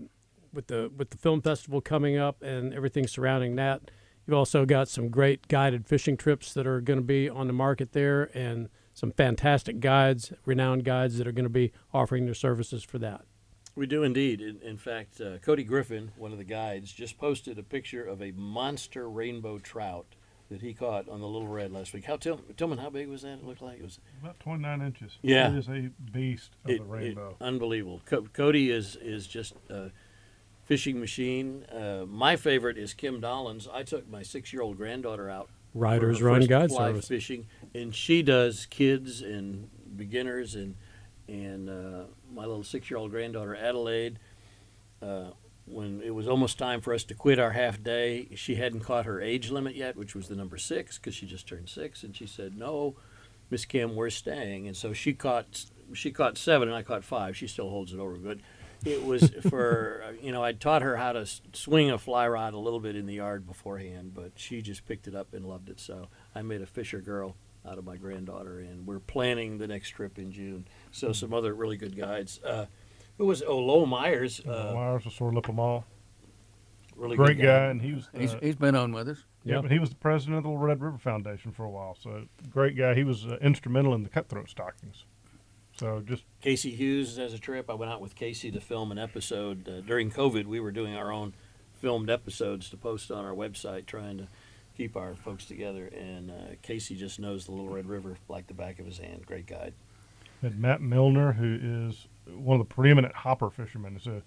with 0.53 0.67
the 0.67 0.89
with 0.95 1.09
the 1.09 1.17
film 1.17 1.41
festival 1.41 1.81
coming 1.81 2.15
up 2.15 2.41
and 2.41 2.73
everything 2.73 3.07
surrounding 3.07 3.57
that. 3.57 3.91
You've 4.25 4.37
also 4.37 4.65
got 4.65 4.87
some 4.87 5.09
great 5.09 5.49
guided 5.49 5.85
fishing 5.85 6.15
trips 6.15 6.53
that 6.53 6.65
are 6.65 6.79
going 6.79 6.99
to 6.99 7.05
be 7.05 7.27
on 7.27 7.47
the 7.47 7.53
market 7.53 7.91
there, 7.91 8.29
and 8.33 8.69
some 8.99 9.11
fantastic 9.13 9.79
guides, 9.79 10.33
renowned 10.45 10.83
guides 10.83 11.17
that 11.17 11.25
are 11.27 11.31
going 11.31 11.45
to 11.45 11.49
be 11.49 11.71
offering 11.93 12.25
their 12.25 12.33
services 12.33 12.83
for 12.83 12.99
that. 12.99 13.21
We 13.73 13.87
do 13.87 14.03
indeed. 14.03 14.41
In, 14.41 14.59
in 14.61 14.77
fact, 14.77 15.21
uh, 15.21 15.37
Cody 15.37 15.63
Griffin, 15.63 16.11
one 16.17 16.33
of 16.33 16.37
the 16.37 16.43
guides, 16.43 16.91
just 16.91 17.17
posted 17.17 17.57
a 17.57 17.63
picture 17.63 18.03
of 18.03 18.21
a 18.21 18.31
monster 18.31 19.09
rainbow 19.09 19.57
trout 19.57 20.15
that 20.49 20.61
he 20.61 20.73
caught 20.73 21.07
on 21.07 21.21
the 21.21 21.27
Little 21.27 21.47
Red 21.47 21.71
last 21.71 21.93
week. 21.93 22.03
How 22.03 22.17
Till, 22.17 22.41
Tillman, 22.57 22.79
how 22.79 22.89
big 22.89 23.07
was 23.07 23.21
that? 23.21 23.35
It 23.35 23.45
looked 23.45 23.61
like 23.61 23.79
it 23.79 23.83
was 23.83 23.99
about 24.21 24.37
29 24.41 24.81
inches. 24.81 25.13
Yeah, 25.21 25.53
it 25.53 25.59
is 25.59 25.69
a 25.69 25.91
beast 26.11 26.51
of 26.65 26.71
it, 26.71 26.79
the 26.79 26.83
rainbow. 26.83 27.37
It, 27.39 27.43
unbelievable. 27.43 28.01
Co- 28.05 28.27
Cody 28.33 28.69
is 28.69 28.97
is 28.97 29.27
just 29.27 29.53
a 29.69 29.91
fishing 30.65 30.99
machine. 30.99 31.63
Uh, 31.65 32.03
my 32.05 32.35
favorite 32.35 32.77
is 32.77 32.93
Kim 32.93 33.21
Dollins. 33.21 33.65
I 33.71 33.83
took 33.83 34.09
my 34.09 34.23
six 34.23 34.51
year 34.51 34.61
old 34.61 34.75
granddaughter 34.75 35.29
out. 35.29 35.49
Riders 35.73 36.21
Run 36.21 36.45
Guide 36.45 36.69
fly 36.69 36.87
Service 36.89 37.07
fishing, 37.07 37.47
and 37.73 37.93
she 37.93 38.21
does 38.21 38.65
kids 38.65 39.21
and 39.21 39.69
beginners 39.95 40.55
and 40.55 40.75
and 41.27 41.69
uh, 41.69 42.03
my 42.33 42.45
little 42.45 42.63
six-year-old 42.63 43.11
granddaughter 43.11 43.55
Adelaide. 43.55 44.19
Uh, 45.01 45.31
when 45.65 46.01
it 46.01 46.09
was 46.09 46.27
almost 46.27 46.57
time 46.57 46.81
for 46.81 46.95
us 46.95 47.03
to 47.03 47.13
quit 47.13 47.37
our 47.37 47.51
half 47.51 47.83
day, 47.83 48.27
she 48.33 48.55
hadn't 48.55 48.79
caught 48.79 49.05
her 49.05 49.21
age 49.21 49.51
limit 49.51 49.75
yet, 49.75 49.95
which 49.95 50.15
was 50.15 50.27
the 50.27 50.35
number 50.35 50.57
six, 50.57 50.97
because 50.97 51.13
she 51.13 51.27
just 51.27 51.47
turned 51.47 51.69
six, 51.69 52.03
and 52.03 52.15
she 52.15 52.25
said, 52.25 52.57
"No, 52.57 52.95
Miss 53.51 53.65
Kim, 53.65 53.95
we're 53.95 54.09
staying." 54.09 54.67
And 54.67 54.75
so 54.75 54.93
she 54.93 55.13
caught 55.13 55.65
she 55.93 56.11
caught 56.11 56.37
seven, 56.37 56.67
and 56.67 56.75
I 56.75 56.81
caught 56.81 57.03
five. 57.03 57.37
She 57.37 57.47
still 57.47 57.69
holds 57.69 57.93
it 57.93 57.99
over 57.99 58.17
good. 58.17 58.41
It 58.85 59.05
was 59.05 59.29
for 59.49 60.03
you 60.21 60.31
know 60.31 60.43
I 60.43 60.53
taught 60.53 60.81
her 60.81 60.95
how 60.97 61.11
to 61.13 61.25
swing 61.53 61.91
a 61.91 61.97
fly 61.97 62.27
rod 62.27 62.53
a 62.53 62.57
little 62.57 62.79
bit 62.79 62.95
in 62.95 63.05
the 63.05 63.15
yard 63.15 63.45
beforehand, 63.47 64.13
but 64.13 64.31
she 64.35 64.61
just 64.61 64.85
picked 64.85 65.07
it 65.07 65.15
up 65.15 65.33
and 65.33 65.45
loved 65.45 65.69
it. 65.69 65.79
So 65.79 66.07
I 66.35 66.41
made 66.41 66.61
a 66.61 66.65
fisher 66.65 67.01
girl 67.01 67.35
out 67.67 67.77
of 67.77 67.83
my 67.85 67.97
granddaughter, 67.97 68.59
and 68.59 68.87
we're 68.87 68.99
planning 68.99 69.57
the 69.57 69.67
next 69.67 69.89
trip 69.89 70.17
in 70.17 70.31
June. 70.31 70.65
So 70.91 71.11
some 71.11 71.33
other 71.33 71.53
really 71.53 71.77
good 71.77 71.95
guides. 71.95 72.39
Uh, 72.43 72.65
who 73.17 73.25
was 73.25 73.43
oh 73.43 73.57
Lowell 73.59 73.85
Myers? 73.85 74.39
Uh, 74.47 74.71
Myers 74.73 75.03
was 75.05 75.13
sort 75.13 75.35
of 75.35 75.45
Lip 75.45 75.53
Mall. 75.53 75.85
Really 76.95 77.15
great 77.17 77.37
guy. 77.37 77.43
guy. 77.45 77.65
and 77.67 77.81
he 77.81 77.93
was. 77.93 78.09
He's, 78.17 78.35
he's 78.41 78.55
been 78.55 78.75
on 78.75 78.91
with 78.91 79.07
us. 79.09 79.23
Yeah, 79.43 79.55
Yep. 79.55 79.61
but 79.63 79.71
he 79.71 79.79
was 79.79 79.89
the 79.89 79.95
president 79.95 80.37
of 80.37 80.43
the 80.43 80.49
Little 80.49 80.65
Red 80.65 80.81
River 80.81 80.97
Foundation 80.97 81.51
for 81.51 81.63
a 81.63 81.69
while. 81.69 81.95
So 82.01 82.25
great 82.49 82.75
guy. 82.77 82.93
He 82.93 83.03
was 83.05 83.25
uh, 83.25 83.37
instrumental 83.41 83.93
in 83.93 84.03
the 84.03 84.09
cutthroat 84.09 84.49
stockings. 84.49 85.05
So 85.79 86.01
just 86.05 86.25
Casey 86.41 86.71
Hughes 86.71 87.15
has 87.15 87.33
a 87.33 87.39
trip. 87.39 87.69
I 87.69 87.73
went 87.73 87.89
out 87.89 88.01
with 88.01 88.13
Casey 88.13 88.51
to 88.51 88.59
film 88.59 88.91
an 88.91 88.99
episode 88.99 89.65
uh, 89.69 89.79
during 89.79 90.11
COVID. 90.11 90.45
We 90.45 90.59
were 90.59 90.71
doing 90.71 90.93
our 90.93 91.09
own 91.09 91.33
filmed 91.79 92.09
episodes 92.09 92.69
to 92.71 92.75
post 92.77 93.09
on 93.11 93.23
our 93.23 93.31
website, 93.31 93.85
trying 93.85 94.17
to 94.17 94.27
keep 94.75 94.97
our 94.97 95.15
folks 95.15 95.45
together. 95.45 95.85
And 95.85 96.31
uh, 96.31 96.33
Casey 96.63 96.97
just 96.97 97.17
knows 97.17 97.45
the 97.45 97.53
Little 97.53 97.69
Red 97.69 97.85
River 97.85 98.17
like 98.27 98.47
the 98.47 98.53
back 98.53 98.79
of 98.79 98.85
his 98.85 98.97
hand. 98.97 99.25
Great 99.25 99.47
guide. 99.47 99.73
had 100.41 100.59
Matt 100.59 100.81
Milner, 100.81 101.31
who 101.31 101.87
is 101.89 102.07
one 102.27 102.59
of 102.59 102.67
the 102.67 102.73
preeminent 102.73 103.15
hopper 103.15 103.49
fishermen. 103.49 104.01
So 104.01 104.21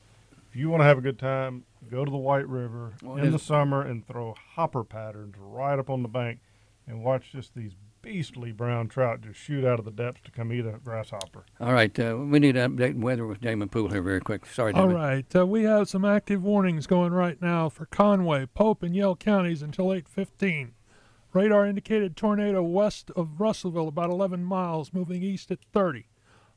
if 0.48 0.56
you 0.56 0.70
want 0.70 0.80
to 0.80 0.86
have 0.86 0.96
a 0.96 1.02
good 1.02 1.18
time, 1.18 1.64
go 1.90 2.02
to 2.02 2.10
the 2.10 2.16
White 2.16 2.48
River 2.48 2.94
Well, 3.02 3.18
in 3.18 3.30
the 3.30 3.38
summer 3.38 3.82
and 3.82 4.06
throw 4.06 4.34
hopper 4.54 4.84
patterns 4.84 5.34
right 5.38 5.78
up 5.78 5.90
on 5.90 6.02
the 6.02 6.08
bank 6.08 6.38
and 6.86 7.04
watch 7.04 7.30
just 7.30 7.54
these 7.54 7.72
beastly 8.02 8.50
brown 8.52 8.88
trout 8.88 9.20
just 9.20 9.38
shoot 9.38 9.64
out 9.64 9.78
of 9.78 9.84
the 9.84 9.90
depths 9.90 10.20
to 10.24 10.30
come 10.30 10.52
eat 10.52 10.66
a 10.66 10.78
grasshopper. 10.84 11.44
All 11.60 11.72
right, 11.72 11.96
uh, 11.98 12.16
we 12.18 12.38
need 12.40 12.52
to 12.52 12.68
update 12.68 12.98
weather 13.00 13.26
with 13.26 13.40
Damon 13.40 13.68
Poole 13.68 13.88
here 13.88 14.02
very 14.02 14.20
quick. 14.20 14.44
Sorry, 14.46 14.72
All 14.74 14.88
Damon. 14.88 14.96
right, 14.96 15.36
uh, 15.36 15.46
we 15.46 15.62
have 15.62 15.88
some 15.88 16.04
active 16.04 16.42
warnings 16.42 16.86
going 16.86 17.12
right 17.12 17.40
now 17.40 17.68
for 17.68 17.86
Conway, 17.86 18.46
Pope, 18.46 18.82
and 18.82 18.94
Yell 18.96 19.14
counties 19.16 19.62
until 19.62 19.92
8:15. 19.92 20.72
Radar 21.32 21.64
indicated 21.66 22.16
tornado 22.16 22.62
west 22.62 23.10
of 23.16 23.40
Russellville, 23.40 23.88
about 23.88 24.10
11 24.10 24.44
miles, 24.44 24.92
moving 24.92 25.22
east 25.22 25.50
at 25.50 25.64
30. 25.72 26.06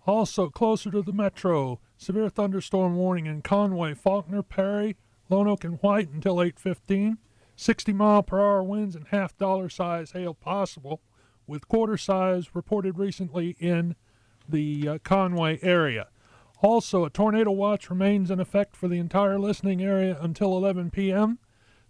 Also 0.06 0.50
closer 0.50 0.92
to 0.92 1.02
the 1.02 1.14
metro, 1.14 1.80
severe 1.98 2.28
thunderstorm 2.30 2.96
warning 2.96 3.26
in 3.26 3.42
Conway, 3.42 3.94
Faulkner, 3.94 4.44
Perry, 4.44 4.98
Lonoke, 5.32 5.64
and 5.64 5.80
White 5.82 6.10
until 6.10 6.42
8:15. 6.42 7.18
60 7.56 7.94
mile 7.94 8.22
per 8.22 8.40
hour 8.40 8.62
winds 8.62 8.96
and 8.96 9.08
half 9.08 9.38
dollar 9.38 9.70
size 9.70 10.12
hail 10.12 10.34
possible, 10.34 11.02
with 11.48 11.68
quarter 11.68 11.98
size 11.98 12.56
reported 12.56 12.98
recently 12.98 13.56
in 13.60 13.96
the 14.48 14.88
uh, 14.88 14.98
Conway 15.04 15.60
area. 15.62 16.08
Also, 16.62 17.06
a 17.06 17.10
tornado 17.10 17.52
watch 17.52 17.90
remains 17.90 18.32
in 18.32 18.40
effect 18.40 18.76
for 18.76 18.88
the 18.88 18.98
entire 18.98 19.38
listening 19.38 19.82
area 19.84 20.18
until 20.22 20.56
11 20.58 20.92
p.m. 20.92 21.38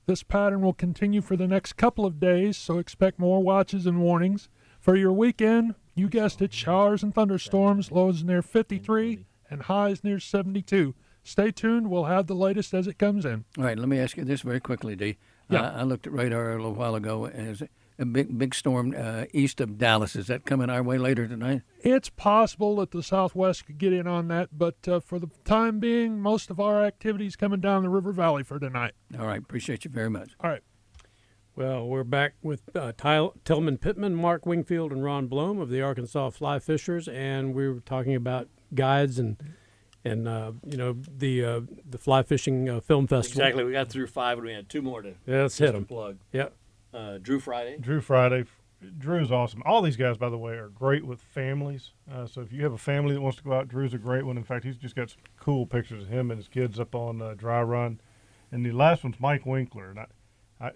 This 0.06 0.24
pattern 0.24 0.62
will 0.62 0.74
continue 0.74 1.22
for 1.22 1.36
the 1.36 1.48
next 1.48 1.74
couple 1.74 2.06
of 2.06 2.20
days, 2.20 2.58
so 2.58 2.78
expect 2.78 3.20
more 3.20 3.42
watches 3.42 3.86
and 3.86 4.00
warnings. 4.02 4.50
For 4.80 4.96
your 4.96 5.14
weekend, 5.14 5.76
you 5.96 6.10
guessed 6.10 6.42
it, 6.42 6.54
showers 6.54 7.04
and 7.04 7.14
thunderstorms, 7.14 7.92
lows 7.92 8.24
near 8.24 8.42
53 8.42 9.26
and 9.50 9.64
highs 9.64 10.04
near 10.04 10.20
72. 10.20 10.94
Stay 11.24 11.52
tuned, 11.52 11.90
we'll 11.90 12.04
have 12.06 12.28
the 12.28 12.36
latest 12.36 12.74
as 12.74 12.86
it 12.86 13.00
comes 13.00 13.26
in. 13.26 13.46
All 13.58 13.64
right, 13.64 13.78
let 13.80 13.90
me 13.90 13.98
ask 14.00 14.16
you 14.18 14.24
this 14.24 14.42
very 14.42 14.60
quickly, 14.60 14.96
D. 14.96 15.18
Yeah. 15.50 15.62
Uh, 15.62 15.80
I 15.80 15.84
looked 15.84 16.06
at 16.06 16.14
radar 16.14 16.52
a 16.52 16.56
little 16.58 16.74
while 16.76 16.96
ago. 16.96 17.26
and 17.26 17.48
Is 17.50 17.64
a 17.98 18.06
big 18.06 18.38
big 18.38 18.54
storm 18.54 18.94
uh, 18.98 19.26
east 19.34 19.62
of 19.62 19.78
Dallas? 19.78 20.16
Is 20.16 20.28
that 20.28 20.46
coming 20.46 20.70
our 20.70 20.84
way 20.84 20.98
later 20.98 21.28
tonight? 21.28 21.62
It's 21.80 22.10
possible 22.10 22.76
that 22.78 22.92
the 22.92 23.04
Southwest 23.04 23.66
could 23.66 23.78
get 23.78 23.94
in 23.94 24.08
on 24.08 24.28
that, 24.30 24.50
but 24.58 24.88
uh, 24.88 25.00
for 25.00 25.20
the 25.20 25.30
time 25.44 25.80
being, 25.80 26.20
most 26.20 26.50
of 26.50 26.60
our 26.60 26.84
activities 26.84 27.36
coming 27.36 27.60
down 27.62 27.84
the 27.84 27.90
River 27.90 28.12
Valley 28.12 28.44
for 28.44 28.60
tonight. 28.60 28.94
All 29.20 29.26
right, 29.28 29.40
appreciate 29.40 29.86
you 29.86 29.92
very 29.92 30.10
much. 30.10 30.32
All 30.42 30.50
right. 30.50 30.64
Well, 31.56 31.88
we're 31.88 32.04
back 32.04 32.34
with 32.44 32.76
uh, 32.76 32.92
Ty- 32.98 33.30
Tillman 33.46 33.78
Pittman, 33.78 34.14
Mark 34.14 34.46
Wingfield, 34.46 34.92
and 34.92 35.02
Ron 35.02 35.28
Blome 35.28 35.60
of 35.62 35.70
the 35.70 35.82
Arkansas 35.82 36.32
Fly 36.32 36.60
Fishers, 36.60 37.08
and 37.08 37.54
we 37.54 37.70
were 37.70 37.80
talking 37.80 38.14
about 38.14 38.50
guides 38.74 39.18
and 39.18 39.38
and 40.04 40.28
uh, 40.28 40.52
you 40.66 40.78
know 40.78 40.98
the 41.18 41.46
uh, 41.46 41.62
the 41.90 41.98
fly 41.98 42.24
fishing 42.24 42.70
uh, 42.70 42.80
film 42.82 43.08
festival. 43.08 43.42
Exactly. 43.42 43.64
We 43.64 43.72
got 43.72 43.90
through 43.90 44.08
five, 44.08 44.38
and 44.38 44.48
we 44.48 44.54
had 44.54 44.70
two 44.70 44.82
more 44.82 45.02
to. 45.02 45.16
Yeah, 45.26 45.44
let's 45.44 45.58
hit 45.58 45.72
them. 45.74 45.86
Plug. 45.86 46.18
Yep. 46.34 46.54
Uh, 46.96 47.18
Drew 47.18 47.40
Friday. 47.40 47.78
Drew 47.80 48.00
Friday. 48.00 48.46
Drew's 48.98 49.32
awesome. 49.32 49.62
All 49.66 49.82
these 49.82 49.98
guys, 49.98 50.18
by 50.18 50.30
the 50.30 50.38
way, 50.38 50.54
are 50.54 50.70
great 50.70 51.06
with 51.06 51.22
families. 51.22 51.92
Uh, 52.12 52.26
so 52.26 52.42
if 52.42 52.54
you 52.54 52.64
have 52.64 52.74
a 52.74 52.78
family 52.78 53.14
that 53.14 53.22
wants 53.22 53.38
to 53.38 53.44
go 53.44 53.54
out, 53.54 53.68
Drew's 53.68 53.94
a 53.94 53.98
great 53.98 54.26
one. 54.26 54.38
In 54.38 54.44
fact, 54.44 54.64
he's 54.64 54.78
just 54.78 54.96
got 54.96 55.10
some 55.10 55.20
cool 55.40 55.66
pictures 55.66 56.04
of 56.04 56.10
him 56.10 56.32
and 56.32 56.38
his 56.38 56.48
kids 56.48 56.80
up 56.80 56.96
on 56.96 57.22
uh, 57.22 57.34
Dry 57.34 57.62
Run. 57.62 58.00
And 58.52 58.66
the 58.66 58.72
last 58.72 59.04
one's 59.04 59.20
Mike 59.20 59.46
Winkler. 59.46 59.90
And 59.90 60.00
I, 60.00 60.06
I, 60.62 60.72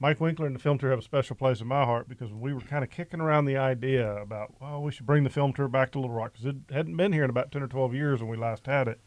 Mike 0.00 0.20
Winkler 0.20 0.46
and 0.46 0.54
the 0.54 0.60
film 0.60 0.78
tour 0.78 0.90
have 0.90 0.98
a 0.98 1.02
special 1.02 1.36
place 1.36 1.60
in 1.60 1.66
my 1.66 1.84
heart 1.84 2.08
because 2.08 2.32
we 2.32 2.52
were 2.52 2.60
kind 2.60 2.84
of 2.84 2.90
kicking 2.90 3.20
around 3.20 3.46
the 3.46 3.56
idea 3.56 4.16
about, 4.16 4.52
well, 4.60 4.82
we 4.82 4.92
should 4.92 5.06
bring 5.06 5.24
the 5.24 5.30
film 5.30 5.52
tour 5.52 5.68
back 5.68 5.92
to 5.92 6.00
Little 6.00 6.14
Rock 6.14 6.32
because 6.32 6.46
it 6.46 6.56
hadn't 6.74 6.96
been 6.96 7.12
here 7.12 7.24
in 7.24 7.30
about 7.30 7.52
10 7.52 7.62
or 7.62 7.68
12 7.68 7.94
years 7.94 8.20
when 8.20 8.28
we 8.28 8.36
last 8.36 8.66
had 8.66 8.88
it. 8.88 9.00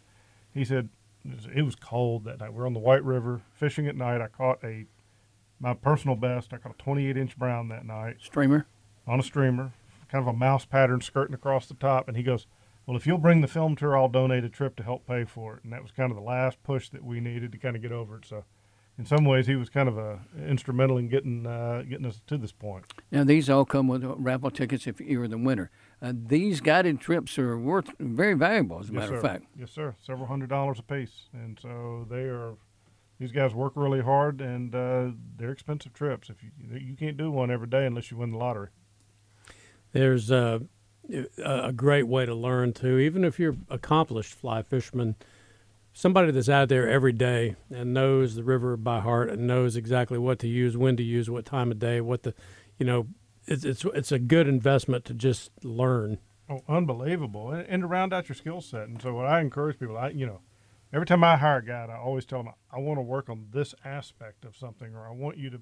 He 0.53 0.65
said, 0.65 0.89
it 1.53 1.63
was, 1.63 1.75
cold 1.75 2.23
that 2.23 2.39
night. 2.39 2.53
We 2.53 2.61
are 2.61 2.65
on 2.65 2.73
the 2.73 2.79
White 2.79 3.03
River 3.03 3.41
fishing 3.53 3.85
at 3.87 3.95
night. 3.97 4.21
I 4.21 4.27
caught 4.27 4.63
a 4.63 4.85
my 5.59 5.73
personal 5.73 6.15
best. 6.15 6.53
I 6.53 6.57
caught 6.57 6.75
a 6.79 6.83
28 6.83 7.17
inch 7.17 7.37
brown 7.37 7.69
that 7.69 7.85
night. 7.85 8.17
Streamer? 8.21 8.67
On 9.07 9.19
a 9.19 9.23
streamer, 9.23 9.71
kind 10.11 10.21
of 10.21 10.27
a 10.27 10.37
mouse 10.37 10.65
pattern 10.65 11.01
skirting 11.01 11.33
across 11.33 11.67
the 11.67 11.73
top. 11.75 12.07
And 12.07 12.17
he 12.17 12.23
goes, 12.23 12.45
Well, 12.85 12.97
if 12.97 13.07
you'll 13.07 13.17
bring 13.17 13.41
the 13.41 13.47
film 13.47 13.75
tour, 13.75 13.97
I'll 13.97 14.09
donate 14.09 14.43
a 14.43 14.49
trip 14.49 14.75
to 14.77 14.83
help 14.83 15.07
pay 15.07 15.23
for 15.23 15.55
it. 15.55 15.63
And 15.63 15.71
that 15.71 15.81
was 15.81 15.91
kind 15.91 16.11
of 16.11 16.17
the 16.17 16.23
last 16.23 16.61
push 16.63 16.89
that 16.89 17.03
we 17.03 17.19
needed 17.19 17.51
to 17.53 17.57
kind 17.57 17.75
of 17.75 17.81
get 17.81 17.91
over 17.91 18.17
it. 18.17 18.25
So 18.25 18.43
in 18.97 19.05
some 19.05 19.25
ways, 19.25 19.45
he 19.45 19.55
was 19.55 19.69
kind 19.69 19.87
of 19.87 19.97
a 19.97 20.19
instrumental 20.47 20.97
in 20.97 21.07
getting 21.07 21.45
uh, 21.45 21.83
getting 21.87 22.05
us 22.05 22.21
to 22.27 22.37
this 22.37 22.51
point. 22.51 22.85
Now 23.11 23.23
these 23.23 23.49
all 23.49 23.63
come 23.65 23.87
with 23.87 24.03
raffle 24.03 24.49
tickets 24.51 24.87
if 24.87 24.99
you're 24.99 25.27
the 25.27 25.37
winner. 25.37 25.69
Uh, 26.01 26.13
these 26.15 26.61
guided 26.61 26.99
trips 26.99 27.37
are 27.37 27.57
worth 27.57 27.91
very 27.99 28.33
valuable, 28.33 28.79
as 28.79 28.89
a 28.89 28.93
yes, 28.93 28.99
matter 28.99 29.07
sir. 29.07 29.15
of 29.15 29.21
fact. 29.21 29.45
Yes, 29.57 29.71
sir. 29.71 29.95
Several 30.01 30.27
hundred 30.27 30.49
dollars 30.49 30.79
a 30.79 30.83
piece, 30.83 31.29
and 31.33 31.59
so 31.61 32.07
they 32.09 32.23
are. 32.23 32.55
These 33.19 33.31
guys 33.31 33.53
work 33.53 33.73
really 33.75 34.01
hard, 34.01 34.41
and 34.41 34.75
uh, 34.75 35.09
they're 35.37 35.51
expensive 35.51 35.93
trips. 35.93 36.29
If 36.29 36.43
you 36.43 36.51
you 36.77 36.95
can't 36.95 37.17
do 37.17 37.31
one 37.31 37.49
every 37.49 37.67
day 37.67 37.85
unless 37.85 38.11
you 38.11 38.17
win 38.17 38.31
the 38.31 38.37
lottery. 38.37 38.69
There's 39.91 40.29
a, 40.29 40.61
a 41.43 41.73
great 41.73 42.07
way 42.07 42.25
to 42.25 42.35
learn 42.35 42.73
too. 42.73 42.99
Even 42.99 43.23
if 43.23 43.39
you're 43.39 43.55
accomplished 43.69 44.33
fly 44.33 44.61
fisherman, 44.61 45.15
somebody 45.93 46.31
that's 46.31 46.49
out 46.49 46.69
there 46.69 46.87
every 46.87 47.13
day 47.13 47.55
and 47.71 47.93
knows 47.93 48.35
the 48.35 48.43
river 48.43 48.77
by 48.77 48.99
heart 48.99 49.29
and 49.31 49.47
knows 49.47 49.75
exactly 49.75 50.19
what 50.19 50.37
to 50.39 50.47
use, 50.47 50.77
when 50.77 50.95
to 50.97 51.03
use, 51.03 51.27
what 51.27 51.45
time 51.45 51.71
of 51.71 51.79
day, 51.79 51.99
what 52.01 52.21
the, 52.21 52.35
you 52.77 52.85
know, 52.85 53.07
it's 53.47 53.63
it's 53.63 53.83
it's 53.85 54.11
a 54.11 54.19
good 54.19 54.47
investment 54.47 55.05
to 55.05 55.13
just 55.13 55.51
learn. 55.63 56.19
Oh, 56.49 56.61
unbelievable! 56.67 57.51
And, 57.51 57.65
and 57.67 57.81
to 57.81 57.87
round 57.87 58.13
out 58.13 58.29
your 58.29 58.35
skill 58.35 58.61
set. 58.61 58.83
And 58.83 59.01
so, 59.01 59.13
what 59.13 59.25
I 59.25 59.39
encourage 59.41 59.79
people, 59.79 59.97
I 59.97 60.09
you 60.09 60.25
know, 60.25 60.41
every 60.93 61.05
time 61.05 61.23
I 61.23 61.37
hire 61.37 61.57
a 61.57 61.65
guide, 61.65 61.89
I 61.89 61.97
always 61.97 62.25
tell 62.25 62.43
them 62.43 62.53
I 62.71 62.79
want 62.79 62.97
to 62.97 63.03
work 63.03 63.29
on 63.29 63.47
this 63.51 63.73
aspect 63.83 64.45
of 64.45 64.55
something, 64.55 64.95
or 64.95 65.07
I 65.07 65.11
want 65.11 65.37
you 65.37 65.49
to. 65.51 65.61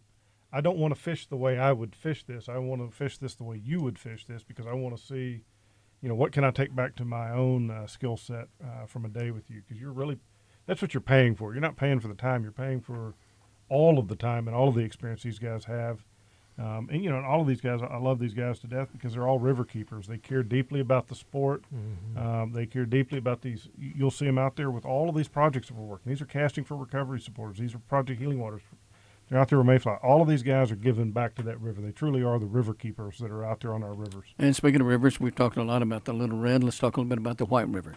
I 0.54 0.62
don't 0.62 0.78
want 0.78 0.96
to 0.96 1.00
fish 1.00 1.28
the 1.28 1.36
way 1.36 1.60
I 1.60 1.74
would 1.74 1.96
fish 1.96 2.24
this. 2.24 2.48
I 2.48 2.58
want 2.60 2.82
to 2.82 2.96
fish 2.96 3.18
this 3.18 3.36
the 3.36 3.44
way 3.44 3.62
you 3.62 3.82
would 3.82 4.00
fish 4.00 4.26
this 4.26 4.42
because 4.44 4.66
I 4.66 4.74
want 4.74 4.96
to 4.96 5.04
see, 5.04 5.44
you 6.02 6.08
know, 6.08 6.16
what 6.16 6.32
can 6.32 6.46
I 6.46 6.52
take 6.52 6.74
back 6.74 6.96
to 6.96 7.06
my 7.06 7.32
own 7.32 7.70
uh, 7.70 7.88
skill 7.88 8.16
set 8.16 8.48
uh, 8.64 8.86
from 8.86 9.04
a 9.04 9.10
day 9.10 9.32
with 9.32 9.50
you 9.50 9.62
because 9.62 9.82
you're 9.82 9.92
really, 9.92 10.18
that's 10.66 10.82
what 10.82 10.94
you're 10.94 11.02
paying 11.02 11.36
for. 11.36 11.52
You're 11.52 11.62
not 11.62 11.76
paying 11.76 12.00
for 12.00 12.08
the 12.08 12.16
time. 12.16 12.44
You're 12.44 12.54
paying 12.54 12.80
for 12.80 13.16
all 13.68 14.00
of 14.00 14.08
the 14.08 14.16
time 14.16 14.48
and 14.48 14.56
all 14.56 14.70
of 14.70 14.76
the 14.76 14.82
experience 14.82 15.24
these 15.24 15.40
guys 15.40 15.66
have. 15.66 16.06
Um, 16.58 16.88
and 16.90 17.04
you 17.04 17.10
know, 17.10 17.18
and 17.18 17.26
all 17.26 17.42
of 17.42 17.48
these 17.48 17.60
guys, 17.60 17.82
I 17.82 17.98
love 17.98 18.18
these 18.18 18.34
guys 18.34 18.60
to 18.60 18.68
death 18.68 18.88
because 18.94 19.14
they're 19.14 19.28
all 19.28 19.40
river 19.40 19.66
keepers. 19.66 20.08
They 20.08 20.18
care 20.18 20.42
deeply 20.42 20.80
about 20.80 21.08
the 21.08 21.16
sport. 21.16 21.64
Mm-hmm. 21.74 22.18
Um, 22.18 22.54
they 22.54 22.66
care 22.66 22.86
deeply 22.86 23.18
about 23.18 23.42
these. 23.42 23.68
You'll 23.78 24.12
see 24.12 24.26
them 24.26 24.38
out 24.38 24.56
there 24.56 24.72
with 24.72 24.86
all 24.86 25.10
of 25.10 25.16
these 25.16 25.28
projects 25.28 25.68
that 25.68 25.74
we're 25.74 25.86
working. 25.86 26.12
These 26.12 26.22
are 26.22 26.26
casting 26.26 26.64
for 26.64 26.78
recovery 26.78 27.20
supporters. 27.20 27.58
These 27.58 27.76
are 27.76 27.80
Project 27.80 28.22
Healing 28.22 28.40
Waters. 28.40 28.62
They're 29.30 29.40
out 29.40 29.50
there 29.50 29.58
with 29.58 29.68
Mayfly. 29.68 29.98
All 30.04 30.22
of 30.22 30.28
these 30.28 30.44
guys 30.44 30.72
are 30.72 30.76
giving 30.76 31.12
back 31.12 31.34
to 31.36 31.44
that 31.44 31.60
river. 31.60 31.82
They 31.82 31.92
truly 31.92 32.24
are 32.24 32.38
the 32.38 32.46
river 32.46 32.74
keepers 32.74 33.18
that 33.18 33.32
are 33.32 33.44
out 33.44 33.62
there 33.62 33.74
on 33.74 33.84
our 33.84 33.94
rivers. 33.94 34.28
And 34.38 34.56
speaking 34.56 34.82
of 34.82 34.88
rivers, 34.88 35.20
we've 35.20 35.36
talked 35.36 35.58
a 35.58 35.64
lot 35.64 35.82
about 35.82 36.06
the 36.06 36.14
Little 36.14 36.38
Red. 36.38 36.64
Let's 36.64 36.78
talk 36.78 36.96
a 36.96 37.02
little 37.02 37.10
bit 37.10 37.18
about 37.18 37.40
the 37.40 37.46
White 37.46 37.68
River. 37.68 37.96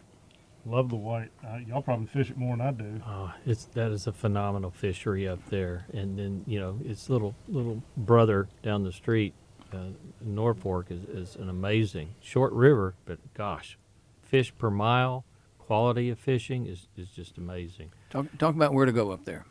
Love 0.67 0.91
the 0.91 0.97
white. 0.97 1.31
Uh, 1.47 1.59
y'all 1.67 1.83
probably 1.83 2.07
fish 2.07 2.31
it 2.31 2.37
more 2.37 2.57
than 2.57 2.67
I 2.67 2.73
do. 2.73 3.01
Oh, 3.07 3.33
it's 3.47 3.65
that 3.75 3.91
is 3.91 4.07
a 4.07 4.13
phenomenal 4.13 4.71
fishery 4.71 5.27
up 5.27 5.39
there, 5.51 5.87
and 5.93 6.19
then 6.19 6.45
you 6.47 6.61
know 6.61 6.79
its 6.85 7.09
little 7.09 7.35
little 7.49 7.83
brother 7.97 8.49
down 8.63 8.83
the 8.83 8.93
street, 8.93 9.35
uh, 9.73 9.91
Norfork 10.27 10.91
is, 10.91 11.05
is 11.05 11.37
an 11.37 11.49
amazing 11.49 12.15
short 12.21 12.53
river, 12.53 12.95
but 13.07 13.19
gosh, 13.35 13.79
fish 14.23 14.53
per 14.59 14.71
mile, 14.71 15.25
quality 15.59 16.11
of 16.11 16.19
fishing 16.19 16.67
is, 16.67 16.89
is 16.97 17.09
just 17.09 17.39
amazing. 17.39 17.91
Talk 18.11 18.27
talk 18.39 18.55
about 18.55 18.75
where 18.75 18.87
to 18.87 18.93
go 18.93 19.11
up 19.11 19.25
there. 19.25 19.45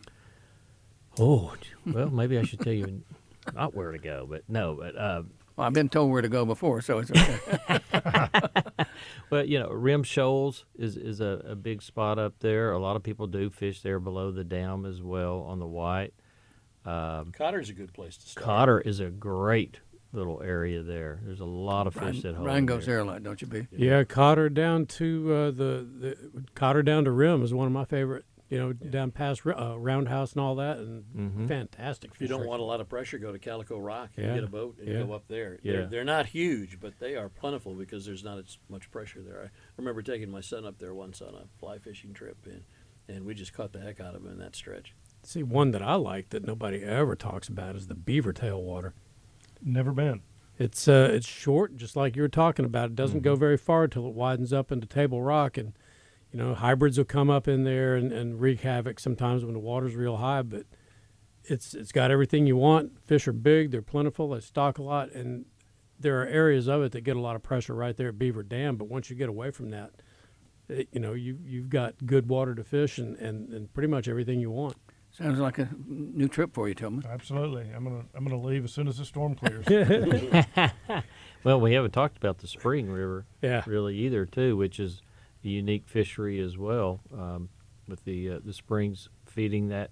Oh, 1.19 1.55
well, 1.85 2.09
maybe 2.09 2.37
I 2.37 2.43
should 2.43 2.59
tell 2.59 2.73
you 2.73 3.01
not 3.55 3.73
where 3.75 3.91
to 3.91 3.97
go, 3.97 4.27
but 4.29 4.43
no, 4.47 4.75
but 4.75 4.95
uh, 4.95 5.23
Well, 5.57 5.65
I've 5.65 5.73
been 5.73 5.89
told 5.89 6.11
where 6.11 6.21
to 6.21 6.29
go 6.29 6.45
before, 6.45 6.81
so 6.81 6.99
it's 6.99 7.09
okay. 7.09 7.79
well, 9.31 9.43
you 9.43 9.59
know, 9.59 9.69
Rim 9.69 10.03
Shoals 10.03 10.65
is 10.77 10.95
is 10.95 11.19
a, 11.19 11.41
a 11.45 11.55
big 11.55 11.81
spot 11.81 12.19
up 12.19 12.35
there. 12.39 12.71
A 12.71 12.79
lot 12.79 12.95
of 12.95 13.01
people 13.01 13.25
do 13.25 13.49
fish 13.49 13.81
there 13.81 13.99
below 13.99 14.31
the 14.31 14.43
dam 14.43 14.85
as 14.85 15.01
well 15.01 15.39
on 15.41 15.57
the 15.57 15.65
White. 15.65 16.13
Um, 16.85 17.31
Cotter's 17.35 17.71
a 17.71 17.73
good 17.73 17.91
place 17.91 18.17
to 18.17 18.29
start. 18.29 18.45
Cotter 18.45 18.81
is 18.81 18.99
a 18.99 19.09
great 19.09 19.79
little 20.13 20.43
area 20.43 20.83
there. 20.83 21.19
There's 21.23 21.39
a 21.39 21.45
lot 21.45 21.87
of 21.87 21.95
fish 21.95 22.03
Ryan, 22.03 22.21
that 22.21 22.35
hold. 22.35 22.47
Ryan 22.47 22.65
goes 22.67 22.85
there. 22.85 22.95
there 22.95 23.03
a 23.03 23.07
lot, 23.07 23.23
don't 23.23 23.41
you, 23.41 23.47
B? 23.47 23.67
Yeah, 23.71 24.03
Cotter 24.03 24.49
down 24.49 24.85
to 24.85 25.33
uh, 25.33 25.45
the, 25.51 25.87
the 25.99 26.17
Cotter 26.53 26.83
down 26.83 27.03
to 27.05 27.11
Rim 27.11 27.41
is 27.41 27.51
one 27.51 27.65
of 27.65 27.73
my 27.73 27.83
favorite. 27.85 28.25
You 28.49 28.57
know, 28.59 28.71
down 28.71 29.11
past 29.11 29.41
uh, 29.45 29.77
Roundhouse 29.77 30.31
and 30.31 30.41
all 30.41 30.55
that, 30.55 30.77
and 30.77 31.03
Mhm. 31.13 31.47
fantastic. 31.49 32.11
If 32.13 32.21
you 32.21 32.27
don't 32.29 32.45
want 32.47 32.61
a 32.61 32.63
lot 32.63 32.79
of 32.79 32.87
pressure, 32.87 33.17
go 33.17 33.33
to 33.33 33.39
Calico 33.39 33.77
Rock 33.77 34.11
and 34.15 34.25
Yeah. 34.25 34.35
get 34.35 34.43
a 34.45 34.47
boat 34.47 34.77
and 34.79 34.87
Yeah. 34.87 35.03
go 35.03 35.11
up 35.11 35.27
there. 35.27 35.59
Yeah. 35.63 35.71
They're, 35.73 35.85
they're 35.87 36.03
not 36.05 36.27
huge, 36.27 36.79
but 36.79 36.97
they 36.99 37.15
are 37.17 37.27
plentiful 37.27 37.73
because 37.75 38.05
there's 38.05 38.23
not 38.23 38.37
as 38.37 38.57
much 38.69 38.89
pressure 38.89 39.21
there. 39.21 39.43
I 39.43 39.49
remember 39.75 40.01
taking 40.01 40.31
my 40.31 40.39
son 40.39 40.65
up 40.65 40.77
there 40.79 40.93
once 40.93 41.21
on 41.21 41.35
a 41.35 41.47
fly 41.59 41.77
fishing 41.77 42.13
trip, 42.13 42.37
and, 42.45 42.63
and 43.09 43.25
we 43.25 43.33
just 43.33 43.51
caught 43.51 43.73
the 43.73 43.81
heck 43.81 43.99
out 43.99 44.15
of 44.15 44.23
him 44.23 44.31
in 44.31 44.37
that 44.37 44.55
stretch. 44.55 44.95
See, 45.23 45.43
one 45.43 45.71
that 45.71 45.81
I 45.81 45.95
like 45.95 46.29
that 46.29 46.45
nobody 46.45 46.81
ever 46.83 47.17
talks 47.17 47.49
about 47.49 47.75
is 47.75 47.87
the 47.87 47.95
beaver 47.95 48.31
tail 48.31 48.63
water. 48.63 48.93
Never 49.61 49.91
been. 49.91 50.21
It's 50.57 50.87
uh, 50.87 51.09
it's 51.11 51.27
short, 51.27 51.75
just 51.75 51.95
like 51.97 52.15
you 52.15 52.21
were 52.21 52.29
talking 52.29 52.63
about. 52.63 52.91
It 52.91 52.95
doesn't 52.95 53.17
Mm-hmm. 53.19 53.23
go 53.25 53.35
very 53.35 53.57
far 53.57 53.87
till 53.89 54.07
it 54.07 54.13
widens 54.13 54.53
up 54.53 54.71
into 54.71 54.87
Table 54.87 55.21
Rock, 55.21 55.57
and 55.57 55.73
you 56.31 56.39
know 56.39 56.53
hybrids 56.55 56.97
will 56.97 57.05
come 57.05 57.29
up 57.29 57.47
in 57.47 57.63
there 57.63 57.95
and, 57.95 58.11
and 58.11 58.39
wreak 58.41 58.61
havoc 58.61 58.99
sometimes 58.99 59.43
when 59.43 59.53
the 59.53 59.59
water's 59.59 59.95
real 59.95 60.17
high. 60.17 60.41
But 60.41 60.63
it's 61.43 61.73
it's 61.73 61.91
got 61.91 62.11
everything 62.11 62.45
you 62.47 62.57
want. 62.57 62.99
Fish 63.05 63.27
are 63.27 63.33
big, 63.33 63.71
they're 63.71 63.81
plentiful, 63.81 64.29
they 64.29 64.39
stock 64.41 64.77
a 64.77 64.83
lot, 64.83 65.11
and 65.11 65.45
there 65.99 66.21
are 66.21 66.27
areas 66.27 66.67
of 66.67 66.83
it 66.83 66.91
that 66.91 67.01
get 67.01 67.15
a 67.15 67.21
lot 67.21 67.35
of 67.35 67.43
pressure 67.43 67.73
right 67.73 67.95
there 67.95 68.09
at 68.09 68.19
Beaver 68.19 68.43
Dam. 68.43 68.75
But 68.75 68.85
once 68.89 69.09
you 69.09 69.15
get 69.15 69.29
away 69.29 69.51
from 69.51 69.69
that, 69.71 69.91
it, 70.69 70.89
you 70.91 70.99
know 70.99 71.13
you 71.13 71.37
you've 71.45 71.69
got 71.69 71.93
good 72.05 72.27
water 72.27 72.53
to 72.55 72.63
fish 72.63 72.97
and, 72.97 73.15
and, 73.17 73.49
and 73.49 73.73
pretty 73.73 73.87
much 73.87 74.07
everything 74.07 74.39
you 74.39 74.51
want. 74.51 74.75
Sounds 75.09 75.39
like 75.39 75.57
a 75.57 75.69
new 75.87 76.27
trip 76.27 76.53
for 76.53 76.67
you, 76.67 76.75
Tillman. 76.75 77.03
Absolutely. 77.09 77.71
I'm 77.73 77.83
gonna 77.85 78.03
I'm 78.13 78.23
gonna 78.25 78.39
leave 78.41 78.65
as 78.65 78.73
soon 78.73 78.87
as 78.87 78.97
the 78.97 79.05
storm 79.05 79.33
clears. 79.35 79.65
well, 81.43 81.59
we 81.59 81.73
haven't 81.73 81.91
talked 81.91 82.17
about 82.17 82.39
the 82.39 82.47
Spring 82.47 82.89
River, 82.91 83.25
Yeah. 83.41 83.63
really 83.65 83.95
either, 83.97 84.25
too, 84.25 84.57
which 84.57 84.79
is 84.79 85.01
a 85.47 85.51
unique 85.51 85.87
fishery 85.87 86.39
as 86.39 86.57
well, 86.57 86.99
um, 87.17 87.49
with 87.87 88.03
the 88.05 88.29
uh, 88.31 88.39
the 88.43 88.53
springs 88.53 89.09
feeding 89.25 89.69
that 89.69 89.89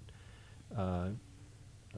uh, 0.76 1.08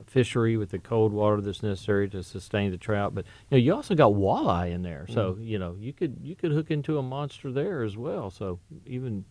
fishery 0.07 0.57
with 0.57 0.71
the 0.71 0.79
cold 0.79 1.13
water 1.13 1.41
that's 1.41 1.63
necessary 1.63 2.09
to 2.09 2.23
sustain 2.23 2.71
the 2.71 2.77
trout. 2.79 3.15
But 3.15 3.25
you 3.51 3.59
know, 3.59 3.63
you 3.65 3.75
also 3.75 3.95
got 3.95 4.13
walleye 4.13 4.71
in 4.73 4.83
there, 4.83 5.07
so 5.09 5.35
Mm. 5.35 5.45
you 5.47 5.59
know 5.59 5.77
you 5.79 5.93
could 5.93 6.19
you 6.23 6.37
could 6.37 6.53
hook 6.53 6.71
into 6.71 6.99
a 6.99 7.03
monster 7.03 7.51
there 7.51 7.83
as 7.83 7.97
well. 7.97 8.31
So 8.31 8.61
even 8.87 9.25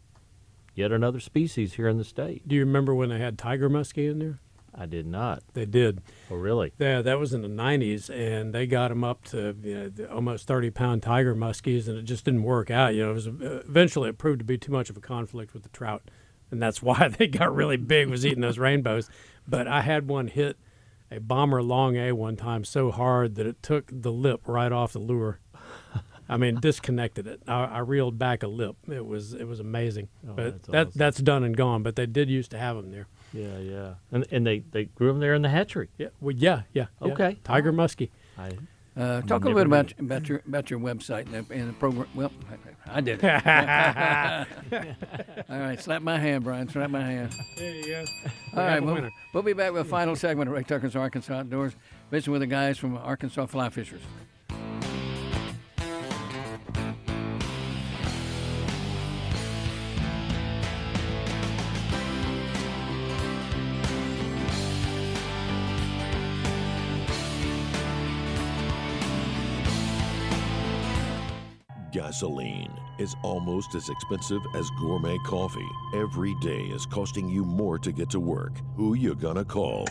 yet 0.75 0.91
another 0.91 1.19
species 1.19 1.73
here 1.73 1.87
in 1.87 1.97
the 1.97 2.03
state. 2.03 2.47
Do 2.47 2.55
you 2.55 2.61
remember 2.61 2.93
when 2.93 3.09
they 3.09 3.19
had 3.19 3.37
tiger 3.37 3.69
muskie 3.69 4.11
in 4.11 4.19
there? 4.19 4.39
I 4.77 4.85
did 4.85 5.07
not. 5.07 5.41
They 5.53 5.65
did. 5.65 6.01
Oh, 6.29 6.35
really? 6.35 6.71
Yeah, 6.77 7.01
that 7.01 7.17
was 7.17 7.33
in 7.33 7.41
the 7.41 7.47
'90s, 7.47 8.09
and 8.09 8.53
they 8.53 8.67
got 8.67 8.89
them 8.89 9.03
up 9.03 9.23
to 9.25 9.55
you 9.63 9.91
know, 9.97 10.05
almost 10.13 10.47
30-pound 10.47 11.01
tiger 11.01 11.35
muskies, 11.35 11.87
and 11.87 11.97
it 11.97 12.03
just 12.03 12.25
didn't 12.25 12.43
work 12.43 12.69
out. 12.69 12.93
You 12.93 13.05
know, 13.05 13.11
it 13.11 13.13
was 13.15 13.27
uh, 13.27 13.63
eventually 13.67 14.09
it 14.09 14.17
proved 14.19 14.39
to 14.39 14.45
be 14.45 14.57
too 14.57 14.71
much 14.71 14.89
of 14.89 14.97
a 14.97 15.01
conflict 15.01 15.53
with 15.53 15.63
the 15.63 15.69
trout, 15.69 16.03
and 16.51 16.61
that's 16.61 16.81
why 16.83 17.07
they 17.07 17.27
got 17.27 17.55
really 17.55 17.77
big. 17.77 18.07
Was 18.09 18.25
eating 18.25 18.41
those 18.41 18.59
rainbows. 18.59 19.09
But 19.47 19.67
I 19.67 19.81
had 19.81 20.07
one 20.07 20.27
hit 20.27 20.57
a 21.09 21.19
bomber 21.19 21.63
long 21.63 21.95
A 21.95 22.11
one 22.11 22.35
time 22.35 22.63
so 22.63 22.91
hard 22.91 23.35
that 23.35 23.47
it 23.47 23.63
took 23.63 23.89
the 23.91 24.11
lip 24.11 24.41
right 24.45 24.71
off 24.71 24.93
the 24.93 24.99
lure. 24.99 25.39
I 26.29 26.37
mean, 26.37 26.59
disconnected 26.59 27.27
it. 27.27 27.41
I, 27.47 27.63
I 27.65 27.79
reeled 27.79 28.17
back 28.19 28.43
a 28.43 28.47
lip. 28.47 28.75
It 28.87 29.05
was 29.05 29.33
it 29.33 29.45
was 29.47 29.59
amazing. 29.59 30.09
Oh, 30.27 30.33
but 30.33 30.43
that's 30.63 30.67
that 30.67 30.87
awesome. 30.87 30.97
that's 30.99 31.17
done 31.19 31.43
and 31.43 31.55
gone. 31.55 31.83
But 31.83 31.95
they 31.95 32.05
did 32.05 32.29
used 32.29 32.51
to 32.51 32.57
have 32.57 32.75
them 32.75 32.91
there. 32.91 33.07
Yeah, 33.33 33.57
yeah, 33.59 33.93
and 34.11 34.25
and 34.31 34.45
they 34.47 34.59
they 34.71 34.85
grew 34.85 35.07
them 35.07 35.19
there 35.19 35.33
in 35.33 35.41
the 35.41 35.49
hatchery. 35.49 35.89
Yeah, 35.97 36.07
well, 36.21 36.35
yeah, 36.35 36.63
yeah. 36.73 36.87
yeah. 37.01 37.13
Okay. 37.13 37.37
Tiger 37.43 37.71
muskie. 37.73 38.09
I 38.37 38.51
Uh, 38.95 39.21
talk 39.21 39.43
a 39.43 39.47
little 39.47 39.53
bit 39.59 39.67
about 39.67 39.93
about 39.99 40.27
your 40.29 40.41
about 40.47 40.69
your 40.69 40.79
website 40.79 41.25
and 41.31 41.45
the, 41.45 41.53
and 41.53 41.69
the 41.69 41.73
program. 41.73 42.07
Well, 42.15 42.31
I 42.87 43.01
did. 43.01 43.23
All 45.49 45.59
right, 45.59 45.79
slap 45.79 46.01
my 46.01 46.17
hand, 46.17 46.43
Brian. 46.43 46.67
Slap 46.69 46.89
my 46.89 47.01
hand. 47.01 47.33
There 47.57 47.75
you 47.75 47.85
go. 47.85 48.05
All 48.55 48.63
right, 48.65 48.81
we'll, 48.83 49.09
we'll 49.33 49.43
be 49.43 49.53
back 49.53 49.71
with 49.73 49.81
a 49.81 49.89
final 49.89 50.15
segment 50.15 50.49
of 50.49 50.55
Ray 50.55 50.63
Tucker's 50.63 50.95
Arkansas 50.95 51.33
Outdoors, 51.33 51.73
visiting 52.11 52.31
with 52.31 52.41
the 52.41 52.47
guys 52.47 52.77
from 52.77 52.97
Arkansas 52.97 53.45
Fly 53.47 53.69
Fishers. 53.69 54.01
Gasoline 72.07 72.86
is 72.99 73.15
almost 73.23 73.75
as 73.75 73.89
expensive 73.89 74.41
as 74.53 74.69
gourmet 74.79 75.17
coffee. 75.19 75.69
Every 75.93 76.35
day 76.35 76.63
is 76.63 76.85
costing 76.85 77.29
you 77.29 77.45
more 77.45 77.77
to 77.79 77.91
get 77.91 78.09
to 78.11 78.19
work. 78.19 78.53
Who 78.75 78.93
you 78.95 79.15
gonna 79.15 79.45
call? 79.45 79.87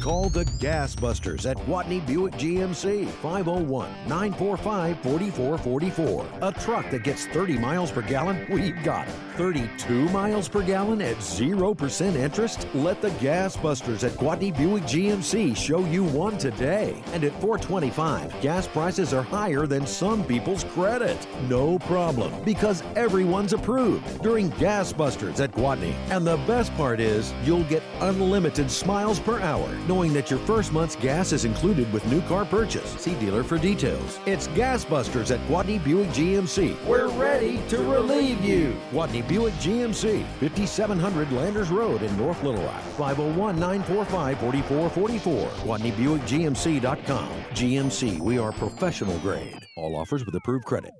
Call 0.00 0.30
the 0.30 0.44
Gas 0.58 0.94
Busters 0.94 1.46
at 1.46 1.56
Gwatney 1.58 2.04
Buick 2.06 2.34
GMC 2.34 3.06
501 3.06 3.90
945 4.08 5.00
4444. 5.00 6.26
A 6.42 6.52
truck 6.52 6.90
that 6.90 7.04
gets 7.04 7.26
30 7.26 7.58
miles 7.58 7.90
per 7.90 8.02
gallon? 8.02 8.46
We've 8.50 8.82
got 8.82 9.06
it. 9.06 9.14
32 9.36 10.08
miles 10.08 10.48
per 10.48 10.62
gallon 10.62 11.00
at 11.02 11.16
0% 11.16 12.14
interest? 12.14 12.66
Let 12.74 13.00
the 13.00 13.10
Gas 13.12 13.56
Busters 13.56 14.04
at 14.04 14.12
Gwatney 14.12 14.56
Buick 14.56 14.84
GMC 14.84 15.56
show 15.56 15.84
you 15.84 16.04
one 16.04 16.38
today. 16.38 17.02
And 17.12 17.24
at 17.24 17.32
425, 17.40 18.40
gas 18.40 18.66
prices 18.66 19.12
are 19.14 19.22
higher 19.22 19.66
than 19.66 19.86
some 19.86 20.24
people's 20.24 20.64
credit. 20.64 21.26
No 21.48 21.78
problem, 21.80 22.29
because 22.44 22.82
everyone's 22.96 23.52
approved 23.52 24.22
during 24.22 24.50
Gas 24.50 24.92
Busters 24.92 25.40
at 25.40 25.52
Gwatney. 25.52 25.94
And 26.10 26.26
the 26.26 26.36
best 26.46 26.74
part 26.76 27.00
is, 27.00 27.32
you'll 27.44 27.64
get 27.64 27.82
unlimited 28.00 28.70
smiles 28.70 29.20
per 29.20 29.40
hour, 29.40 29.68
knowing 29.88 30.12
that 30.14 30.30
your 30.30 30.38
first 30.40 30.72
month's 30.72 30.96
gas 30.96 31.32
is 31.32 31.44
included 31.44 31.92
with 31.92 32.06
new 32.10 32.20
car 32.22 32.44
purchase. 32.44 32.90
See 32.92 33.14
dealer 33.16 33.42
for 33.42 33.58
details. 33.58 34.20
It's 34.26 34.46
Gas 34.48 34.84
Busters 34.84 35.30
at 35.30 35.40
Gwatney 35.48 35.82
Buick 35.82 36.08
GMC. 36.10 36.84
We're 36.86 37.08
ready 37.10 37.60
to 37.68 37.78
relieve 37.78 38.40
you. 38.42 38.76
Gwatney 38.92 39.26
Buick 39.26 39.54
GMC, 39.54 40.24
5700 40.40 41.32
Landers 41.32 41.70
Road 41.70 42.02
in 42.02 42.16
North 42.16 42.42
Little 42.42 42.62
Rock. 42.62 42.82
501 42.96 43.58
945 43.58 44.38
4444. 44.38 45.48
GwatneyBuickGMC.com. 45.64 47.28
GMC, 47.50 48.18
we 48.20 48.38
are 48.38 48.52
professional 48.52 49.18
grade. 49.18 49.66
All 49.76 49.96
offers 49.96 50.24
with 50.24 50.34
approved 50.34 50.64
credit. 50.64 50.92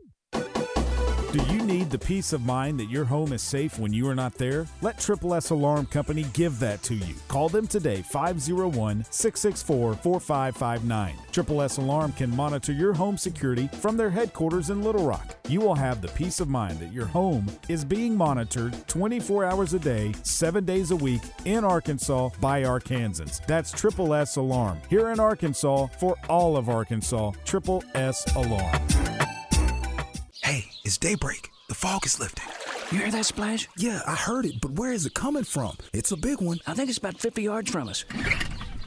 Do 1.33 1.41
you 1.45 1.63
need 1.63 1.91
the 1.91 1.99
peace 1.99 2.33
of 2.33 2.45
mind 2.45 2.81
that 2.81 2.91
your 2.91 3.05
home 3.05 3.33
is 3.33 3.41
safe 3.41 3.79
when 3.79 3.93
you 3.93 4.09
are 4.09 4.17
not 4.17 4.35
there? 4.35 4.67
Let 4.83 4.99
Triple 4.99 5.33
S 5.35 5.51
Alarm 5.51 5.87
Company 5.87 6.25
give 6.33 6.59
that 6.59 6.83
to 6.83 6.97
you. 6.97 7.15
Call 7.29 7.49
them 7.49 7.69
today 7.69 8.03
501 8.03 9.05
664 9.11 9.95
4559. 9.95 11.15
Triple 11.31 11.63
S 11.63 11.77
Alarm 11.77 12.11
can 12.15 12.35
monitor 12.35 12.73
your 12.73 12.93
home 12.93 13.17
security 13.17 13.69
from 13.81 13.97
their 13.97 14.11
headquarters 14.11 14.71
in 14.71 14.83
Little 14.83 15.07
Rock. 15.07 15.37
You 15.49 15.61
will 15.61 15.77
have 15.77 16.03
the 16.03 16.09
peace 16.09 16.41
of 16.41 16.49
mind 16.49 16.81
that 16.81 16.93
your 16.93 17.07
home 17.07 17.47
is 17.69 17.85
being 17.85 18.17
monitored 18.17 18.75
24 18.89 19.45
hours 19.45 19.73
a 19.73 19.79
day, 19.79 20.13
7 20.25 20.65
days 20.65 20.91
a 20.91 20.97
week 20.97 21.23
in 21.45 21.63
Arkansas 21.63 22.31
by 22.41 22.65
Arkansans. 22.65 23.47
That's 23.47 23.71
Triple 23.71 24.15
S 24.15 24.35
Alarm 24.35 24.81
here 24.89 25.11
in 25.11 25.21
Arkansas 25.21 25.87
for 26.01 26.17
all 26.29 26.57
of 26.57 26.69
Arkansas. 26.69 27.31
Triple 27.45 27.85
S 27.95 28.25
Alarm. 28.35 29.00
It's 30.91 30.99
daybreak. 30.99 31.53
The 31.69 31.77
fog 31.77 32.05
is 32.05 32.19
lifting. 32.19 32.49
You 32.91 33.05
hear 33.05 33.13
that 33.13 33.25
splash? 33.25 33.69
Yeah, 33.77 34.01
I 34.09 34.17
heard 34.17 34.45
it, 34.45 34.61
but 34.61 34.73
where 34.73 34.91
is 34.91 35.07
it 35.07 35.15
coming 35.15 35.45
from? 35.45 35.77
It's 35.93 36.11
a 36.11 36.17
big 36.17 36.41
one. 36.41 36.59
I 36.67 36.75
think 36.75 36.89
it's 36.89 36.99
about 36.99 37.17
50 37.17 37.43
yards 37.43 37.71
from 37.71 37.87
us. 37.87 38.05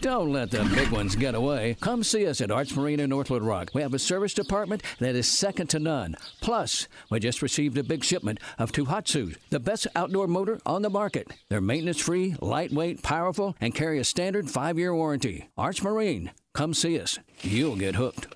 Don't 0.02 0.34
let 0.34 0.52
the 0.52 0.66
big 0.76 0.90
ones 0.90 1.16
get 1.16 1.34
away. 1.34 1.78
Come 1.80 2.04
see 2.04 2.28
us 2.28 2.42
at 2.42 2.52
Arts 2.52 2.76
Marina 2.76 3.08
North 3.08 3.30
Little 3.30 3.48
Rock. 3.48 3.70
We 3.74 3.82
have 3.84 3.94
a 3.94 4.00
service 4.00 4.34
department 4.34 4.84
that 5.00 5.16
is 5.16 5.32
second 5.32 5.68
to 5.68 5.80
none. 5.80 6.18
Plus, 6.42 6.90
we 7.10 7.22
just 7.22 7.42
received 7.42 7.78
a 7.78 7.84
big 7.84 8.04
shipment 8.04 8.42
of 8.60 8.74
Tohatsu, 8.74 9.38
the 9.50 9.62
best 9.62 9.88
outdoor 9.96 10.28
motor 10.28 10.60
on 10.66 10.82
the 10.82 10.90
market. 10.90 11.32
They're 11.48 11.62
maintenance 11.62 12.02
free, 12.02 12.36
lightweight, 12.42 13.02
powerful, 13.02 13.56
and 13.62 13.74
carry 13.74 13.98
a 13.98 14.04
standard 14.04 14.52
five 14.52 14.78
year 14.78 14.94
warranty. 14.94 15.48
Arch 15.58 15.82
Marine, 15.82 16.32
come 16.54 16.74
see 16.74 17.00
us. 17.00 17.18
You'll 17.44 17.78
get 17.78 17.96
hooked. 17.96 18.28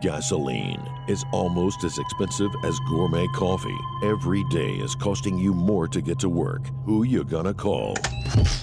Gasoline 0.00 0.82
is 1.08 1.24
almost 1.32 1.84
as 1.84 1.98
expensive 1.98 2.50
as 2.64 2.78
gourmet 2.88 3.26
coffee. 3.28 3.78
Every 4.02 4.44
day 4.50 4.74
is 4.74 4.94
costing 4.94 5.38
you 5.38 5.54
more 5.54 5.86
to 5.88 6.00
get 6.00 6.18
to 6.20 6.28
work. 6.28 6.62
Who 6.84 7.04
you 7.04 7.24
gonna 7.24 7.54
call? 7.54 7.94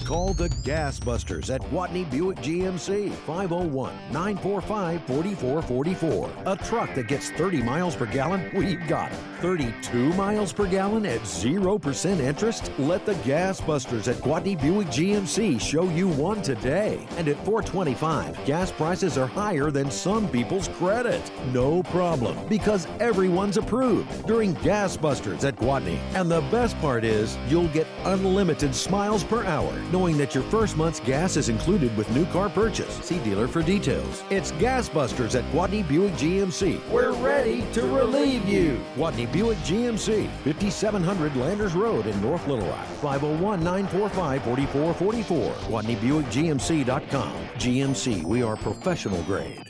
Call 0.04 0.34
the 0.34 0.48
Gas 0.64 0.98
Busters 0.98 1.50
at 1.50 1.60
Gwatney 1.70 2.10
Buick 2.10 2.38
GMC 2.38 3.10
501 3.10 3.94
945 4.12 5.02
4444. 5.04 6.30
A 6.46 6.56
truck 6.56 6.94
that 6.94 7.06
gets 7.06 7.30
30 7.30 7.62
miles 7.62 7.94
per 7.94 8.06
gallon? 8.06 8.50
We've 8.54 8.86
got 8.88 9.12
it. 9.12 9.18
32 9.40 10.12
miles 10.14 10.52
per 10.52 10.66
gallon 10.66 11.06
at 11.06 11.20
0% 11.20 12.20
interest? 12.20 12.70
Let 12.78 13.06
the 13.06 13.14
Gas 13.16 13.60
Busters 13.60 14.08
at 14.08 14.16
Gwatney 14.16 14.60
Buick 14.60 14.88
GMC 14.88 15.60
show 15.60 15.84
you 15.84 16.08
one 16.08 16.42
today. 16.42 17.06
And 17.16 17.28
at 17.28 17.36
425, 17.44 18.44
gas 18.44 18.70
prices 18.72 19.16
are 19.16 19.26
higher 19.26 19.70
than 19.70 19.90
some 19.90 20.28
people's 20.28 20.68
credit. 20.68 21.09
No 21.52 21.82
problem, 21.84 22.36
because 22.48 22.86
everyone's 23.00 23.56
approved 23.56 24.26
during 24.26 24.54
Gas 24.54 24.96
Busters 24.96 25.44
at 25.44 25.56
Gwatney. 25.56 25.98
And 26.14 26.30
the 26.30 26.40
best 26.52 26.78
part 26.80 27.04
is, 27.04 27.36
you'll 27.48 27.68
get 27.68 27.86
unlimited 28.04 28.74
smiles 28.74 29.24
per 29.24 29.44
hour, 29.44 29.72
knowing 29.92 30.16
that 30.18 30.34
your 30.34 30.44
first 30.44 30.76
month's 30.76 31.00
gas 31.00 31.36
is 31.36 31.48
included 31.48 31.96
with 31.96 32.10
new 32.10 32.26
car 32.26 32.48
purchase. 32.48 32.94
See 33.04 33.18
dealer 33.20 33.48
for 33.48 33.62
details. 33.62 34.22
It's 34.30 34.52
Gas 34.52 34.88
Busters 34.88 35.34
at 35.34 35.44
Gwatney 35.52 35.86
Buick 35.86 36.12
GMC. 36.14 36.88
We're 36.90 37.12
ready 37.12 37.64
to 37.72 37.82
relieve 37.82 38.46
you. 38.46 38.80
Gwatney 38.96 39.30
Buick 39.32 39.58
GMC, 39.58 40.28
5700 40.44 41.36
Landers 41.36 41.74
Road 41.74 42.06
in 42.06 42.20
North 42.20 42.46
Little 42.46 42.66
Rock. 42.66 42.86
501 43.00 43.62
945 43.64 44.42
4444. 44.44 45.52
GwatneyBuickGMC.com. 45.70 47.32
GMC, 47.58 48.24
we 48.24 48.42
are 48.42 48.56
professional 48.56 49.22
grade. 49.24 49.69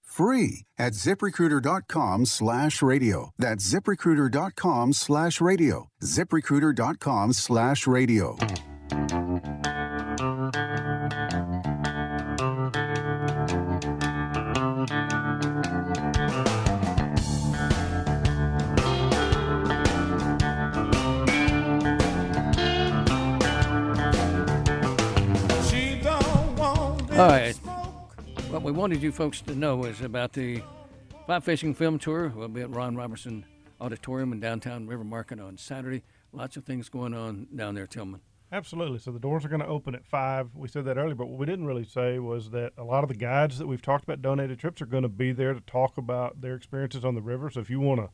free 0.11 0.65
at 0.77 0.93
ziprecruiter.com 0.93 2.25
slash 2.25 2.81
radio. 2.81 3.29
That's 3.37 3.67
ziprecruiter.com 3.71 4.93
slash 4.93 5.39
radio. 5.39 5.87
ziprecruiter.com 6.03 7.33
slash 7.33 7.87
radio. 7.87 8.37
All 27.11 27.27
right. 27.27 27.60
What 28.61 28.75
we 28.75 28.79
wanted 28.79 29.01
you 29.01 29.11
folks 29.11 29.41
to 29.41 29.55
know 29.55 29.85
is 29.85 30.01
about 30.01 30.33
the 30.33 30.61
fly 31.25 31.39
fishing 31.39 31.73
film 31.73 31.97
tour. 31.97 32.31
We'll 32.35 32.47
be 32.47 32.61
at 32.61 32.69
Ron 32.69 32.95
Robinson 32.95 33.43
Auditorium 33.81 34.33
in 34.33 34.39
downtown 34.39 34.85
River 34.85 35.03
Market 35.03 35.39
on 35.39 35.57
Saturday. 35.57 36.03
Lots 36.31 36.57
of 36.57 36.63
things 36.63 36.87
going 36.87 37.15
on 37.15 37.47
down 37.55 37.73
there, 37.73 37.87
Tillman. 37.87 38.21
Absolutely. 38.51 38.99
So 38.99 39.09
the 39.09 39.17
doors 39.17 39.43
are 39.43 39.49
going 39.49 39.61
to 39.61 39.67
open 39.67 39.95
at 39.95 40.05
five. 40.05 40.49
We 40.53 40.67
said 40.67 40.85
that 40.85 40.99
earlier, 40.99 41.15
but 41.15 41.25
what 41.25 41.39
we 41.39 41.47
didn't 41.47 41.65
really 41.65 41.83
say 41.83 42.19
was 42.19 42.51
that 42.51 42.73
a 42.77 42.83
lot 42.83 43.03
of 43.03 43.07
the 43.07 43.15
guides 43.15 43.57
that 43.57 43.65
we've 43.65 43.81
talked 43.81 44.03
about 44.03 44.21
donated 44.21 44.59
trips 44.59 44.79
are 44.79 44.85
going 44.85 45.01
to 45.01 45.09
be 45.09 45.31
there 45.31 45.55
to 45.55 45.61
talk 45.61 45.97
about 45.97 46.41
their 46.41 46.53
experiences 46.53 47.03
on 47.03 47.15
the 47.15 47.21
river. 47.21 47.49
So 47.49 47.61
if 47.61 47.69
you 47.71 47.79
want 47.79 47.99
to 47.99 48.09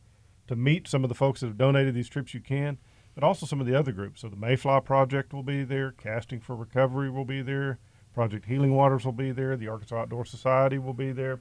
to 0.47 0.55
meet 0.55 0.87
some 0.87 1.03
of 1.03 1.09
the 1.09 1.15
folks 1.15 1.41
that 1.41 1.47
have 1.47 1.57
donated 1.57 1.93
these 1.93 2.07
trips, 2.07 2.33
you 2.33 2.39
can. 2.39 2.77
But 3.15 3.25
also 3.25 3.45
some 3.45 3.59
of 3.59 3.67
the 3.67 3.75
other 3.75 3.91
groups. 3.91 4.21
So 4.21 4.29
the 4.29 4.37
Mayfly 4.37 4.79
Project 4.85 5.33
will 5.33 5.43
be 5.43 5.65
there. 5.65 5.91
Casting 5.91 6.39
for 6.39 6.55
Recovery 6.55 7.09
will 7.09 7.25
be 7.25 7.41
there. 7.41 7.79
Project 8.17 8.45
Healing 8.45 8.73
Waters 8.73 9.05
will 9.05 9.11
be 9.11 9.31
there. 9.31 9.55
The 9.55 9.67
Arkansas 9.67 9.95
Outdoor 9.95 10.25
Society 10.25 10.79
will 10.79 10.95
be 10.95 11.11
there. 11.11 11.39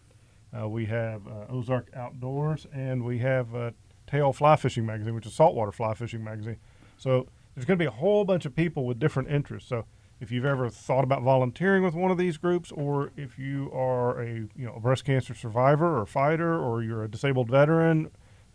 Uh, 0.55 0.69
we 0.69 0.85
have 0.85 1.27
uh, 1.27 1.47
Ozark 1.49 1.89
Outdoors, 1.97 2.67
and 2.71 3.03
we 3.03 3.17
have 3.21 3.55
uh, 3.55 3.71
Tail 4.07 4.31
Fly 4.35 4.57
Fishing 4.57 4.85
Magazine, 4.85 5.15
which 5.15 5.25
is 5.25 5.33
saltwater 5.33 5.73
fly 5.73 5.95
fishing 5.95 6.23
magazine. 6.23 6.59
So 6.99 7.29
there's 7.55 7.65
going 7.65 7.79
to 7.79 7.83
be 7.83 7.87
a 7.87 7.91
whole 7.91 8.27
bunch 8.27 8.45
of 8.45 8.55
people 8.55 8.85
with 8.85 8.99
different 8.99 9.31
interests. 9.31 9.71
So 9.71 9.87
if 10.21 10.31
you've 10.31 10.45
ever 10.45 10.69
thought 10.69 11.03
about 11.03 11.23
volunteering 11.23 11.83
with 11.83 11.95
one 11.95 12.11
of 12.11 12.19
these 12.19 12.37
groups, 12.37 12.71
or 12.73 13.11
if 13.17 13.39
you 13.39 13.71
are 13.73 14.21
a 14.21 14.35
you 14.35 14.67
know 14.67 14.75
a 14.75 14.81
breast 14.81 15.07
cancer 15.07 15.33
survivor 15.33 15.99
or 15.99 16.05
fighter, 16.05 16.59
or 16.59 16.83
you're 16.83 17.05
a 17.05 17.09
disabled 17.09 17.49
veteran, 17.49 18.11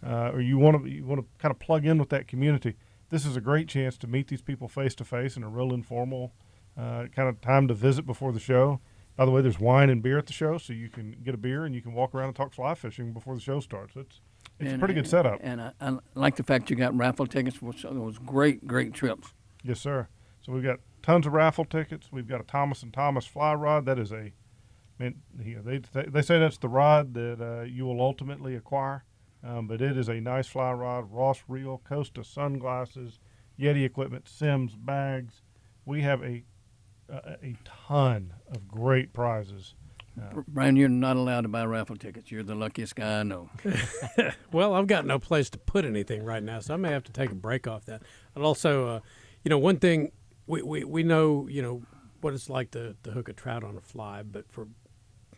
uh, 0.05 0.30
or 0.32 0.41
you 0.41 0.59
want 0.59 0.84
to 0.84 0.88
you 0.88 1.03
want 1.05 1.22
to 1.22 1.28
kind 1.39 1.51
of 1.51 1.57
plug 1.57 1.88
in 1.88 1.97
with 1.97 2.09
that 2.09 2.28
community, 2.28 2.76
this 3.09 3.26
is 3.26 3.36
a 3.36 3.41
great 3.41 3.67
chance 3.67 3.97
to 3.97 4.05
meet 4.05 4.28
these 4.28 4.43
people 4.43 4.67
face 4.67 4.93
to 4.93 5.03
face 5.03 5.36
in 5.36 5.41
a 5.41 5.49
real 5.49 5.74
informal 5.74 6.34
uh, 6.78 7.05
kind 7.15 7.30
of 7.30 7.41
time 7.41 7.67
to 7.67 7.74
visit 7.74 8.05
before 8.05 8.32
the 8.32 8.39
show. 8.39 8.80
By 9.15 9.26
the 9.26 9.32
way, 9.32 9.41
there's 9.41 9.59
wine 9.59 9.89
and 9.89 10.01
beer 10.01 10.17
at 10.17 10.26
the 10.26 10.34
show, 10.34 10.57
so 10.57 10.74
you 10.74 10.89
can 10.89 11.17
get 11.24 11.36
a 11.36 11.38
beer 11.38 11.65
and 11.65 11.76
you 11.76 11.82
can 11.82 11.93
walk 11.93 12.15
around 12.15 12.28
and 12.28 12.36
talk 12.36 12.53
fly 12.53 12.74
fishing 12.74 13.13
before 13.13 13.36
the 13.36 13.41
show 13.41 13.59
starts. 13.59 13.95
It's 13.95 14.22
it's 14.59 14.74
a 14.74 14.78
pretty 14.78 14.93
good 14.93 15.07
setup. 15.07 15.39
And 15.41 15.61
I, 15.61 15.74
I 15.82 15.97
like 16.15 16.36
the 16.36 16.43
fact 16.43 16.69
you 16.69 16.76
got 16.76 16.95
raffle 16.95 17.28
tickets 17.28 17.55
for 17.55 17.74
some 17.76 17.91
of 17.91 17.97
those 17.97 18.17
great, 18.19 18.67
great 18.67 18.93
trips. 18.93 19.34
Yes, 19.63 19.80
sir. 19.80 20.07
So 20.41 20.51
we've 20.51 20.63
got 20.63 20.80
tons 21.03 21.28
of 21.28 21.34
raffle 21.34 21.65
tickets. 21.65 22.09
We've 22.11 22.28
got 22.28 22.41
a 22.41 22.43
Thomas 22.43 22.84
and 22.84 22.93
Thomas 22.93 23.26
fly 23.26 23.53
rod. 23.53 23.86
That 23.86 23.99
is 23.99 24.11
a, 24.11 24.32
man, 24.97 25.15
you 25.43 25.61
they 25.63 26.03
they 26.03 26.22
say 26.22 26.39
that's 26.39 26.57
the 26.57 26.69
rod 26.69 27.13
that 27.15 27.41
uh, 27.41 27.63
you 27.63 27.86
will 27.86 28.01
ultimately 28.01 28.55
acquire. 28.55 29.03
Um, 29.43 29.67
but 29.67 29.82
it 29.82 29.97
is 29.97 30.07
a 30.07 30.22
nice 30.22 30.47
fly 30.47 30.72
rod. 30.72 31.11
Ross 31.11 31.43
reel, 31.47 31.82
Costa 31.88 32.24
sunglasses, 32.24 33.19
Yeti 33.59 33.84
equipment, 33.84 34.28
Simms 34.28 34.76
bags. 34.76 35.41
We 35.86 36.01
have 36.01 36.24
a 36.24 36.43
a, 37.12 37.38
a 37.43 37.55
ton 37.88 38.34
of 38.49 38.68
great 38.68 39.14
prizes. 39.14 39.76
Uh, 40.20 40.41
Brian, 40.47 40.76
you're 40.76 40.89
not 40.89 41.16
allowed 41.16 41.41
to 41.41 41.47
buy 41.47 41.66
raffle 41.66 41.95
tickets. 41.95 42.32
You're 42.32 42.43
the 42.43 42.55
luckiest 42.55 42.95
guy 42.95 43.20
I 43.20 43.24
know. 43.24 43.49
well, 44.51 44.74
I've 44.74 44.88
got 44.88 45.05
no 45.05 45.20
place 45.20 45.49
to 45.51 45.57
put 45.57 45.86
anything 45.86 46.24
right 46.24 46.43
now, 46.43 46.59
so 46.59 46.74
I 46.74 46.78
may 46.78 46.89
have 46.89 47.03
to 47.05 47.12
take 47.12 47.32
a 47.32 47.36
break 47.36 47.68
off 47.68 47.86
that. 47.86 48.01
And 48.36 48.43
also, 48.43 48.88
uh, 48.88 48.99
you 49.43 49.49
know, 49.49 49.57
one 49.57 49.78
thing 49.78 50.12
we, 50.47 50.62
we, 50.62 50.84
we 50.84 51.03
know, 51.03 51.47
you 51.49 51.62
know, 51.62 51.82
what 52.20 52.34
it's 52.34 52.49
like 52.49 52.72
to, 52.72 52.95
to 53.03 53.12
hook 53.12 53.30
a 53.30 53.34
trout 53.34 53.64
on 53.64 53.78
a 53.78 53.82
fly, 53.82 54.22
but 54.24 54.51
for 54.51 54.68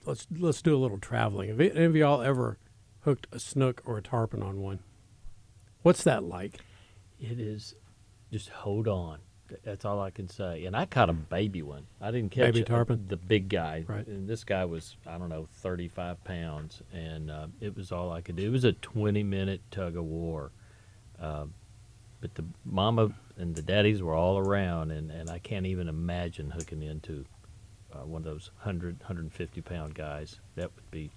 let's 0.05 0.27
let's 0.37 0.61
do 0.61 0.75
a 0.75 0.79
little 0.79 0.97
traveling. 0.97 1.49
Have 1.49 1.61
any 1.61 1.85
of 1.85 1.95
y'all 1.95 2.21
ever 2.21 2.57
hooked 3.01 3.27
a 3.31 3.39
snook 3.39 3.81
or 3.85 3.97
a 3.97 4.01
tarpon 4.01 4.43
on 4.43 4.59
one? 4.59 4.79
What's 5.81 6.03
that 6.03 6.23
like? 6.23 6.59
It 7.19 7.39
is 7.39 7.75
just 8.31 8.49
hold 8.49 8.87
on. 8.87 9.19
That's 9.63 9.85
all 9.85 10.01
I 10.01 10.09
can 10.09 10.27
say. 10.29 10.65
And 10.65 10.75
I 10.75 10.85
caught 10.85 11.09
a 11.09 11.13
baby 11.13 11.61
one. 11.61 11.85
I 12.01 12.11
didn't 12.11 12.31
catch 12.31 12.53
Baby 12.53 12.63
tarpon? 12.63 13.05
the 13.07 13.17
big 13.17 13.49
guy. 13.49 13.85
Right. 13.87 14.05
And 14.07 14.27
this 14.27 14.43
guy 14.43 14.65
was 14.65 14.95
I 15.05 15.17
don't 15.17 15.29
know 15.29 15.47
35 15.51 16.23
pounds, 16.23 16.81
and 16.93 17.29
uh, 17.29 17.47
it 17.59 17.75
was 17.75 17.91
all 17.91 18.11
I 18.11 18.21
could 18.21 18.35
do. 18.35 18.47
It 18.47 18.51
was 18.51 18.63
a 18.63 18.73
20 18.73 19.23
minute 19.23 19.61
tug 19.69 19.97
of 19.97 20.05
war. 20.05 20.51
Um, 21.19 21.53
but 22.21 22.35
the 22.35 22.45
mama 22.65 23.13
and 23.37 23.55
the 23.55 23.61
daddies 23.61 24.01
were 24.01 24.15
all 24.15 24.37
around, 24.37 24.91
and, 24.91 25.11
and 25.11 25.29
I 25.29 25.39
can't 25.39 25.65
even 25.65 25.89
imagine 25.89 26.51
hooking 26.51 26.81
into 26.81 27.25
uh, 27.93 28.05
one 28.05 28.19
of 28.19 28.25
those 28.25 28.49
100, 28.59 28.99
150 28.99 29.61
pound 29.61 29.93
guys. 29.93 30.39
That 30.55 30.71
would 30.75 30.89
be. 30.91 31.11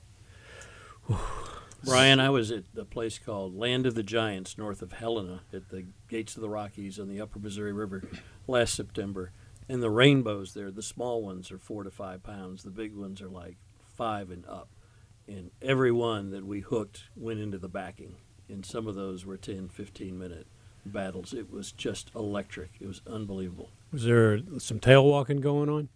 Brian, 1.84 2.18
I 2.20 2.30
was 2.30 2.50
at 2.50 2.64
a 2.76 2.84
place 2.84 3.18
called 3.18 3.56
Land 3.56 3.86
of 3.86 3.94
the 3.94 4.02
Giants 4.02 4.58
north 4.58 4.82
of 4.82 4.92
Helena 4.92 5.42
at 5.52 5.68
the 5.68 5.86
gates 6.08 6.34
of 6.36 6.42
the 6.42 6.48
Rockies 6.48 6.98
on 6.98 7.08
the 7.08 7.20
upper 7.20 7.38
Missouri 7.38 7.72
River 7.72 8.02
last 8.46 8.74
September. 8.74 9.32
And 9.68 9.82
the 9.82 9.90
rainbows 9.90 10.54
there, 10.54 10.70
the 10.70 10.82
small 10.82 11.22
ones 11.22 11.50
are 11.50 11.58
four 11.58 11.84
to 11.84 11.90
five 11.90 12.22
pounds, 12.22 12.62
the 12.62 12.70
big 12.70 12.94
ones 12.94 13.20
are 13.20 13.28
like 13.28 13.56
five 13.96 14.30
and 14.30 14.44
up. 14.46 14.68
And 15.28 15.50
every 15.60 15.90
one 15.90 16.30
that 16.30 16.44
we 16.46 16.60
hooked 16.60 17.04
went 17.16 17.40
into 17.40 17.58
the 17.58 17.68
backing. 17.68 18.16
And 18.48 18.64
some 18.64 18.86
of 18.86 18.94
those 18.94 19.24
were 19.26 19.36
10, 19.36 19.68
15 19.68 20.18
minute 20.18 20.46
battles. 20.84 21.34
It 21.34 21.50
was 21.50 21.72
just 21.72 22.10
electric. 22.14 22.70
It 22.80 22.86
was 22.86 23.02
unbelievable. 23.06 23.70
Was 23.92 24.04
there 24.04 24.40
some 24.58 24.78
tail 24.78 25.04
walking 25.04 25.40
going 25.40 25.68
on? 25.68 25.88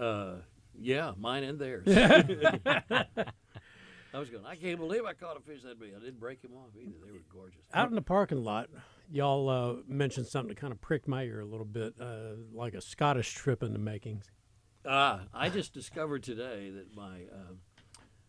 Uh, 0.00 0.36
yeah, 0.78 1.12
mine 1.16 1.42
and 1.42 1.58
theirs. 1.58 1.86
I 4.16 4.18
was 4.18 4.30
going, 4.30 4.46
I 4.46 4.56
can't 4.56 4.78
believe 4.78 5.04
I 5.04 5.12
caught 5.12 5.36
a 5.36 5.40
fish 5.40 5.62
that 5.64 5.78
big. 5.78 5.90
I 5.94 5.98
didn't 6.00 6.18
break 6.18 6.42
him 6.42 6.52
off 6.54 6.70
either. 6.80 6.94
They 7.04 7.12
were 7.12 7.18
gorgeous. 7.30 7.60
Out 7.74 7.90
in 7.90 7.94
the 7.94 8.00
parking 8.00 8.42
lot, 8.42 8.70
y'all 9.12 9.48
uh, 9.50 9.74
mentioned 9.86 10.26
something 10.26 10.48
that 10.54 10.60
kind 10.60 10.72
of 10.72 10.80
pricked 10.80 11.06
my 11.06 11.24
ear 11.24 11.40
a 11.40 11.44
little 11.44 11.66
bit, 11.66 11.94
uh, 12.00 12.36
like 12.54 12.72
a 12.72 12.80
Scottish 12.80 13.34
trip 13.34 13.62
in 13.62 13.74
the 13.74 13.78
makings. 13.78 14.30
Ah, 14.86 15.22
I 15.34 15.50
just 15.50 15.74
discovered 15.74 16.22
today 16.22 16.70
that 16.70 16.96
my 16.96 17.24
uh, 17.30 17.52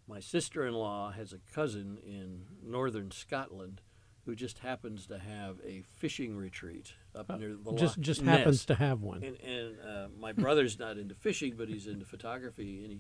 my 0.09 0.19
sister-in-law 0.19 1.11
has 1.11 1.31
a 1.31 1.39
cousin 1.53 1.99
in 2.05 2.43
northern 2.61 3.11
Scotland 3.11 3.79
who 4.25 4.35
just 4.35 4.59
happens 4.59 5.07
to 5.07 5.17
have 5.19 5.57
a 5.65 5.83
fishing 5.95 6.35
retreat 6.35 6.93
up 7.15 7.29
Uh, 7.31 7.37
near 7.37 7.55
the 7.55 7.73
just- 7.75 7.97
Loch 7.97 8.05
just 8.05 8.23
Ness. 8.23 8.37
happens 8.39 8.65
to 8.65 8.75
have 8.75 9.01
one. 9.01 9.23
And, 9.23 9.39
and 9.39 9.75
uh, 9.79 10.07
my 10.19 10.33
brother's 10.33 10.77
not 10.77 10.97
into 10.97 11.15
fishing, 11.15 11.53
but 11.57 11.69
he's 11.69 11.87
into 11.87 12.03
photography, 12.05 12.81
and 12.83 12.91
he 12.91 12.99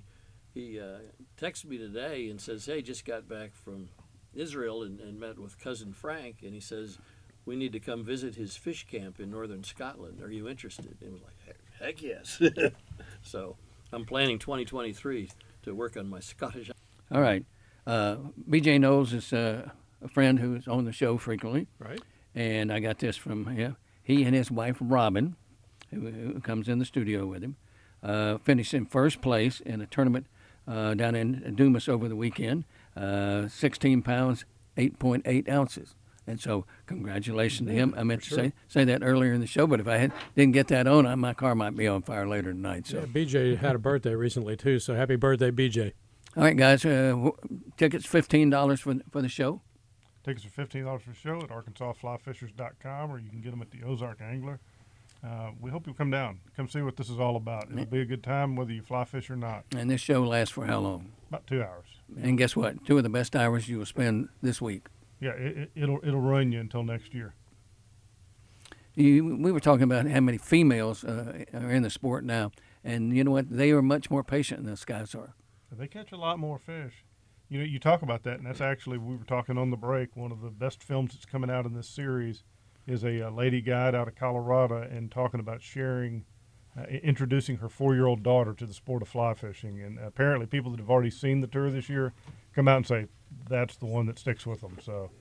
he 0.53 0.79
uh, 0.79 0.99
texted 1.39 1.65
me 1.65 1.77
today 1.77 2.29
and 2.29 2.39
says, 2.39 2.65
"Hey, 2.65 2.81
just 2.81 3.05
got 3.05 3.27
back 3.27 3.55
from 3.55 3.89
Israel 4.33 4.83
and, 4.83 4.99
and 4.99 5.19
met 5.19 5.39
with 5.39 5.59
cousin 5.59 5.93
Frank, 5.93 6.37
and 6.43 6.53
he 6.53 6.59
says." 6.59 6.97
We 7.45 7.55
need 7.55 7.71
to 7.71 7.79
come 7.79 8.03
visit 8.03 8.35
his 8.35 8.57
fish 8.57 8.85
camp 8.87 9.21
in 9.21 9.31
northern 9.31 9.63
Scotland. 9.63 10.21
Are 10.21 10.29
you 10.29 10.49
interested? 10.49 10.97
And 10.99 11.01
it 11.01 11.13
was 11.13 11.21
like, 11.21 11.37
heck, 11.45 11.55
heck 11.79 12.01
yes. 12.01 12.41
so 13.21 13.55
I'm 13.93 14.03
planning 14.03 14.37
2023 14.37 15.29
to 15.63 15.73
work 15.73 15.95
on 15.95 16.09
my 16.09 16.19
Scottish. 16.19 16.69
All 17.11 17.21
right. 17.21 17.45
Uh, 17.85 18.17
BJ 18.49 18.81
Knowles 18.81 19.13
is 19.13 19.31
uh, 19.31 19.69
a 20.01 20.07
friend 20.09 20.39
who's 20.39 20.67
on 20.67 20.83
the 20.83 20.91
show 20.91 21.17
frequently. 21.17 21.67
Right. 21.79 22.01
And 22.35 22.71
I 22.71 22.79
got 22.79 22.99
this 22.99 23.15
from 23.15 23.57
yeah, 23.57 23.71
he 24.03 24.23
and 24.23 24.35
his 24.35 24.51
wife 24.51 24.77
Robin, 24.79 25.35
who, 25.89 26.09
who 26.09 26.39
comes 26.41 26.67
in 26.67 26.79
the 26.79 26.85
studio 26.85 27.25
with 27.25 27.43
him, 27.43 27.55
uh, 28.03 28.37
finished 28.39 28.73
in 28.73 28.85
first 28.85 29.21
place 29.21 29.59
in 29.61 29.81
a 29.81 29.85
tournament 29.87 30.27
uh, 30.67 30.93
down 30.93 31.15
in 31.15 31.55
Dumas 31.55 31.87
over 31.87 32.07
the 32.07 32.15
weekend. 32.15 32.65
Uh, 32.95 33.47
16 33.47 34.01
pounds, 34.01 34.43
8.8 34.77 35.47
ounces. 35.49 35.95
And 36.29 36.41
so, 36.41 36.65
congratulations 36.87 37.69
to 37.69 37.73
him. 37.73 37.93
I 37.95 38.03
meant 38.03 38.23
to 38.23 38.27
sure. 38.29 38.37
say 38.37 38.53
say 38.67 38.83
that 38.83 39.01
earlier 39.01 39.31
in 39.31 39.39
the 39.39 39.47
show, 39.47 39.65
but 39.65 39.79
if 39.79 39.87
I 39.87 39.95
had, 39.97 40.11
didn't 40.35 40.53
get 40.53 40.67
that 40.67 40.85
on, 40.85 41.05
I, 41.05 41.15
my 41.15 41.33
car 41.33 41.55
might 41.55 41.75
be 41.77 41.87
on 41.87 42.01
fire 42.01 42.27
later 42.27 42.51
tonight. 42.51 42.87
So, 42.87 42.97
Yeah, 42.99 43.05
BJ 43.05 43.57
had 43.59 43.75
a 43.75 43.79
birthday 43.79 44.13
recently 44.13 44.57
too, 44.57 44.79
so 44.79 44.93
happy 44.95 45.15
birthday, 45.15 45.51
BJ. 45.51 45.93
all 46.35 46.43
right, 46.43 46.57
guys, 46.57 46.83
uh, 46.83 47.11
w- 47.11 47.31
tickets 47.77 48.05
fifteen 48.05 48.49
dollars 48.49 48.81
for 48.81 48.95
for 49.09 49.21
the 49.21 49.29
show. 49.29 49.61
Tickets 50.25 50.45
are 50.45 50.49
fifteen 50.49 50.83
dollars 50.83 51.03
for 51.03 51.11
the 51.11 51.15
show 51.15 51.39
at 51.41 51.49
ArkansasFlyFishers.com, 51.49 53.11
or 53.11 53.19
you 53.19 53.29
can 53.29 53.39
get 53.41 53.51
them 53.51 53.61
at 53.61 53.71
the 53.71 53.83
Ozark 53.83 54.19
Angler. 54.21 54.59
Uh, 55.23 55.49
we 55.59 55.71
hope 55.71 55.85
you'll 55.85 55.95
come 55.95 56.11
down, 56.11 56.39
come 56.55 56.67
see 56.67 56.81
what 56.81 56.95
this 56.95 57.09
is 57.09 57.19
all 57.19 57.35
about. 57.35 57.71
It'll 57.71 57.85
be 57.85 58.01
a 58.01 58.05
good 58.05 58.23
time 58.23 58.55
whether 58.55 58.71
you 58.71 58.81
fly 58.81 59.03
fish 59.03 59.29
or 59.29 59.35
not. 59.35 59.65
And 59.75 59.89
this 59.89 59.99
show 60.01 60.23
lasts 60.23 60.53
for 60.53 60.65
how 60.65 60.79
long? 60.79 61.11
About 61.29 61.47
two 61.47 61.61
hours. 61.61 61.87
And 62.21 62.37
guess 62.37 62.55
what? 62.55 62.85
Two 62.85 62.97
of 62.97 63.03
the 63.03 63.09
best 63.09 63.35
hours 63.35 63.67
you 63.67 63.79
will 63.79 63.85
spend 63.85 64.29
this 64.41 64.61
week. 64.61 64.87
Yeah, 65.19 65.31
it, 65.31 65.71
it'll 65.75 65.99
it'll 66.03 66.21
run 66.21 66.51
you 66.51 66.59
until 66.59 66.83
next 66.83 67.13
year. 67.13 67.33
You, 68.93 69.35
we 69.35 69.51
were 69.51 69.59
talking 69.59 69.83
about 69.83 70.07
how 70.07 70.19
many 70.19 70.37
females 70.37 71.03
uh, 71.03 71.45
are 71.53 71.71
in 71.71 71.83
the 71.83 71.89
sport 71.89 72.23
now, 72.23 72.51
and 72.83 73.15
you 73.15 73.23
know 73.23 73.31
what? 73.31 73.49
They 73.49 73.71
are 73.71 73.81
much 73.81 74.09
more 74.09 74.23
patient 74.23 74.63
than 74.63 74.73
us 74.73 74.85
guys 74.85 75.13
are. 75.15 75.33
They 75.71 75.87
catch 75.87 76.11
a 76.11 76.17
lot 76.17 76.39
more 76.39 76.57
fish. 76.57 77.03
You 77.49 77.59
know, 77.59 77.65
you 77.65 77.79
talk 77.79 78.01
about 78.01 78.23
that, 78.23 78.37
and 78.37 78.45
that's 78.45 78.61
actually 78.61 78.97
we 78.97 79.15
were 79.15 79.23
talking 79.23 79.57
on 79.57 79.71
the 79.71 79.77
break. 79.77 80.15
One 80.15 80.31
of 80.31 80.41
the 80.41 80.49
best 80.49 80.83
films 80.83 81.13
that's 81.13 81.25
coming 81.25 81.49
out 81.49 81.65
in 81.65 81.73
this 81.73 81.87
series 81.89 82.43
is 82.87 83.03
a, 83.03 83.27
uh 83.27 83.29
lady 83.29 83.61
guide 83.61 83.93
out 83.93 84.07
of 84.07 84.15
Colorado, 84.15 84.81
and 84.81 85.11
talking 85.11 85.39
about 85.39 85.61
sharing, 85.61 86.25
uh, 86.77 86.83
introducing 86.83 87.57
her 87.57 87.69
four-year-old 87.69 88.23
daughter 88.23 88.53
to 88.53 88.65
the 88.65 88.73
sport 88.73 89.01
of 89.01 89.07
fly 89.07 89.33
fishing. 89.33 89.81
And 89.81 89.99
apparently, 89.99 90.47
people 90.47 90.71
that 90.71 90.79
have 90.79 90.89
already 90.89 91.11
seen 91.11 91.41
the 91.41 91.47
tour 91.47 91.69
this 91.69 91.89
year 91.89 92.13
come 92.55 92.67
out 92.67 92.77
and 92.77 92.87
say 92.87 93.07
that's 93.49 93.77
the 93.77 93.85
one 93.85 94.05
that 94.07 94.17
sticks 94.17 94.45
with 94.45 94.61
them. 94.61 94.77
So 94.81 95.11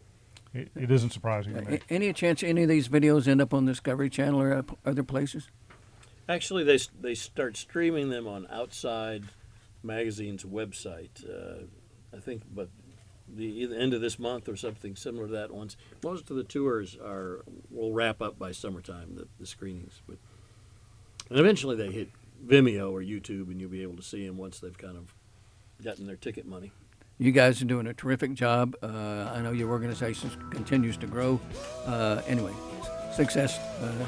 it, 0.55 0.71
it 0.75 0.91
isn't 0.91 1.11
surprising 1.11 1.55
to 1.55 1.63
me. 1.63 1.81
Any 1.91 2.13
chance 2.13 2.43
any 2.43 2.63
of 2.63 2.69
these 2.69 2.89
videos 2.89 3.27
end 3.27 3.41
up 3.41 3.53
on 3.53 3.67
Discovery 3.67 4.09
Channel 4.09 4.41
or 4.41 4.65
other 4.85 5.03
places? 5.03 5.51
Actually, 6.29 6.65
they 6.65 6.79
they 7.01 7.15
start 7.15 7.57
streaming 7.57 8.11
them 8.11 8.27
on 8.27 8.47
Outside 8.51 9.25
Magazine's 9.83 10.45
website. 10.45 11.25
Uh, 11.29 11.67
I 12.17 12.21
think, 12.21 12.43
but 12.53 12.69
the 13.29 13.69
end 13.77 13.95
of 13.95 14.01
this 14.01 14.19
month 14.19 14.49
or 14.49 14.57
something 14.57 14.97
similar 14.97 15.27
to 15.27 15.33
that. 15.33 15.51
Once 15.51 15.77
most 16.03 16.31
of 16.31 16.37
the 16.37 16.45
tours 16.45 16.97
are 17.03 17.45
will 17.71 17.93
wrap 17.93 18.23
up 18.23 18.39
by 18.39 18.53
summertime. 18.53 19.15
The, 19.17 19.27
the 19.39 19.47
screenings, 19.47 20.01
but 20.07 20.19
and 21.29 21.39
eventually 21.39 21.77
they 21.77 21.91
hit 21.91 22.11
Vimeo 22.47 22.93
or 22.93 23.01
YouTube, 23.01 23.51
and 23.51 23.61
you'll 23.61 23.71
be 23.71 23.83
able 23.83 23.97
to 23.97 24.03
see 24.03 24.27
them 24.27 24.37
once 24.37 24.61
they've 24.61 24.77
kind 24.77 24.97
of 24.97 25.15
gotten 25.83 26.07
their 26.07 26.17
ticket 26.17 26.47
money. 26.47 26.73
You 27.19 27.33
guys 27.33 27.63
are 27.63 27.65
doing 27.65 27.87
a 27.87 27.95
terrific 27.95 28.35
job. 28.35 28.77
Uh, 28.83 29.33
I 29.35 29.41
know 29.41 29.53
your 29.53 29.71
organization 29.71 30.31
continues 30.51 30.97
to 30.99 31.07
grow. 31.07 31.41
Uh, 31.87 32.21
anyway, 32.27 32.53
success, 33.15 33.59
uh, 33.81 34.07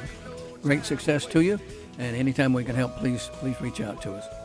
great 0.63 0.85
success 0.85 1.25
to 1.27 1.41
you. 1.41 1.59
And 1.99 2.15
anytime 2.15 2.53
we 2.53 2.65
can 2.65 2.77
help, 2.77 2.97
please 2.97 3.31
please 3.41 3.61
reach 3.61 3.81
out 3.81 4.03
to 4.03 4.13
us. 4.13 4.38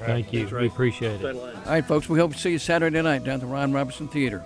Thank 0.00 0.32
you. 0.32 0.46
We 0.46 0.66
appreciate 0.66 1.20
it. 1.20 1.36
All 1.36 1.52
right, 1.66 1.84
folks. 1.84 2.08
We 2.08 2.18
hope 2.18 2.32
to 2.32 2.38
see 2.38 2.50
you 2.50 2.58
Saturday 2.58 3.02
night 3.02 3.24
down 3.24 3.34
at 3.34 3.40
the 3.40 3.46
Ron 3.46 3.72
Robinson 3.72 4.08
Theater. 4.08 4.44